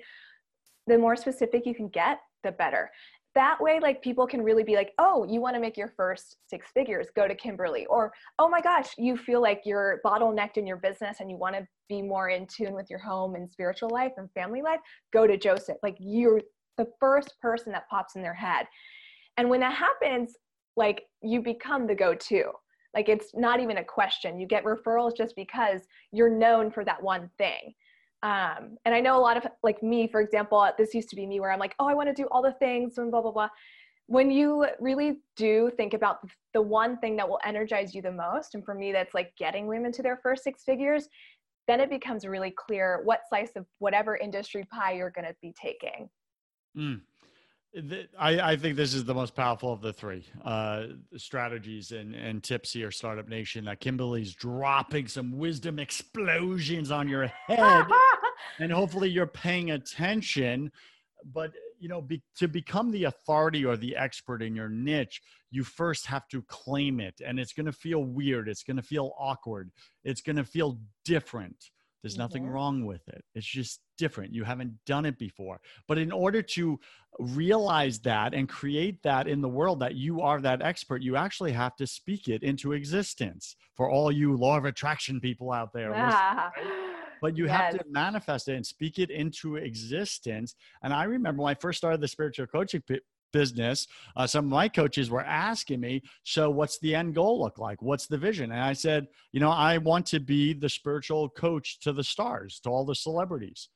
The 0.87 0.99
more 0.99 1.15
specific 1.15 1.67
you 1.67 1.75
can 1.75 1.89
get, 1.89 2.19
the 2.43 2.53
better. 2.53 2.91
that 3.35 3.61
way 3.61 3.79
like 3.81 4.03
people 4.03 4.27
can 4.27 4.43
really 4.43 4.65
be 4.65 4.75
like 4.75 4.93
oh 4.99 5.27
you 5.29 5.41
want 5.41 5.55
to 5.55 5.61
make 5.61 5.77
your 5.77 5.93
first 5.97 6.39
six 6.49 6.69
figures 6.73 7.09
go 7.15 7.29
to 7.29 7.35
kimberly 7.35 7.85
or 7.87 8.13
oh 8.39 8.49
my 8.49 8.61
gosh 8.61 8.89
you 8.99 9.17
feel 9.17 9.41
like 9.41 9.61
you're 9.65 10.01
bottlenecked 10.05 10.57
in 10.57 10.67
your 10.67 10.79
business 10.79 11.19
and 11.21 11.31
you 11.31 11.37
want 11.37 11.55
to 11.55 11.63
be 11.89 12.01
more 12.03 12.31
in 12.31 12.47
tune 12.47 12.75
with 12.75 12.89
your 12.91 12.99
home 12.99 13.35
and 13.37 13.49
spiritual 13.51 13.91
life 13.91 14.13
and 14.17 14.29
family 14.33 14.63
life 14.63 14.81
go 15.13 15.27
to 15.27 15.37
joseph. 15.37 15.77
Like 15.83 15.97
you're 16.01 16.41
the 16.79 16.89
first 16.99 17.35
person 17.43 17.73
that 17.73 17.89
pops 17.91 18.17
in 18.17 18.23
their 18.23 18.35
head. 18.35 18.67
And 19.37 19.51
when 19.51 19.61
that 19.61 19.75
happens 19.75 20.35
like 20.77 21.03
you 21.23 21.43
become 21.43 21.87
the 21.87 21.95
go-to 21.95 22.45
like 22.95 23.09
it's 23.09 23.31
not 23.35 23.61
even 23.61 23.79
a 23.79 23.85
question 23.85 24.39
you 24.39 24.47
get 24.47 24.65
referrals 24.65 25.17
just 25.17 25.35
because 25.37 25.83
you're 26.13 26.31
known 26.31 26.71
for 26.71 26.85
that 26.85 27.03
one 27.03 27.31
thing 27.39 27.75
um, 28.23 28.77
and 28.85 28.95
I 28.95 29.01
know 29.01 29.17
a 29.17 29.21
lot 29.21 29.37
of 29.37 29.47
like 29.63 29.83
me, 29.83 30.07
for 30.07 30.21
example, 30.21 30.69
this 30.77 30.95
used 30.95 31.09
to 31.11 31.17
be 31.17 31.27
me 31.27 31.41
where 31.41 31.51
I'm 31.51 31.59
like, 31.59 31.75
oh, 31.79 31.87
I 31.87 31.95
want 31.95 32.09
to 32.09 32.15
do 32.15 32.29
all 32.31 32.43
the 32.43 32.53
things 32.53 32.99
and 32.99 33.11
blah, 33.11 33.23
blah, 33.23 33.33
blah. 33.33 33.49
When 34.07 34.31
you 34.31 34.67
really 34.79 35.21
do 35.37 35.71
think 35.77 35.95
about 35.95 36.19
the 36.53 36.61
one 36.61 36.99
thing 36.99 37.17
that 37.17 37.29
will 37.29 37.39
energize 37.45 37.95
you 37.95 38.03
the 38.03 38.13
most, 38.13 38.55
and 38.55 38.65
for 38.65 38.75
me, 38.75 38.93
that's 38.93 39.15
like 39.15 39.33
getting 39.39 39.67
women 39.67 39.93
to 39.93 40.03
their 40.03 40.19
first 40.23 40.43
six 40.43 40.65
figures, 40.65 41.09
then 41.67 41.81
it 41.81 41.89
becomes 41.89 42.27
really 42.27 42.51
clear 42.51 43.01
what 43.05 43.21
slice 43.29 43.53
of 43.57 43.65
whatever 43.79 44.17
industry 44.17 44.67
pie 44.71 44.93
you're 44.93 45.11
going 45.11 45.27
to 45.27 45.37
be 45.41 45.55
taking. 45.61 46.11
Mm. 46.77 47.01
I, 48.19 48.41
I, 48.41 48.57
think 48.57 48.77
this 48.77 48.95
is 48.95 49.05
the 49.05 49.15
most 49.15 49.37
powerful 49.37 49.73
of 49.73 49.81
the 49.81 49.93
three 49.93 50.25
uh, 50.45 50.87
strategies 51.17 51.93
and, 51.93 52.17
and 52.17 52.43
tips 52.43 52.73
here, 52.73 52.91
Startup 52.91 53.29
Nation. 53.29 53.67
That 53.67 53.79
Kimberly's 53.79 54.35
dropping 54.35 55.07
some 55.07 55.39
wisdom 55.39 55.79
explosions 55.79 56.91
on 56.91 57.09
your 57.09 57.29
head, 57.47 57.87
and 58.59 58.73
hopefully 58.73 59.09
you're 59.09 59.27
paying 59.27 59.71
attention. 59.71 60.73
But 61.33 61.53
you 61.79 61.89
know, 61.89 62.01
be, 62.01 62.23
to 62.39 62.49
become 62.49 62.91
the 62.91 63.05
authority 63.05 63.65
or 63.65 63.77
the 63.77 63.97
expert 63.97 64.43
in 64.43 64.57
your 64.57 64.69
niche, 64.69 65.23
you 65.51 65.63
first 65.63 66.07
have 66.07 66.27
to 66.29 66.43
claim 66.43 66.99
it, 66.99 67.21
and 67.25 67.39
it's 67.39 67.53
going 67.53 67.67
to 67.67 67.73
feel 67.73 68.05
weird. 68.05 68.49
It's 68.49 68.65
going 68.65 68.79
to 68.79 68.83
feel 68.83 69.13
awkward. 69.17 69.71
It's 70.03 70.23
going 70.23 70.37
to 70.37 70.45
feel 70.45 70.81
different. 71.05 71.71
There's 72.03 72.17
nothing 72.17 72.45
mm-hmm. 72.45 72.53
wrong 72.53 72.87
with 72.87 73.07
it. 73.09 73.23
It's 73.35 73.47
just 73.47 73.81
different. 73.99 74.35
You 74.35 74.45
haven't 74.45 74.73
done 74.87 75.05
it 75.05 75.19
before. 75.19 75.61
But 75.87 75.99
in 75.99 76.11
order 76.11 76.41
to 76.43 76.81
realize 77.19 77.99
that 78.01 78.33
and 78.33 78.49
create 78.49 79.03
that 79.03 79.29
in 79.29 79.41
the 79.41 79.49
world 79.49 79.81
that 79.81 79.95
you 79.95 80.23
are 80.23 80.41
that 80.41 80.63
expert, 80.63 81.03
you 81.03 81.17
actually 81.17 81.53
have 81.53 81.77
to 81.77 81.87
speak 81.87 82.29
it 82.29 82.43
into 82.43 82.73
existence 82.73 83.57
for 83.77 83.91
all 83.91 84.11
you 84.11 84.37
law 84.37 84.57
of 84.57 84.65
attraction 84.65 85.21
people 85.21 85.53
out 85.53 85.73
there. 85.73 85.93
Ah. 85.95 86.51
But 87.23 87.37
you 87.37 87.49
yes. 87.49 87.55
have 87.55 87.79
to 87.79 87.85
manifest 87.91 88.49
it 88.49 88.55
and 88.55 88.65
speak 88.65 88.99
it 88.99 89.11
into 89.11 89.57
existence. 89.57 90.55
And 90.83 90.91
I 90.91 91.05
remember 91.05 91.43
when 91.43 91.51
I 91.51 91.55
first 91.61 91.77
started 91.77 92.01
the 92.01 92.09
spiritual 92.09 92.47
coaching 92.47 92.83
business, 93.33 93.87
uh, 94.17 94.27
some 94.27 94.47
of 94.47 94.51
my 94.51 94.69
coaches 94.69 95.11
were 95.11 95.25
asking 95.25 95.81
me, 95.81 96.03
So, 96.25 96.51
what's 96.51 96.79
the 96.79 96.95
end 96.95 97.15
goal 97.15 97.41
look 97.41 97.59
like? 97.59 97.83
What's 97.83 98.07
the 98.07 98.19
vision? 98.19 98.53
And 98.53 98.61
I 98.61 98.73
said, 98.73 99.07
You 99.33 99.41
know, 99.41 99.51
I 99.51 99.79
want 99.79 100.07
to 100.07 100.21
be 100.21 100.53
the 100.53 100.69
spiritual 100.69 101.29
coach 101.29 101.81
to 101.81 101.93
the 101.93 102.05
stars, 102.05 102.61
to 102.65 102.71
all 102.71 102.85
the 102.85 102.95
celebrities, 102.95 103.69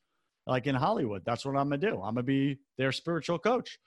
like 0.47 0.67
in 0.67 0.75
Hollywood. 0.75 1.23
That's 1.25 1.45
what 1.45 1.55
I'm 1.55 1.69
going 1.69 1.81
to 1.81 1.91
do. 1.91 1.95
I'm 1.95 2.15
going 2.15 2.17
to 2.17 2.23
be 2.23 2.59
their 2.77 2.91
spiritual 2.91 3.39
coach. 3.39 3.79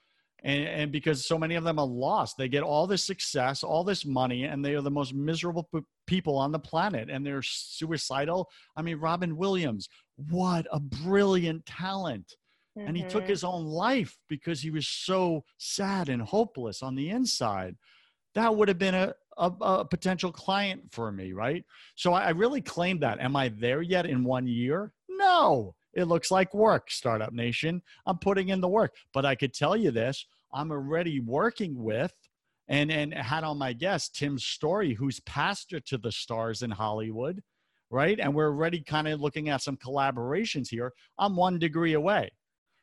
And, 0.44 0.64
and 0.66 0.92
because 0.92 1.26
so 1.26 1.38
many 1.38 1.56
of 1.56 1.64
them 1.64 1.78
are 1.78 1.86
lost, 1.86 2.36
they 2.36 2.48
get 2.48 2.62
all 2.62 2.86
this 2.86 3.04
success, 3.04 3.64
all 3.64 3.82
this 3.82 4.06
money, 4.06 4.44
and 4.44 4.64
they 4.64 4.74
are 4.74 4.82
the 4.82 4.90
most 4.90 5.12
miserable 5.12 5.68
p- 5.74 5.80
people 6.06 6.36
on 6.36 6.52
the 6.52 6.58
planet. 6.58 7.10
And 7.10 7.26
they're 7.26 7.42
suicidal. 7.42 8.48
I 8.76 8.82
mean, 8.82 8.98
Robin 8.98 9.36
Williams, 9.36 9.88
what 10.30 10.66
a 10.70 10.78
brilliant 10.78 11.66
talent 11.66 12.36
Mm-hmm. 12.78 12.88
And 12.88 12.96
he 12.96 13.02
took 13.04 13.22
mm-hmm. 13.22 13.30
his 13.30 13.44
own 13.44 13.66
life 13.66 14.16
because 14.28 14.60
he 14.60 14.70
was 14.70 14.86
so 14.88 15.44
sad 15.58 16.08
and 16.08 16.22
hopeless 16.22 16.82
on 16.82 16.94
the 16.94 17.10
inside. 17.10 17.76
That 18.34 18.54
would 18.54 18.68
have 18.68 18.78
been 18.78 18.94
a, 18.94 19.14
a, 19.36 19.52
a 19.60 19.84
potential 19.84 20.30
client 20.30 20.82
for 20.92 21.10
me, 21.10 21.32
right? 21.32 21.64
So 21.96 22.12
I, 22.12 22.26
I 22.26 22.30
really 22.30 22.60
claimed 22.60 23.02
that. 23.02 23.20
Am 23.20 23.34
I 23.34 23.48
there 23.48 23.82
yet 23.82 24.06
in 24.06 24.22
one 24.22 24.46
year? 24.46 24.92
No. 25.08 25.74
It 25.94 26.04
looks 26.04 26.30
like 26.30 26.54
work, 26.54 26.90
Startup 26.90 27.32
Nation. 27.32 27.82
I'm 28.06 28.18
putting 28.18 28.50
in 28.50 28.60
the 28.60 28.68
work. 28.68 28.94
But 29.12 29.24
I 29.24 29.34
could 29.34 29.54
tell 29.54 29.76
you 29.76 29.90
this 29.90 30.26
I'm 30.52 30.70
already 30.70 31.20
working 31.20 31.82
with 31.82 32.12
and, 32.68 32.92
and 32.92 33.12
had 33.14 33.44
on 33.44 33.58
my 33.58 33.72
guest 33.72 34.14
Tim 34.14 34.38
Storey, 34.38 34.94
who's 34.94 35.20
pastor 35.20 35.80
to 35.80 35.98
the 35.98 36.12
stars 36.12 36.62
in 36.62 36.70
Hollywood, 36.70 37.42
right? 37.90 38.20
And 38.20 38.34
we're 38.34 38.48
already 38.48 38.82
kind 38.82 39.08
of 39.08 39.20
looking 39.20 39.48
at 39.48 39.62
some 39.62 39.76
collaborations 39.76 40.68
here. 40.68 40.92
I'm 41.18 41.34
one 41.34 41.58
degree 41.58 41.94
away 41.94 42.30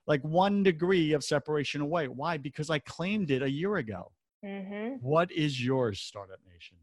like 0.08 0.22
one 0.24 0.63
degree 0.63 1.13
of 1.13 1.24
separation 1.24 1.82
away. 1.82 2.08
Why? 2.08 2.38
Because 2.38 2.70
I 2.70 2.80
claimed 2.80 3.32
it 3.32 3.41
a 3.41 3.50
year 3.50 3.78
ago. 3.78 4.12
Mm-hmm. 4.46 4.96
What 5.02 5.32
is 5.32 5.63
yours, 5.63 6.00
Startup 6.00 6.39
Nation? 6.52 6.78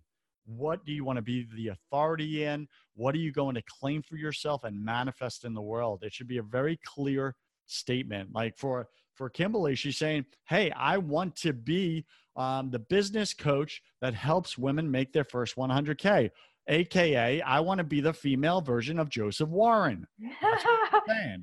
What 0.45 0.85
do 0.85 0.93
you 0.93 1.05
want 1.05 1.17
to 1.19 1.23
be 1.23 1.47
the 1.55 1.69
authority 1.69 2.45
in? 2.45 2.67
What 2.95 3.15
are 3.15 3.19
you 3.19 3.33
going 3.33 3.55
to 3.55 3.63
claim 3.63 4.03
for 4.03 4.17
yourself 4.17 4.65
and 4.65 4.85
manifest 4.85 5.45
in 5.45 5.55
the 5.55 5.63
world? 5.63 6.03
It 6.03 6.13
should 6.13 6.27
be 6.27 6.39
a 6.39 6.43
very 6.43 6.81
clear 6.85 7.37
statement. 7.67 8.31
Like 8.35 8.59
for 8.59 8.89
for 9.15 9.29
Kimberly, 9.29 9.75
she's 9.77 9.99
saying, 9.99 10.25
"Hey, 10.49 10.71
I 10.73 10.99
want 10.99 11.37
to 11.37 11.53
be 11.53 12.05
um, 12.35 12.71
the 12.71 12.79
business 12.79 13.35
coach 13.35 13.83
that 14.01 14.15
helps 14.15 14.59
women 14.59 14.91
make 14.91 15.13
their 15.13 15.25
first 15.25 15.57
100k." 15.57 16.31
Aka 16.69 17.41
I 17.41 17.61
want 17.61 17.79
to 17.79 17.85
be 17.85 18.01
the 18.01 18.13
female 18.13 18.61
version 18.61 18.99
of 18.99 19.09
Joseph 19.09 19.49
Warren. 19.49 20.07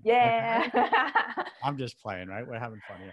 yeah. 0.03 0.67
Okay? 0.71 0.84
I'm 1.63 1.77
just 1.77 1.99
playing, 1.99 2.27
right? 2.27 2.47
We're 2.47 2.60
having 2.60 2.79
fun 2.88 2.97
here. 3.01 3.12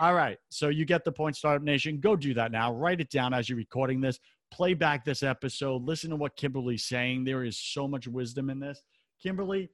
All 0.00 0.14
right. 0.14 0.38
So 0.48 0.68
you 0.68 0.84
get 0.84 1.04
the 1.04 1.12
point, 1.12 1.36
Startup 1.36 1.62
Nation. 1.62 2.00
Go 2.00 2.16
do 2.16 2.34
that 2.34 2.52
now. 2.52 2.72
Write 2.72 3.00
it 3.00 3.10
down 3.10 3.34
as 3.34 3.48
you're 3.48 3.58
recording 3.58 4.00
this. 4.00 4.18
Play 4.50 4.74
back 4.74 5.04
this 5.04 5.22
episode. 5.22 5.82
Listen 5.82 6.10
to 6.10 6.16
what 6.16 6.36
Kimberly's 6.36 6.84
saying. 6.84 7.24
There 7.24 7.44
is 7.44 7.58
so 7.58 7.86
much 7.88 8.06
wisdom 8.06 8.48
in 8.48 8.60
this. 8.60 8.80
Kimberly, 9.22 9.68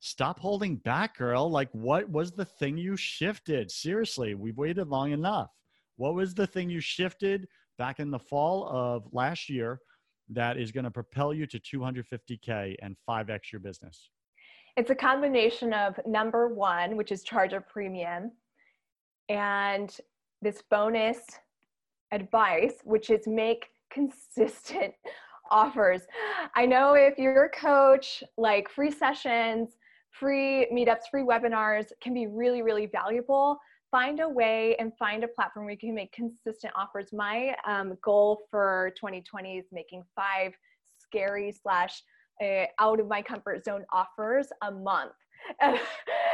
stop 0.00 0.38
holding 0.38 0.76
back, 0.76 1.16
girl. 1.16 1.50
Like, 1.50 1.70
what 1.72 2.08
was 2.08 2.30
the 2.30 2.44
thing 2.44 2.76
you 2.76 2.96
shifted? 2.96 3.70
Seriously, 3.70 4.34
we've 4.34 4.58
waited 4.58 4.88
long 4.88 5.12
enough. 5.12 5.50
What 5.96 6.14
was 6.14 6.34
the 6.34 6.46
thing 6.46 6.70
you 6.70 6.80
shifted 6.80 7.48
back 7.78 7.98
in 8.00 8.10
the 8.10 8.18
fall 8.18 8.68
of 8.68 9.04
last 9.12 9.48
year 9.48 9.80
that 10.30 10.56
is 10.56 10.72
going 10.72 10.84
to 10.84 10.90
propel 10.90 11.34
you 11.34 11.46
to 11.46 11.58
250K 11.58 12.76
and 12.82 12.96
5X 13.08 13.52
your 13.52 13.60
business? 13.60 14.10
It's 14.76 14.90
a 14.90 14.94
combination 14.94 15.72
of 15.72 15.98
number 16.06 16.48
one, 16.48 16.96
which 16.96 17.12
is 17.12 17.22
charge 17.22 17.52
a 17.52 17.60
premium, 17.60 18.30
and 19.28 19.94
this 20.40 20.62
bonus 20.70 21.18
advice, 22.12 22.74
which 22.84 23.10
is 23.10 23.26
make 23.26 23.66
consistent 23.92 24.94
offers. 25.50 26.02
I 26.54 26.66
know 26.66 26.94
if 26.94 27.18
you're 27.18 27.46
a 27.46 27.50
coach, 27.50 28.22
like 28.38 28.70
free 28.70 28.90
sessions, 28.90 29.76
free 30.10 30.68
meetups, 30.72 31.10
free 31.10 31.22
webinars 31.22 31.86
can 32.00 32.14
be 32.14 32.26
really, 32.26 32.62
really 32.62 32.86
valuable 32.86 33.58
find 33.90 34.20
a 34.20 34.28
way 34.28 34.76
and 34.78 34.92
find 34.98 35.24
a 35.24 35.28
platform 35.28 35.66
where 35.66 35.72
you 35.72 35.78
can 35.78 35.94
make 35.94 36.12
consistent 36.12 36.72
offers. 36.76 37.12
My 37.12 37.54
um, 37.66 37.96
goal 38.02 38.42
for 38.50 38.92
2020 38.96 39.58
is 39.58 39.66
making 39.72 40.04
five 40.14 40.52
scary 40.98 41.52
slash 41.52 42.02
uh, 42.42 42.64
out 42.78 43.00
of 43.00 43.08
my 43.08 43.20
comfort 43.20 43.64
zone 43.64 43.84
offers 43.92 44.48
a 44.62 44.70
month. 44.70 45.12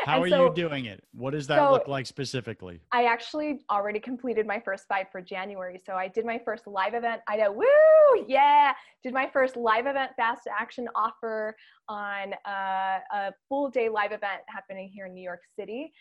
How 0.04 0.22
are 0.22 0.28
so, 0.28 0.46
you 0.46 0.54
doing 0.54 0.84
it? 0.84 1.02
What 1.12 1.32
does 1.32 1.46
that 1.48 1.58
so 1.58 1.72
look 1.72 1.88
like 1.88 2.06
specifically? 2.06 2.80
I 2.92 3.06
actually 3.06 3.60
already 3.70 3.98
completed 3.98 4.46
my 4.46 4.60
first 4.60 4.84
five 4.88 5.06
for 5.10 5.20
January. 5.20 5.80
So 5.84 5.94
I 5.94 6.06
did 6.08 6.24
my 6.24 6.40
first 6.44 6.66
live 6.66 6.94
event. 6.94 7.22
I 7.28 7.36
know, 7.36 7.52
woo, 7.52 8.24
yeah. 8.28 8.72
Did 9.02 9.14
my 9.14 9.28
first 9.32 9.56
live 9.56 9.86
event 9.86 10.12
fast 10.16 10.42
action 10.48 10.88
offer 10.94 11.56
on 11.88 12.34
uh, 12.46 12.98
a 13.12 13.32
full 13.48 13.68
day 13.68 13.88
live 13.88 14.12
event 14.12 14.42
happening 14.48 14.90
here 14.92 15.06
in 15.06 15.14
New 15.14 15.24
York 15.24 15.42
City 15.58 15.92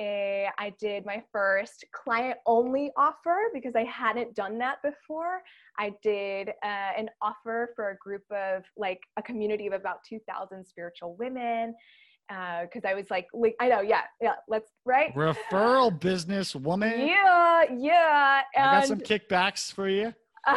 a, 0.00 0.48
I 0.58 0.72
did 0.78 1.04
my 1.04 1.22
first 1.32 1.84
client 1.92 2.38
only 2.46 2.90
offer 2.96 3.36
because 3.52 3.74
I 3.76 3.84
hadn't 3.84 4.34
done 4.34 4.58
that 4.58 4.76
before. 4.82 5.42
I 5.78 5.92
did 6.02 6.50
uh, 6.64 6.92
an 6.98 7.08
offer 7.20 7.70
for 7.74 7.90
a 7.90 7.96
group 7.96 8.22
of 8.30 8.64
like 8.76 9.00
a 9.16 9.22
community 9.22 9.66
of 9.66 9.72
about 9.72 9.98
2,000 10.08 10.64
spiritual 10.66 11.16
women 11.18 11.74
because 12.28 12.84
uh, 12.84 12.88
I 12.88 12.94
was 12.94 13.10
like, 13.10 13.26
like, 13.34 13.54
I 13.60 13.68
know, 13.68 13.80
yeah, 13.80 14.02
yeah, 14.20 14.34
let's 14.48 14.70
right. 14.84 15.14
Referral 15.14 15.98
business 15.98 16.54
woman. 16.54 17.06
Yeah, 17.06 17.64
yeah. 17.76 18.42
And, 18.54 18.64
I 18.64 18.80
got 18.80 18.88
some 18.88 19.00
kickbacks 19.00 19.72
for 19.72 19.88
you. 19.88 20.14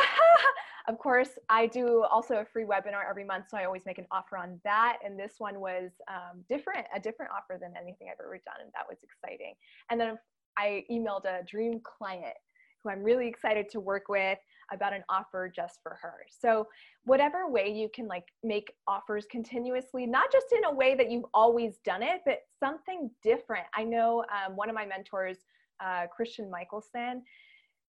Of 0.88 1.00
course, 1.00 1.30
I 1.50 1.65
do 1.65 2.04
also 2.04 2.36
a 2.36 2.45
free 2.45 2.63
webinar 2.63 3.10
every 3.10 3.24
month, 3.24 3.45
so 3.50 3.58
I 3.58 3.65
always 3.65 3.88
make 3.88 3.98
an 3.98 4.06
offer 4.12 4.38
on 4.38 4.60
that. 4.63 4.98
And 5.04 5.19
this 5.19 5.36
one 5.39 5.60
was 5.60 5.89
um, 6.08 6.43
different, 6.48 6.86
a 6.95 7.00
different 7.00 7.32
offer 7.32 7.60
than 7.60 7.74
anything 7.76 8.08
I've 8.12 8.24
ever 8.24 8.39
done, 8.45 8.62
and 8.62 8.71
that 8.74 8.86
was 8.88 9.00
exciting. 9.02 9.56
And 9.89 10.00
then 10.00 10.19
I 10.58 10.86
emailed 10.91 11.26
a 11.26 11.43
dream 11.43 11.82
client 11.84 12.36
who 12.84 12.91
I'm 12.91 13.02
really 13.02 13.28
excited 13.28 13.67
to 13.71 13.80
work 13.80 14.10
with 14.10 14.38
about 14.71 14.93
an 14.93 15.04
offer 15.10 15.52
just 15.54 15.80
for 15.82 15.98
her. 16.02 16.17
So 16.30 16.67
whatever 17.04 17.50
way 17.50 17.71
you 17.71 17.89
can 17.93 18.08
like 18.08 18.28
make 18.43 18.74
offers 18.88 19.26
continuously, 19.30 20.06
not 20.06 20.32
just 20.32 20.48
in 20.56 20.65
a 20.65 20.71
way 20.74 20.93
that 20.95 21.12
you've 21.12 21.26
always 21.34 21.78
done 21.84 22.04
it, 22.04 22.21
but 22.26 22.41
something 22.60 23.10
different. 23.24 23.65
I 23.76 23.84
know 23.84 24.24
um, 24.30 24.56
one 24.56 24.69
of 24.69 24.76
my 24.76 24.86
mentors 24.86 25.38
uh, 25.84 26.06
Christian 26.15 26.52
Mickelsen, 26.52 27.21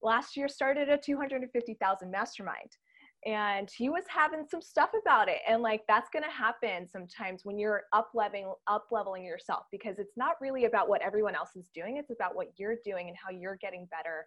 last 0.03 0.37
year 0.37 0.49
started 0.49 0.89
a 0.89 0.99
250,000 0.99 2.11
mastermind. 2.11 2.77
And 3.25 3.69
he 3.77 3.89
was 3.89 4.05
having 4.09 4.45
some 4.49 4.63
stuff 4.63 4.91
about 5.01 5.29
it. 5.29 5.39
And 5.49 5.61
like 5.61 5.83
that's 5.89 6.11
gonna 6.13 6.31
happen 6.31 6.87
sometimes 6.87 7.45
when 7.45 7.59
you're 7.59 7.83
up 7.93 8.11
leveling 8.15 8.53
up 8.69 8.87
leveling 8.93 9.25
yourself 9.25 9.65
because 9.73 9.99
it's 9.99 10.17
not 10.17 10.37
really 10.41 10.67
about 10.67 10.89
what 10.89 11.03
everyone 11.03 11.35
else 11.35 11.57
is 11.57 11.69
doing, 11.75 11.97
it's 11.97 12.11
about 12.11 12.37
what 12.37 12.49
you're 12.57 12.77
doing 12.85 13.09
and 13.09 13.17
how 13.17 13.31
you're 13.31 13.57
getting 13.57 13.89
better 13.91 14.27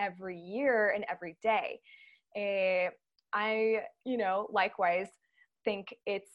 every 0.00 0.36
year 0.36 0.92
and 0.96 1.04
every 1.08 1.36
day. 1.42 1.80
Uh, 2.36 2.90
I, 3.32 3.82
you 4.04 4.16
know, 4.16 4.48
likewise 4.50 5.08
think 5.64 5.94
it's 6.06 6.30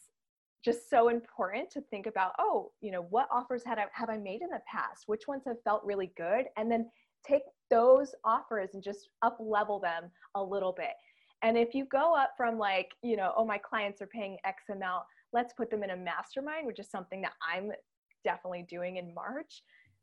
just 0.63 0.89
so 0.89 1.10
important 1.10 1.69
to 1.69 1.82
think 1.91 2.08
about 2.08 2.32
oh 2.39 2.71
you 2.82 2.91
know 2.91 3.06
what 3.12 3.28
offers 3.32 3.63
had 3.63 3.78
I, 3.78 3.86
have 3.93 4.10
i 4.10 4.17
made 4.17 4.41
in 4.41 4.50
the 4.50 4.62
past 4.69 5.04
which 5.06 5.28
ones 5.28 5.43
have 5.45 5.62
felt 5.63 5.84
really 5.86 6.12
good 6.17 6.45
and 6.58 6.71
then 6.71 6.89
take 7.26 7.43
those 7.69 8.13
offers 8.23 8.69
and 8.73 8.84
just 8.84 9.10
up 9.21 9.38
level 9.39 9.80
them 9.80 10.12
a 10.36 10.43
little 10.43 10.73
bit. 10.73 10.93
And 11.41 11.58
if 11.58 11.73
you 11.73 11.86
go 11.86 12.15
up 12.15 12.32
from 12.38 12.58
like 12.58 12.91
you 13.04 13.17
know 13.17 13.34
oh 13.38 13.45
my 13.45 13.58
clients 13.58 14.01
are 14.01 14.08
paying 14.08 14.38
x 14.45 14.63
amount 14.71 15.04
let's 15.34 15.54
put 15.54 15.69
them 15.69 15.84
in 15.84 15.91
a 15.91 15.97
mastermind 15.97 16.65
which 16.65 16.80
is 16.80 16.89
something 16.89 17.21
that 17.21 17.34
i'm 17.54 17.71
definitely 18.23 18.65
doing 18.69 18.97
in 18.97 19.13
march 19.13 19.62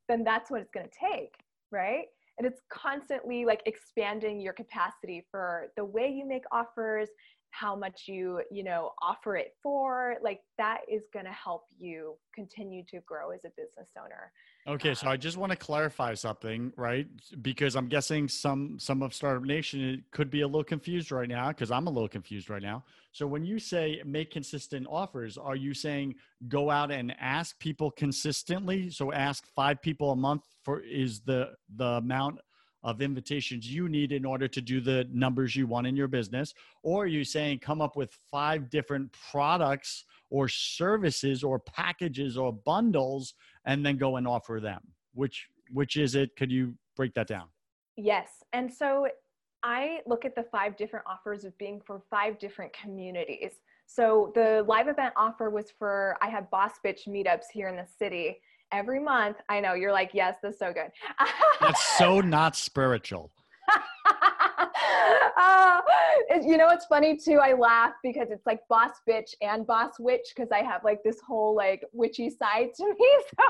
then 0.09 0.23
that's 0.23 0.51
what 0.51 0.61
it's 0.61 0.71
going 0.71 0.87
to 0.87 0.93
take 1.11 1.35
right? 1.73 2.05
And 2.39 2.47
it's 2.47 2.61
constantly 2.71 3.45
like 3.45 3.63
expanding 3.67 4.41
your 4.41 4.53
capacity 4.53 5.27
for 5.31 5.69
the 5.77 5.85
way 5.85 6.09
you 6.09 6.27
make 6.27 6.45
offers 6.53 7.09
how 7.53 7.77
much 7.77 8.05
you 8.07 8.41
you 8.51 8.65
know 8.65 8.93
offer 9.01 9.37
it 9.37 9.55
for 9.63 10.17
like 10.23 10.41
that 10.59 10.81
is 10.91 11.05
going 11.13 11.27
to 11.27 11.33
help 11.33 11.65
you 11.79 12.15
continue 12.35 12.83
to 12.85 13.01
grow 13.01 13.31
as 13.31 13.45
a 13.45 13.51
business 13.57 13.91
owner. 14.03 14.33
Okay 14.67 14.95
so 14.95 15.09
i 15.09 15.17
just 15.17 15.37
want 15.37 15.51
to 15.51 15.57
clarify 15.57 16.15
something 16.15 16.73
right? 16.77 17.07
Because 17.43 17.77
i'm 17.77 17.89
guessing 17.89 18.27
some 18.27 18.79
some 18.79 19.03
of 19.03 19.15
startup 19.15 19.45
nation 19.45 20.03
could 20.11 20.31
be 20.31 20.41
a 20.41 20.47
little 20.47 20.65
confused 20.65 21.13
right 21.13 21.29
now 21.29 21.49
because 21.49 21.71
i'm 21.71 21.87
a 21.87 21.91
little 21.91 22.09
confused 22.09 22.49
right 22.51 22.63
now. 22.63 22.83
So 23.13 23.27
when 23.27 23.45
you 23.45 23.59
say 23.59 24.03
make 24.05 24.31
consistent 24.31 24.87
offers 24.91 25.37
are 25.37 25.57
you 25.57 25.75
saying 25.75 26.15
go 26.49 26.71
out 26.71 26.91
and 26.91 27.15
ask 27.21 27.59
people 27.59 27.91
consistently? 27.91 28.91
So 28.91 29.13
ask 29.13 29.47
five 29.55 29.83
people 29.83 30.13
a 30.13 30.17
month 30.17 30.43
for 30.65 30.81
is 30.81 31.21
the 31.21 31.51
the 31.77 31.85
amount 31.85 32.39
of 32.85 33.01
invitations 33.01 33.73
you 33.73 33.89
need 33.89 34.13
in 34.13 34.25
order 34.25 34.49
to 34.49 34.61
do 34.61 34.81
the 34.81 35.09
numbers 35.13 35.55
you 35.55 35.67
want 35.67 35.87
in 35.87 35.97
your 35.97 36.09
business? 36.09 36.53
Or 36.83 37.05
are 37.05 37.07
you 37.07 37.25
saying 37.25 37.61
come 37.61 37.81
up 37.81 37.97
with 37.97 38.13
five 38.31 38.71
different 38.71 39.15
products 39.31 40.05
or 40.31 40.49
services 40.49 41.45
or 41.45 41.59
packages 41.59 42.37
or 42.37 42.53
bundles 42.53 43.35
and 43.67 43.85
then 43.85 43.97
go 43.97 44.17
and 44.17 44.27
offer 44.27 44.61
them? 44.61 44.81
Which 45.15 45.49
which 45.73 45.97
is 45.97 46.15
it? 46.15 46.37
Could 46.37 46.51
you 46.51 46.75
break 46.97 47.15
that 47.15 47.29
down? 47.29 47.47
Yes. 47.97 48.29
And 48.53 48.73
so 48.73 49.09
I 49.63 50.01
look 50.07 50.25
at 50.25 50.35
the 50.35 50.45
five 50.51 50.77
different 50.77 51.07
offers 51.07 51.45
of 51.45 51.57
being 51.57 51.81
for 51.87 52.03
five 52.11 52.39
different 52.39 52.73
communities. 52.73 53.53
So 53.87 54.33
the 54.35 54.65
live 54.67 54.89
event 54.89 55.13
offer 55.17 55.51
was 55.51 55.67
for 55.79 56.17
I 56.21 56.29
had 56.29 56.51
boss 56.51 56.73
bitch 56.85 57.07
meetups 57.07 57.47
here 57.53 57.69
in 57.69 57.77
the 57.77 57.87
city 57.99 58.39
every 58.73 59.01
month. 59.01 59.37
I 59.49 59.61
know 59.61 59.75
you're 59.75 59.93
like, 59.93 60.11
yes, 60.13 60.37
that's 60.43 60.59
so 60.59 60.73
good. 60.73 60.91
that's 61.61 61.99
so 61.99 62.21
not 62.23 62.57
spiritual. 62.57 63.31
uh, 65.37 65.81
you 66.45 66.57
know 66.57 66.67
what's 66.67 66.87
funny 66.87 67.17
too? 67.17 67.39
I 67.39 67.53
laugh 67.55 67.93
because 68.03 68.29
it's 68.31 68.47
like 68.47 68.61
boss 68.69 68.93
bitch 69.09 69.35
and 69.41 69.67
boss 69.67 69.93
witch 69.99 70.33
because 70.35 70.51
I 70.53 70.63
have 70.63 70.83
like 70.85 71.03
this 71.05 71.21
whole 71.27 71.55
like 71.55 71.85
witchy 71.93 72.31
side 72.31 72.71
to 72.77 72.85
me. 72.85 73.09
So, 73.37 73.45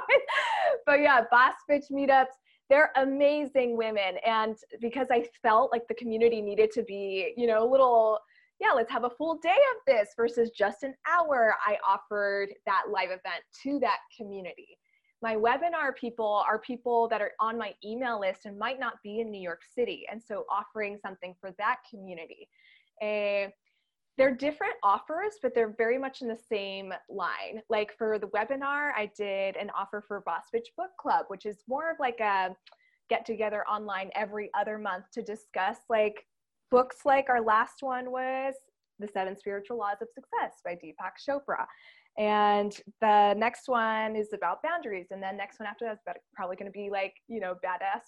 but 0.87 1.01
yeah, 1.01 1.23
boss 1.31 1.55
bitch 1.71 1.91
meetups. 1.91 2.35
They're 2.71 2.91
amazing 2.97 3.77
women, 3.77 4.17
and 4.25 4.57
because 4.81 5.09
I 5.11 5.27
felt 5.43 5.71
like 5.73 5.83
the 5.89 5.95
community 5.95 6.41
needed 6.41 6.71
to 6.73 6.83
be, 6.85 7.35
you 7.37 7.47
know, 7.47 7.67
a 7.67 7.69
little 7.71 8.19
yeah, 8.61 8.71
let's 8.75 8.91
have 8.93 9.05
a 9.05 9.11
full 9.11 9.39
day 9.43 9.49
of 9.51 9.83
this 9.87 10.11
versus 10.17 10.51
just 10.51 10.85
an 10.85 10.95
hour. 11.09 11.55
I 11.67 11.77
offered 11.87 12.51
that 12.65 12.83
live 12.91 13.09
event 13.09 13.43
to 13.65 13.81
that 13.81 13.99
community 14.17 14.79
my 15.23 15.37
webinar 15.37 15.95
people 15.99 16.45
are 16.47 16.59
people 16.59 17.09
that 17.09 17.21
are 17.21 17.33
on 17.41 17.57
my 17.57 17.73
email 17.85 18.21
list 18.21 18.45
and 18.45 18.59
might 18.59 18.81
not 18.81 18.95
be 19.05 19.21
in 19.21 19.31
New 19.31 19.41
York 19.41 19.63
City. 19.75 20.05
And 20.11 20.21
so 20.23 20.45
offering 20.51 20.99
something 21.01 21.35
for 21.41 21.53
that 21.59 21.79
community. 21.89 22.49
Uh, 23.01 23.51
they're 24.19 24.35
different 24.35 24.75
offers, 24.83 25.35
but 25.43 25.55
they're 25.55 25.75
very 25.79 25.97
much 25.97 26.21
in 26.21 26.29
the 26.29 26.37
same 26.37 26.93
line. 27.09 27.63
Like 27.71 27.97
for 27.97 28.19
the 28.19 28.27
webinar, 28.29 28.91
I 28.95 29.11
did 29.17 29.57
an 29.57 29.71
offer 29.79 30.05
for 30.07 30.21
Boss 30.27 30.43
Bitch 30.55 30.69
Book 30.77 30.91
Club, 31.01 31.27
which 31.29 31.47
is 31.47 31.63
more 31.67 31.91
of 31.91 31.97
like 31.99 32.21
a 32.21 32.55
get 33.09 33.25
together 33.25 33.65
online 33.67 34.11
every 34.15 34.51
other 34.59 34.79
month 34.79 35.05
to 35.13 35.23
discuss 35.23 35.79
like 35.89 36.27
books 36.71 36.99
like 37.05 37.29
our 37.31 37.41
last 37.41 37.77
one 37.81 38.11
was 38.11 38.55
The 38.99 39.09
Seven 39.09 39.37
Spiritual 39.37 39.79
Laws 39.79 39.97
of 40.03 40.09
Success 40.15 40.61
by 40.65 40.73
Deepak 40.73 41.13
Chopra. 41.27 41.65
And 42.19 42.77
the 43.01 43.35
next 43.37 43.69
one 43.69 44.17
is 44.17 44.33
about 44.33 44.63
boundaries. 44.63 45.07
And 45.11 45.23
then 45.23 45.37
next 45.37 45.59
one 45.59 45.67
after 45.67 45.87
that's 46.07 46.25
probably 46.35 46.57
going 46.57 46.71
to 46.71 46.79
be 46.79 46.91
like, 46.91 47.15
you 47.29 47.41
know, 47.41 47.55
Badass 47.65 48.03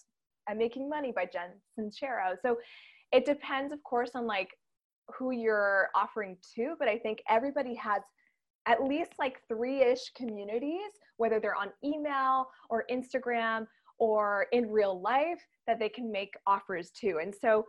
at 0.49 0.57
Making 0.57 0.89
Money 0.89 1.13
by 1.15 1.27
Jen 1.27 1.51
Sincero. 1.79 2.37
So 2.43 2.59
it 3.13 3.25
depends, 3.25 3.73
of 3.73 3.83
course, 3.83 4.11
on 4.15 4.27
like 4.27 4.51
who 5.19 5.31
you're 5.31 5.89
offering 5.95 6.37
to, 6.55 6.75
but 6.79 6.89
I 6.89 6.99
think 6.99 7.21
everybody 7.29 7.75
has 7.75 8.03
at 8.67 8.83
least 8.83 9.13
like 9.19 9.41
three 9.49 9.83
ish 9.83 10.11
communities, 10.17 10.91
whether 11.19 11.39
they're 11.39 11.57
on 11.57 11.69
email 11.85 12.47
or 12.71 12.85
Instagram 12.91 13.67
or 13.99 14.47
in 14.53 14.71
real 14.71 15.01
life, 15.01 15.41
that 15.67 15.79
they 15.79 15.89
can 15.89 16.11
make 16.11 16.33
offers 16.47 16.91
to. 17.01 17.19
And 17.23 17.35
so 17.35 17.65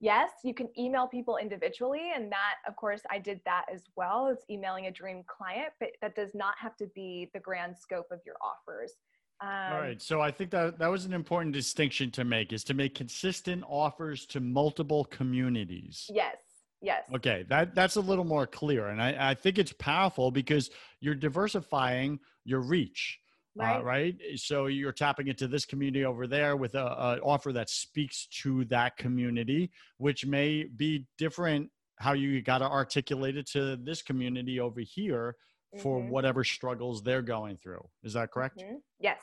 yes, 0.00 0.30
you 0.44 0.54
can 0.54 0.68
email 0.78 1.06
people 1.06 1.36
individually. 1.36 2.12
And 2.14 2.30
that, 2.30 2.56
of 2.68 2.76
course, 2.76 3.00
I 3.10 3.18
did 3.18 3.40
that 3.44 3.66
as 3.72 3.82
well. 3.96 4.28
It's 4.28 4.44
emailing 4.50 4.86
a 4.86 4.90
dream 4.90 5.22
client, 5.26 5.72
but 5.80 5.90
that 6.02 6.14
does 6.14 6.30
not 6.34 6.54
have 6.58 6.76
to 6.76 6.86
be 6.94 7.30
the 7.34 7.40
grand 7.40 7.76
scope 7.76 8.06
of 8.10 8.20
your 8.24 8.36
offers. 8.42 8.92
Um, 9.40 9.74
All 9.74 9.80
right. 9.80 10.00
So 10.00 10.20
I 10.20 10.30
think 10.30 10.50
that 10.50 10.78
that 10.78 10.88
was 10.88 11.04
an 11.04 11.12
important 11.12 11.54
distinction 11.54 12.10
to 12.12 12.24
make 12.24 12.52
is 12.52 12.64
to 12.64 12.74
make 12.74 12.94
consistent 12.94 13.64
offers 13.68 14.24
to 14.26 14.40
multiple 14.40 15.04
communities. 15.04 16.06
Yes. 16.12 16.36
Yes. 16.82 17.04
Okay. 17.14 17.44
That 17.48 17.74
that's 17.74 17.96
a 17.96 18.00
little 18.00 18.24
more 18.24 18.46
clear. 18.46 18.88
And 18.88 19.02
I, 19.02 19.30
I 19.30 19.34
think 19.34 19.58
it's 19.58 19.72
powerful 19.72 20.30
because 20.30 20.70
you're 21.00 21.14
diversifying 21.14 22.18
your 22.44 22.60
reach. 22.60 23.18
Uh, 23.58 23.62
right. 23.62 23.76
Uh, 23.76 23.82
right. 23.82 24.16
So 24.36 24.66
you're 24.66 24.92
tapping 24.92 25.28
into 25.28 25.48
this 25.48 25.64
community 25.64 26.04
over 26.04 26.26
there 26.26 26.56
with 26.56 26.74
a, 26.74 26.84
a, 26.84 27.18
offer 27.20 27.52
that 27.52 27.70
speaks 27.70 28.26
to 28.42 28.64
that 28.66 28.96
community, 28.96 29.70
which 29.98 30.26
may 30.26 30.64
be 30.64 31.06
different 31.18 31.70
how 31.98 32.12
you 32.12 32.42
got 32.42 32.58
to 32.58 32.66
articulate 32.66 33.36
it 33.36 33.46
to 33.48 33.76
this 33.76 34.02
community 34.02 34.60
over 34.60 34.80
here 34.80 35.36
for 35.78 35.98
mm-hmm. 35.98 36.10
whatever 36.10 36.44
struggles 36.44 37.02
they're 37.02 37.22
going 37.22 37.56
through. 37.56 37.84
Is 38.02 38.12
that 38.12 38.30
correct? 38.30 38.58
Mm-hmm. 38.58 38.76
Yes. 39.00 39.20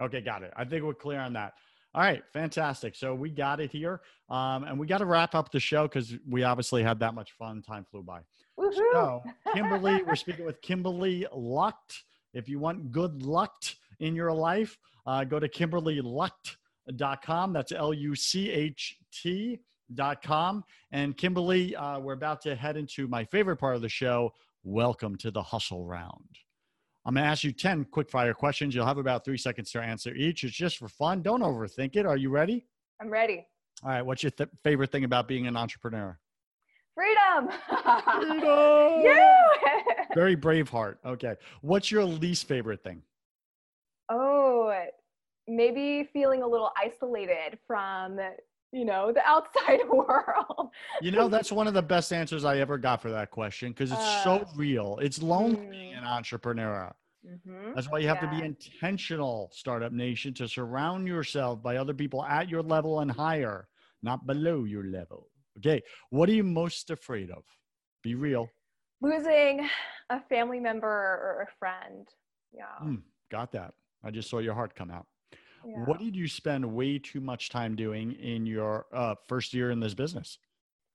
Okay, 0.00 0.20
got 0.20 0.42
it. 0.42 0.52
I 0.56 0.64
think 0.64 0.84
we're 0.84 0.94
clear 0.94 1.20
on 1.20 1.34
that. 1.34 1.54
All 1.94 2.02
right, 2.02 2.22
fantastic. 2.32 2.94
So 2.94 3.14
we 3.14 3.30
got 3.30 3.58
it 3.58 3.70
here, 3.70 4.02
um, 4.28 4.64
and 4.64 4.78
we 4.78 4.86
got 4.86 4.98
to 4.98 5.06
wrap 5.06 5.34
up 5.34 5.50
the 5.50 5.60
show 5.60 5.84
because 5.84 6.14
we 6.28 6.42
obviously 6.42 6.82
had 6.82 7.00
that 7.00 7.14
much 7.14 7.32
fun. 7.32 7.62
Time 7.62 7.86
flew 7.90 8.02
by. 8.02 8.20
Woo-hoo. 8.58 8.90
So, 8.92 9.22
Kimberly, 9.54 10.02
we're 10.02 10.14
speaking 10.14 10.44
with 10.44 10.60
Kimberly 10.60 11.26
Lucht. 11.34 12.04
If 12.36 12.48
you 12.50 12.58
want 12.58 12.92
good 12.92 13.22
luck 13.22 13.64
in 13.98 14.14
your 14.14 14.30
life, 14.30 14.76
uh, 15.06 15.24
go 15.24 15.40
to 15.40 15.48
kimberlylucht.com. 15.48 17.52
That's 17.54 17.72
L 17.72 17.94
U 17.94 18.14
C 18.14 18.50
H 18.50 18.98
T.com. 19.10 20.62
And 20.92 21.16
Kimberly, 21.16 21.74
uh, 21.74 21.98
we're 21.98 22.12
about 22.12 22.42
to 22.42 22.54
head 22.54 22.76
into 22.76 23.08
my 23.08 23.24
favorite 23.24 23.56
part 23.56 23.74
of 23.74 23.80
the 23.80 23.88
show. 23.88 24.34
Welcome 24.64 25.16
to 25.16 25.30
the 25.30 25.42
hustle 25.42 25.86
round. 25.86 26.28
I'm 27.06 27.14
going 27.14 27.24
to 27.24 27.30
ask 27.30 27.42
you 27.42 27.52
10 27.52 27.86
quick 27.86 28.10
fire 28.10 28.34
questions. 28.34 28.74
You'll 28.74 28.84
have 28.84 28.98
about 28.98 29.24
three 29.24 29.38
seconds 29.38 29.70
to 29.70 29.80
answer 29.80 30.12
each. 30.12 30.44
It's 30.44 30.54
just 30.54 30.76
for 30.76 30.88
fun. 30.88 31.22
Don't 31.22 31.40
overthink 31.40 31.96
it. 31.96 32.04
Are 32.04 32.16
you 32.16 32.28
ready? 32.28 32.66
I'm 33.00 33.08
ready. 33.08 33.46
All 33.82 33.90
right. 33.90 34.02
What's 34.02 34.22
your 34.22 34.32
th- 34.32 34.50
favorite 34.62 34.92
thing 34.92 35.04
about 35.04 35.28
being 35.28 35.46
an 35.46 35.56
entrepreneur? 35.56 36.18
Freedom. 36.96 37.50
Freedom. 38.20 38.40
yeah. 39.04 40.06
Very 40.14 40.34
brave 40.34 40.70
heart. 40.70 40.98
Okay. 41.04 41.34
What's 41.60 41.90
your 41.90 42.04
least 42.04 42.48
favorite 42.48 42.82
thing? 42.82 43.02
Oh, 44.08 44.72
maybe 45.46 46.08
feeling 46.12 46.42
a 46.42 46.46
little 46.46 46.70
isolated 46.76 47.58
from 47.66 48.18
you 48.72 48.84
know 48.84 49.12
the 49.12 49.24
outside 49.24 49.80
world 49.88 50.70
you 51.00 51.12
know 51.12 51.28
that's 51.28 51.52
one 51.52 51.68
of 51.68 51.74
the 51.74 51.82
best 51.82 52.12
answers 52.12 52.44
i 52.44 52.58
ever 52.58 52.76
got 52.76 53.00
for 53.00 53.10
that 53.10 53.30
question 53.30 53.70
because 53.70 53.92
it's 53.92 54.00
uh, 54.00 54.24
so 54.24 54.46
real 54.56 54.98
it's 55.00 55.22
lonely 55.22 55.56
mm, 55.56 55.70
being 55.70 55.94
an 55.94 56.04
entrepreneur 56.04 56.92
mm-hmm, 57.24 57.72
that's 57.76 57.88
why 57.88 57.98
you 57.98 58.08
have 58.08 58.18
yeah. 58.22 58.30
to 58.30 58.36
be 58.36 58.44
intentional 58.44 59.48
startup 59.52 59.92
nation 59.92 60.34
to 60.34 60.48
surround 60.48 61.06
yourself 61.06 61.62
by 61.62 61.76
other 61.76 61.94
people 61.94 62.24
at 62.24 62.48
your 62.48 62.62
level 62.62 62.98
and 62.98 63.10
higher 63.12 63.68
not 64.02 64.26
below 64.26 64.64
your 64.64 64.84
level 64.84 65.28
Okay. 65.58 65.82
What 66.10 66.28
are 66.28 66.32
you 66.32 66.44
most 66.44 66.90
afraid 66.90 67.30
of? 67.30 67.44
Be 68.02 68.14
real. 68.14 68.48
Losing 69.00 69.68
a 70.10 70.20
family 70.20 70.60
member 70.60 70.86
or 70.86 71.46
a 71.48 71.52
friend. 71.58 72.08
Yeah. 72.52 72.64
Mm, 72.82 73.02
got 73.30 73.52
that. 73.52 73.74
I 74.04 74.10
just 74.10 74.30
saw 74.30 74.38
your 74.38 74.54
heart 74.54 74.74
come 74.74 74.90
out. 74.90 75.06
Yeah. 75.66 75.84
What 75.84 75.98
did 75.98 76.14
you 76.14 76.28
spend 76.28 76.64
way 76.64 76.98
too 76.98 77.20
much 77.20 77.48
time 77.50 77.74
doing 77.74 78.12
in 78.12 78.46
your 78.46 78.86
uh, 78.92 79.14
first 79.26 79.52
year 79.52 79.70
in 79.70 79.80
this 79.80 79.94
business? 79.94 80.38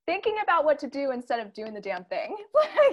Thinking 0.07 0.38
about 0.41 0.66
what 0.66 0.80
to 0.80 0.88
do 0.88 1.12
instead 1.12 1.39
of 1.39 1.53
doing 1.53 1.74
the 1.74 1.82
damn 1.82 2.05
thing. 2.05 2.36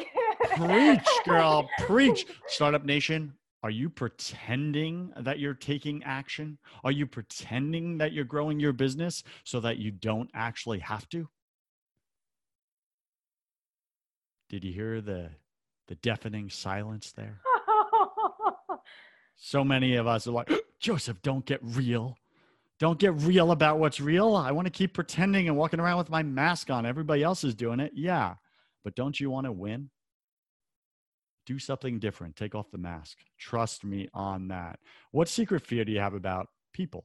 preach, 0.56 1.08
girl, 1.24 1.68
preach. 1.86 2.26
Startup 2.48 2.84
Nation, 2.84 3.32
are 3.62 3.70
you 3.70 3.88
pretending 3.88 5.12
that 5.20 5.38
you're 5.38 5.54
taking 5.54 6.02
action? 6.04 6.58
Are 6.84 6.92
you 6.92 7.06
pretending 7.06 7.98
that 7.98 8.12
you're 8.12 8.24
growing 8.24 8.60
your 8.60 8.72
business 8.72 9.22
so 9.44 9.60
that 9.60 9.78
you 9.78 9.90
don't 9.90 10.30
actually 10.34 10.78
have 10.80 11.08
to? 11.10 11.28
Did 14.48 14.64
you 14.64 14.72
hear 14.72 15.00
the 15.00 15.30
the 15.88 15.94
deafening 15.96 16.50
silence 16.50 17.12
there? 17.12 17.40
so 19.36 19.64
many 19.64 19.96
of 19.96 20.06
us 20.06 20.26
are 20.26 20.32
like, 20.32 20.50
Joseph, 20.80 21.22
don't 21.22 21.44
get 21.44 21.60
real. 21.62 22.16
Don't 22.78 22.98
get 22.98 23.14
real 23.14 23.50
about 23.50 23.78
what's 23.78 24.00
real. 24.00 24.36
I 24.36 24.52
want 24.52 24.66
to 24.66 24.70
keep 24.70 24.94
pretending 24.94 25.48
and 25.48 25.56
walking 25.56 25.80
around 25.80 25.98
with 25.98 26.10
my 26.10 26.22
mask 26.22 26.70
on. 26.70 26.86
Everybody 26.86 27.22
else 27.22 27.42
is 27.42 27.54
doing 27.54 27.80
it. 27.80 27.92
Yeah. 27.94 28.34
But 28.84 28.94
don't 28.94 29.18
you 29.18 29.30
want 29.30 29.46
to 29.46 29.52
win? 29.52 29.90
Do 31.44 31.58
something 31.58 31.98
different. 31.98 32.36
Take 32.36 32.54
off 32.54 32.70
the 32.70 32.78
mask. 32.78 33.18
Trust 33.38 33.84
me 33.84 34.08
on 34.14 34.48
that. 34.48 34.78
What 35.10 35.28
secret 35.28 35.66
fear 35.66 35.84
do 35.84 35.90
you 35.90 35.98
have 35.98 36.14
about 36.14 36.48
people? 36.72 37.04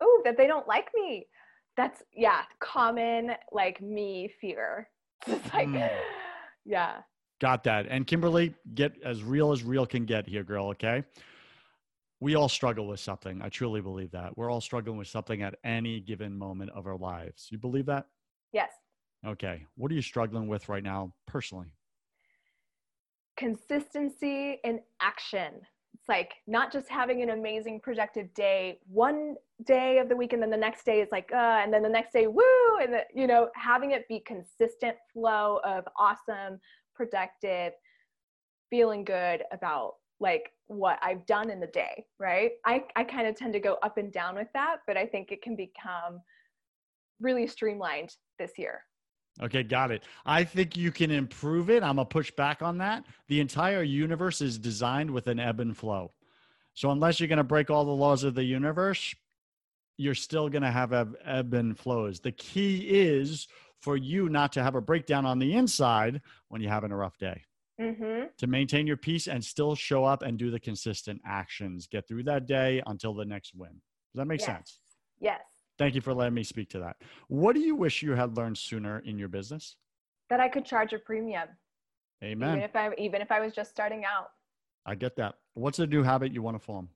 Oh, 0.00 0.22
that 0.24 0.36
they 0.38 0.46
don't 0.46 0.66
like 0.66 0.88
me. 0.94 1.26
That's, 1.76 2.02
yeah, 2.14 2.42
common 2.60 3.32
like 3.52 3.82
me 3.82 4.32
fear. 4.40 4.88
It's 5.26 5.52
like, 5.52 5.68
mm. 5.68 5.90
yeah. 6.64 6.98
Got 7.40 7.64
that. 7.64 7.86
And 7.88 8.06
Kimberly, 8.06 8.54
get 8.74 8.94
as 9.04 9.22
real 9.22 9.52
as 9.52 9.62
real 9.62 9.86
can 9.86 10.04
get 10.04 10.26
here, 10.26 10.42
girl. 10.42 10.68
Okay. 10.68 11.04
We 12.20 12.34
all 12.34 12.48
struggle 12.48 12.88
with 12.88 12.98
something. 12.98 13.40
I 13.42 13.48
truly 13.48 13.80
believe 13.80 14.10
that. 14.10 14.36
We're 14.36 14.50
all 14.50 14.60
struggling 14.60 14.98
with 14.98 15.06
something 15.06 15.42
at 15.42 15.54
any 15.62 16.00
given 16.00 16.36
moment 16.36 16.70
of 16.74 16.86
our 16.86 16.96
lives. 16.96 17.46
You 17.50 17.58
believe 17.58 17.86
that? 17.86 18.06
Yes. 18.52 18.70
Okay. 19.24 19.64
What 19.76 19.92
are 19.92 19.94
you 19.94 20.02
struggling 20.02 20.48
with 20.48 20.68
right 20.68 20.82
now 20.82 21.12
personally? 21.26 21.68
Consistency 23.36 24.58
in 24.64 24.80
action. 25.00 25.60
Like 26.08 26.34
not 26.46 26.72
just 26.72 26.88
having 26.88 27.22
an 27.22 27.30
amazing 27.30 27.80
productive 27.80 28.32
day 28.32 28.78
one 28.88 29.36
day 29.64 29.98
of 29.98 30.08
the 30.08 30.16
week 30.16 30.32
and 30.32 30.42
then 30.42 30.50
the 30.50 30.56
next 30.56 30.84
day 30.84 31.00
is 31.00 31.08
like, 31.12 31.30
uh, 31.32 31.60
and 31.62 31.72
then 31.72 31.82
the 31.82 31.88
next 31.88 32.12
day, 32.12 32.26
woo, 32.26 32.78
and 32.80 32.92
the, 32.94 33.02
you 33.14 33.26
know, 33.26 33.50
having 33.54 33.90
it 33.90 34.08
be 34.08 34.20
consistent 34.20 34.96
flow 35.12 35.60
of 35.64 35.84
awesome, 35.98 36.58
productive, 36.94 37.72
feeling 38.70 39.04
good 39.04 39.42
about 39.52 39.94
like 40.20 40.50
what 40.66 40.98
I've 41.02 41.24
done 41.26 41.50
in 41.50 41.60
the 41.60 41.66
day, 41.68 42.04
right? 42.18 42.52
I, 42.64 42.84
I 42.96 43.04
kind 43.04 43.26
of 43.26 43.36
tend 43.36 43.52
to 43.52 43.60
go 43.60 43.78
up 43.82 43.98
and 43.98 44.12
down 44.12 44.34
with 44.34 44.48
that, 44.54 44.78
but 44.86 44.96
I 44.96 45.06
think 45.06 45.30
it 45.30 45.42
can 45.42 45.56
become 45.56 46.20
really 47.20 47.46
streamlined 47.46 48.16
this 48.38 48.52
year. 48.56 48.82
Okay, 49.42 49.62
got 49.62 49.90
it. 49.90 50.02
I 50.26 50.44
think 50.44 50.76
you 50.76 50.90
can 50.90 51.10
improve 51.10 51.70
it. 51.70 51.82
I'm 51.82 51.96
going 51.96 52.06
to 52.06 52.12
push 52.12 52.30
back 52.32 52.60
on 52.62 52.78
that. 52.78 53.04
The 53.28 53.40
entire 53.40 53.82
universe 53.82 54.40
is 54.40 54.58
designed 54.58 55.10
with 55.10 55.28
an 55.28 55.38
ebb 55.38 55.60
and 55.60 55.76
flow. 55.76 56.12
So, 56.74 56.90
unless 56.90 57.20
you're 57.20 57.28
going 57.28 57.38
to 57.38 57.44
break 57.44 57.70
all 57.70 57.84
the 57.84 57.90
laws 57.90 58.24
of 58.24 58.34
the 58.34 58.44
universe, 58.44 59.14
you're 59.96 60.14
still 60.14 60.48
going 60.48 60.62
to 60.62 60.70
have 60.70 60.92
ebb, 60.92 61.16
ebb 61.24 61.54
and 61.54 61.78
flows. 61.78 62.20
The 62.20 62.32
key 62.32 62.78
is 62.88 63.48
for 63.80 63.96
you 63.96 64.28
not 64.28 64.52
to 64.52 64.62
have 64.62 64.74
a 64.74 64.80
breakdown 64.80 65.26
on 65.26 65.38
the 65.38 65.54
inside 65.54 66.20
when 66.48 66.60
you're 66.60 66.72
having 66.72 66.92
a 66.92 66.96
rough 66.96 67.18
day. 67.18 67.42
Mm-hmm. 67.80 68.26
To 68.38 68.46
maintain 68.48 68.88
your 68.88 68.96
peace 68.96 69.28
and 69.28 69.44
still 69.44 69.76
show 69.76 70.04
up 70.04 70.22
and 70.22 70.36
do 70.36 70.50
the 70.50 70.58
consistent 70.58 71.20
actions. 71.24 71.86
Get 71.86 72.08
through 72.08 72.24
that 72.24 72.46
day 72.46 72.82
until 72.86 73.14
the 73.14 73.24
next 73.24 73.54
win. 73.54 73.70
Does 73.70 74.16
that 74.16 74.26
make 74.26 74.40
yes. 74.40 74.46
sense? 74.46 74.78
Yes. 75.20 75.40
Thank 75.78 75.94
you 75.94 76.00
for 76.00 76.12
letting 76.12 76.34
me 76.34 76.42
speak 76.42 76.68
to 76.70 76.80
that. 76.80 76.96
What 77.28 77.54
do 77.54 77.60
you 77.60 77.76
wish 77.76 78.02
you 78.02 78.14
had 78.14 78.36
learned 78.36 78.58
sooner 78.58 78.98
in 79.00 79.16
your 79.16 79.28
business? 79.28 79.76
That 80.28 80.40
I 80.40 80.48
could 80.48 80.64
charge 80.64 80.92
a 80.92 80.98
premium. 80.98 81.48
Amen. 82.22 82.50
Even 82.50 82.62
if 82.64 82.74
I 82.74 82.90
even 82.98 83.22
if 83.22 83.30
I 83.30 83.40
was 83.40 83.54
just 83.54 83.70
starting 83.70 84.04
out. 84.04 84.30
I 84.84 84.96
get 84.96 85.14
that. 85.16 85.36
What's 85.54 85.78
a 85.78 85.86
new 85.86 86.02
habit 86.02 86.32
you 86.32 86.42
want 86.42 86.56
to 86.56 86.58
form? 86.58 86.88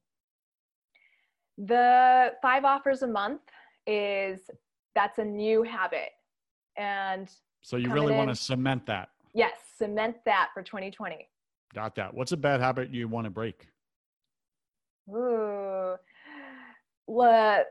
The 1.58 2.32
five 2.42 2.64
offers 2.64 3.02
a 3.02 3.06
month 3.06 3.42
is 3.86 4.50
that's 4.94 5.18
a 5.18 5.24
new 5.24 5.62
habit. 5.62 6.10
And 6.76 7.30
so 7.60 7.76
you 7.76 7.92
really 7.92 8.12
in, 8.12 8.18
want 8.18 8.30
to 8.30 8.36
cement 8.36 8.86
that. 8.86 9.10
Yes, 9.32 9.52
cement 9.78 10.16
that 10.26 10.48
for 10.52 10.62
2020. 10.62 11.28
Got 11.74 11.94
that. 11.94 12.12
What's 12.12 12.32
a 12.32 12.36
bad 12.36 12.60
habit 12.60 12.90
you 12.90 13.06
want 13.06 13.26
to 13.26 13.30
break? 13.30 13.68
Ooh. 15.08 15.94
Well, 17.06 17.64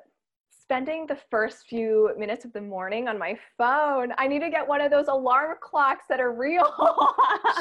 spending 0.71 1.05
the 1.05 1.17
first 1.29 1.67
few 1.67 2.11
minutes 2.17 2.45
of 2.45 2.53
the 2.53 2.61
morning 2.61 3.09
on 3.09 3.19
my 3.19 3.37
phone. 3.57 4.13
I 4.17 4.25
need 4.25 4.39
to 4.39 4.49
get 4.49 4.65
one 4.65 4.79
of 4.79 4.89
those 4.89 5.09
alarm 5.09 5.57
clocks 5.59 6.05
that 6.07 6.21
are 6.21 6.31
real. 6.31 6.65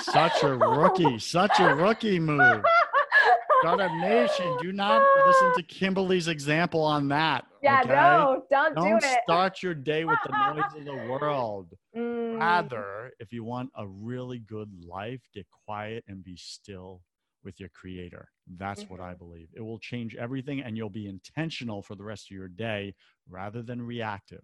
such 0.03 0.45
a 0.45 0.55
rookie, 0.55 1.19
such 1.19 1.59
a 1.59 1.75
rookie 1.75 2.21
move. 2.21 2.63
Startup 3.63 3.91
Nation, 3.97 4.57
do 4.63 4.71
not 4.71 5.05
listen 5.27 5.53
to 5.57 5.63
Kimberly's 5.65 6.29
example 6.29 6.85
on 6.85 7.09
that. 7.09 7.47
Yeah, 7.65 7.81
okay? 7.81 7.89
no, 7.89 8.45
don't, 8.49 8.77
don't 8.77 9.01
do 9.01 9.05
it. 9.05 9.19
start 9.25 9.61
your 9.61 9.75
day 9.75 10.05
with 10.05 10.19
the 10.25 10.55
noise 10.55 10.73
of 10.77 10.85
the 10.85 10.95
world. 11.11 11.67
Mm. 11.97 12.39
Rather, 12.39 13.11
if 13.19 13.33
you 13.33 13.43
want 13.43 13.71
a 13.77 13.89
really 13.89 14.39
good 14.39 14.71
life, 14.87 15.21
get 15.35 15.47
quiet 15.67 16.05
and 16.07 16.23
be 16.23 16.37
still 16.37 17.01
with 17.45 17.61
your 17.61 17.69
creator. 17.71 18.29
That's 18.57 18.85
mm-hmm. 18.85 18.95
what 18.95 19.01
I 19.01 19.11
mm-hmm. 19.11 19.19
believe. 19.19 19.49
It 19.55 19.63
will 19.63 19.79
change 19.79 20.15
everything 20.17 20.61
and 20.61 20.77
you'll 20.77 20.91
be 20.91 21.09
intentional 21.09 21.83
for 21.83 21.95
the 21.95 22.05
rest 22.05 22.31
of 22.31 22.37
your 22.37 22.49
day 22.49 22.95
rather 23.29 23.63
than 23.63 23.83
reactive. 23.83 24.43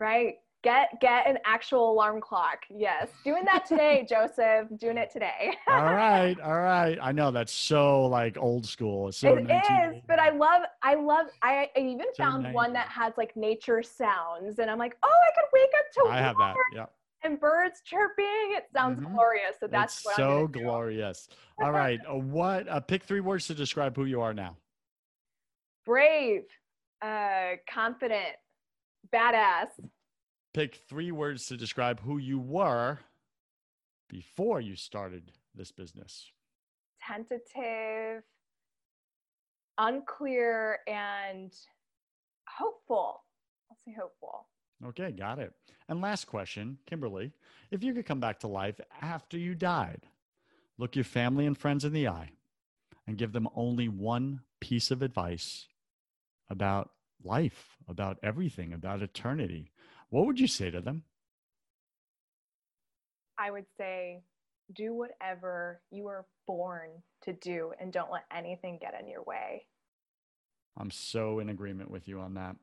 Right 0.00 0.36
get 0.64 0.98
get 1.00 1.26
an 1.28 1.38
actual 1.44 1.92
alarm 1.92 2.20
clock 2.20 2.60
yes 2.70 3.08
doing 3.22 3.44
that 3.44 3.64
today 3.68 4.04
joseph 4.08 4.66
doing 4.78 4.96
it 4.96 5.10
today 5.10 5.52
all 5.68 5.84
right 5.84 6.40
all 6.44 6.58
right 6.58 6.98
i 7.00 7.12
know 7.12 7.30
that's 7.30 7.52
so 7.52 8.06
like 8.06 8.36
old 8.38 8.66
school 8.66 9.08
it's 9.08 9.18
so 9.18 9.36
it 9.36 9.42
is 9.42 10.02
but 10.08 10.18
i 10.18 10.30
love 10.30 10.62
i 10.82 10.94
love 10.94 11.26
i, 11.42 11.68
I 11.76 11.80
even 11.80 12.06
so 12.14 12.24
found 12.24 12.52
one 12.54 12.72
that 12.72 12.88
has 12.88 13.12
like 13.16 13.36
nature 13.36 13.82
sounds 13.82 14.58
and 14.58 14.70
i'm 14.70 14.78
like 14.78 14.96
oh 15.02 15.08
i 15.08 15.34
could 15.34 15.48
wake 15.52 15.70
up 15.78 15.92
to 15.92 16.10
it. 16.10 16.12
i 16.14 16.18
have 16.18 16.36
that 16.38 16.56
yeah 16.74 16.86
and 17.24 17.40
birds 17.40 17.80
chirping 17.84 18.24
it 18.56 18.64
sounds 18.72 19.00
mm-hmm. 19.00 19.14
glorious 19.14 19.56
so 19.58 19.66
that's 19.66 20.04
so 20.16 20.46
glorious 20.46 21.28
all 21.62 21.72
right 21.72 22.00
uh, 22.08 22.14
what 22.14 22.68
uh, 22.68 22.80
pick 22.80 23.02
three 23.02 23.20
words 23.20 23.46
to 23.46 23.54
describe 23.54 23.96
who 23.96 24.04
you 24.04 24.20
are 24.20 24.34
now 24.34 24.56
brave 25.84 26.42
uh 27.02 27.52
confident 27.68 28.36
badass 29.12 29.68
pick 30.52 30.80
three 30.88 31.12
words 31.12 31.46
to 31.46 31.56
describe 31.56 32.00
who 32.00 32.18
you 32.18 32.38
were 32.38 32.98
before 34.08 34.60
you 34.60 34.76
started 34.76 35.32
this 35.54 35.72
business. 35.72 36.30
Tentative, 37.04 38.22
unclear, 39.76 40.78
and 40.86 41.52
hopeful. 42.48 43.24
I'll 43.70 43.76
say 43.84 43.94
hopeful. 43.98 44.46
Okay, 44.86 45.12
got 45.12 45.38
it. 45.38 45.52
And 45.88 46.00
last 46.00 46.26
question, 46.26 46.78
Kimberly, 46.86 47.32
if 47.70 47.82
you 47.82 47.92
could 47.94 48.06
come 48.06 48.20
back 48.20 48.40
to 48.40 48.48
life 48.48 48.80
after 49.00 49.38
you 49.38 49.54
died, 49.54 50.06
look 50.78 50.96
your 50.96 51.04
family 51.04 51.46
and 51.46 51.56
friends 51.56 51.84
in 51.84 51.92
the 51.92 52.08
eye 52.08 52.30
and 53.06 53.18
give 53.18 53.32
them 53.32 53.48
only 53.54 53.88
one 53.88 54.40
piece 54.60 54.90
of 54.90 55.02
advice 55.02 55.66
about 56.48 56.90
life, 57.22 57.76
about 57.88 58.18
everything, 58.22 58.72
about 58.72 59.02
eternity, 59.02 59.70
what 60.10 60.26
would 60.26 60.40
you 60.40 60.46
say 60.46 60.70
to 60.70 60.80
them? 60.80 61.04
I 63.38 63.50
would 63.50 63.66
say 63.76 64.22
do 64.74 64.94
whatever 64.94 65.80
you 65.90 66.04
were 66.04 66.24
born 66.46 66.90
to 67.24 67.32
do 67.32 67.72
and 67.80 67.92
don't 67.92 68.10
let 68.10 68.24
anything 68.34 68.78
get 68.80 68.94
in 68.98 69.08
your 69.08 69.22
way. 69.22 69.66
I'm 70.76 70.90
so 70.90 71.38
in 71.38 71.50
agreement 71.50 71.90
with 71.90 72.08
you 72.08 72.20
on 72.20 72.34
that. 72.34 72.56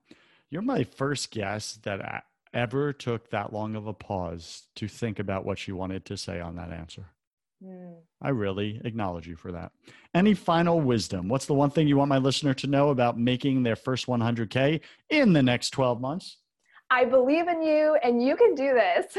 You're 0.51 0.61
my 0.61 0.83
first 0.83 1.31
guest 1.31 1.83
that 1.83 2.25
ever 2.53 2.91
took 2.91 3.29
that 3.29 3.53
long 3.53 3.77
of 3.77 3.87
a 3.87 3.93
pause 3.93 4.67
to 4.75 4.87
think 4.89 5.17
about 5.17 5.45
what 5.45 5.57
she 5.57 5.71
wanted 5.71 6.05
to 6.05 6.17
say 6.17 6.41
on 6.41 6.57
that 6.57 6.71
answer. 6.71 7.05
Mm. 7.63 7.95
I 8.21 8.29
really 8.29 8.81
acknowledge 8.83 9.27
you 9.27 9.37
for 9.37 9.53
that. 9.53 9.71
Any 10.13 10.33
final 10.33 10.81
wisdom? 10.81 11.29
What's 11.29 11.45
the 11.45 11.53
one 11.53 11.69
thing 11.69 11.87
you 11.87 11.95
want 11.95 12.09
my 12.09 12.17
listener 12.17 12.53
to 12.55 12.67
know 12.67 12.89
about 12.89 13.17
making 13.17 13.63
their 13.63 13.77
first 13.77 14.07
100K 14.07 14.81
in 15.09 15.31
the 15.31 15.41
next 15.41 15.69
12 15.69 16.01
months? 16.01 16.37
I 16.89 17.05
believe 17.05 17.47
in 17.47 17.61
you 17.61 17.97
and 18.03 18.21
you 18.21 18.35
can 18.35 18.53
do 18.53 18.73
this. 18.73 19.17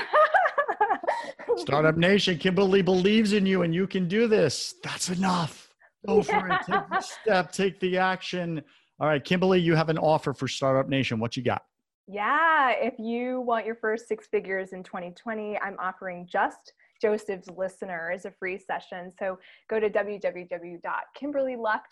Startup 1.56 1.96
Nation, 1.96 2.36
Kimberly 2.36 2.82
believes 2.82 3.32
in 3.32 3.46
you 3.46 3.62
and 3.62 3.74
you 3.74 3.86
can 3.86 4.06
do 4.06 4.28
this. 4.28 4.74
That's 4.82 5.08
enough. 5.08 5.72
Go 6.06 6.16
yeah. 6.16 6.22
for 6.22 6.48
it. 6.48 6.58
Take 6.66 6.88
the 6.90 7.00
step, 7.22 7.52
take 7.52 7.80
the 7.80 7.96
action. 7.96 8.62
All 9.02 9.08
right, 9.08 9.22
Kimberly, 9.22 9.60
you 9.60 9.74
have 9.74 9.88
an 9.88 9.98
offer 9.98 10.32
for 10.32 10.46
Startup 10.46 10.88
Nation. 10.88 11.18
What 11.18 11.36
you 11.36 11.42
got? 11.42 11.64
Yeah, 12.06 12.70
if 12.70 12.94
you 13.00 13.40
want 13.40 13.66
your 13.66 13.74
first 13.74 14.06
six 14.06 14.28
figures 14.28 14.72
in 14.72 14.84
2020, 14.84 15.58
I'm 15.58 15.76
offering 15.80 16.28
just 16.30 16.72
Joseph's 17.00 17.48
listeners 17.50 18.24
a 18.26 18.30
free 18.30 18.56
session. 18.58 19.12
So 19.18 19.40
go 19.68 19.80
to 19.80 19.90
www.kimberlylucht.com 19.90 21.82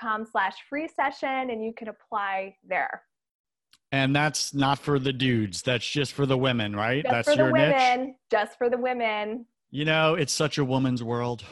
com 0.00 0.26
slash 0.26 0.54
free 0.68 0.88
session 0.88 1.50
and 1.50 1.64
you 1.64 1.72
can 1.72 1.86
apply 1.88 2.56
there. 2.68 3.02
And 3.92 4.14
that's 4.14 4.52
not 4.52 4.80
for 4.80 4.98
the 4.98 5.12
dudes. 5.12 5.62
That's 5.62 5.88
just 5.88 6.12
for 6.12 6.26
the 6.26 6.36
women, 6.36 6.74
right? 6.74 7.04
Just 7.04 7.12
that's 7.12 7.28
for 7.28 7.36
the 7.36 7.44
your 7.44 7.52
women. 7.52 8.04
niche. 8.06 8.14
Just 8.30 8.58
for 8.58 8.68
the 8.68 8.78
women. 8.78 9.46
You 9.70 9.84
know, 9.84 10.16
it's 10.16 10.32
such 10.32 10.58
a 10.58 10.64
woman's 10.64 11.04
world. 11.04 11.44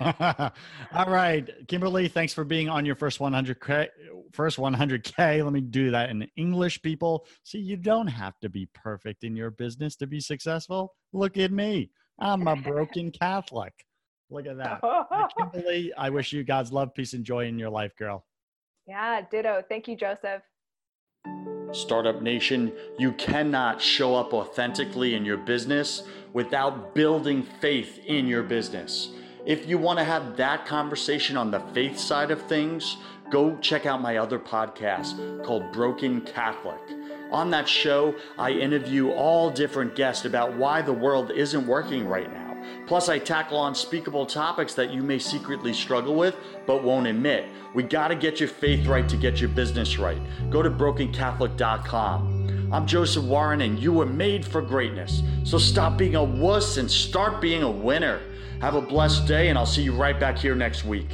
All 0.00 1.06
right, 1.06 1.48
Kimberly, 1.68 2.08
thanks 2.08 2.32
for 2.32 2.44
being 2.44 2.68
on 2.68 2.84
your 2.84 2.94
first 2.94 3.18
100k. 3.18 3.88
First 4.32 4.58
100k. 4.58 5.44
Let 5.44 5.52
me 5.52 5.60
do 5.60 5.90
that 5.90 6.10
in 6.10 6.26
English, 6.36 6.82
people. 6.82 7.26
See, 7.44 7.58
you 7.58 7.76
don't 7.76 8.06
have 8.06 8.38
to 8.40 8.48
be 8.48 8.68
perfect 8.74 9.24
in 9.24 9.36
your 9.36 9.50
business 9.50 9.96
to 9.96 10.06
be 10.06 10.20
successful. 10.20 10.94
Look 11.12 11.38
at 11.38 11.52
me. 11.52 11.90
I'm 12.18 12.46
a 12.46 12.56
broken 12.56 13.10
Catholic. 13.10 13.72
Look 14.30 14.46
at 14.46 14.56
that. 14.58 14.80
Kimberly, 15.38 15.92
I 15.96 16.10
wish 16.10 16.32
you 16.32 16.44
God's 16.44 16.72
love, 16.72 16.94
peace, 16.94 17.12
and 17.12 17.24
joy 17.24 17.46
in 17.46 17.58
your 17.58 17.70
life, 17.70 17.94
girl. 17.96 18.24
yeah, 18.86 19.22
ditto. 19.30 19.62
Thank 19.68 19.88
you, 19.88 19.96
Joseph. 19.96 20.42
Startup 21.72 22.20
Nation, 22.20 22.72
you 22.98 23.12
cannot 23.12 23.80
show 23.80 24.14
up 24.14 24.34
authentically 24.34 25.14
in 25.14 25.24
your 25.24 25.38
business 25.38 26.02
without 26.32 26.94
building 26.94 27.42
faith 27.42 27.98
in 28.06 28.26
your 28.26 28.42
business. 28.42 29.10
If 29.44 29.66
you 29.66 29.76
want 29.76 29.98
to 29.98 30.04
have 30.04 30.36
that 30.36 30.66
conversation 30.66 31.36
on 31.36 31.50
the 31.50 31.58
faith 31.74 31.98
side 31.98 32.30
of 32.30 32.40
things, 32.42 32.96
go 33.28 33.56
check 33.56 33.86
out 33.86 34.00
my 34.00 34.18
other 34.18 34.38
podcast 34.38 35.44
called 35.44 35.72
Broken 35.72 36.20
Catholic. 36.20 36.78
On 37.32 37.50
that 37.50 37.68
show, 37.68 38.14
I 38.38 38.52
interview 38.52 39.10
all 39.10 39.50
different 39.50 39.96
guests 39.96 40.26
about 40.26 40.56
why 40.56 40.80
the 40.80 40.92
world 40.92 41.32
isn't 41.32 41.66
working 41.66 42.06
right 42.06 42.32
now. 42.32 42.56
Plus, 42.86 43.08
I 43.08 43.18
tackle 43.18 43.66
unspeakable 43.66 44.26
topics 44.26 44.74
that 44.74 44.92
you 44.92 45.02
may 45.02 45.18
secretly 45.18 45.72
struggle 45.72 46.14
with 46.14 46.36
but 46.64 46.84
won't 46.84 47.08
admit. 47.08 47.46
We 47.74 47.82
got 47.82 48.08
to 48.08 48.14
get 48.14 48.38
your 48.38 48.48
faith 48.48 48.86
right 48.86 49.08
to 49.08 49.16
get 49.16 49.40
your 49.40 49.48
business 49.48 49.98
right. 49.98 50.20
Go 50.50 50.62
to 50.62 50.70
brokencatholic.com. 50.70 52.68
I'm 52.72 52.86
Joseph 52.86 53.24
Warren, 53.24 53.62
and 53.62 53.76
you 53.76 53.92
were 53.92 54.06
made 54.06 54.46
for 54.46 54.62
greatness. 54.62 55.20
So 55.42 55.58
stop 55.58 55.98
being 55.98 56.14
a 56.14 56.22
wuss 56.22 56.76
and 56.76 56.88
start 56.88 57.40
being 57.40 57.64
a 57.64 57.70
winner. 57.70 58.20
Have 58.62 58.76
a 58.76 58.80
blessed 58.80 59.26
day, 59.26 59.48
and 59.48 59.58
I'll 59.58 59.66
see 59.66 59.82
you 59.82 59.92
right 59.92 60.20
back 60.20 60.38
here 60.38 60.54
next 60.54 60.84
week. 60.84 61.08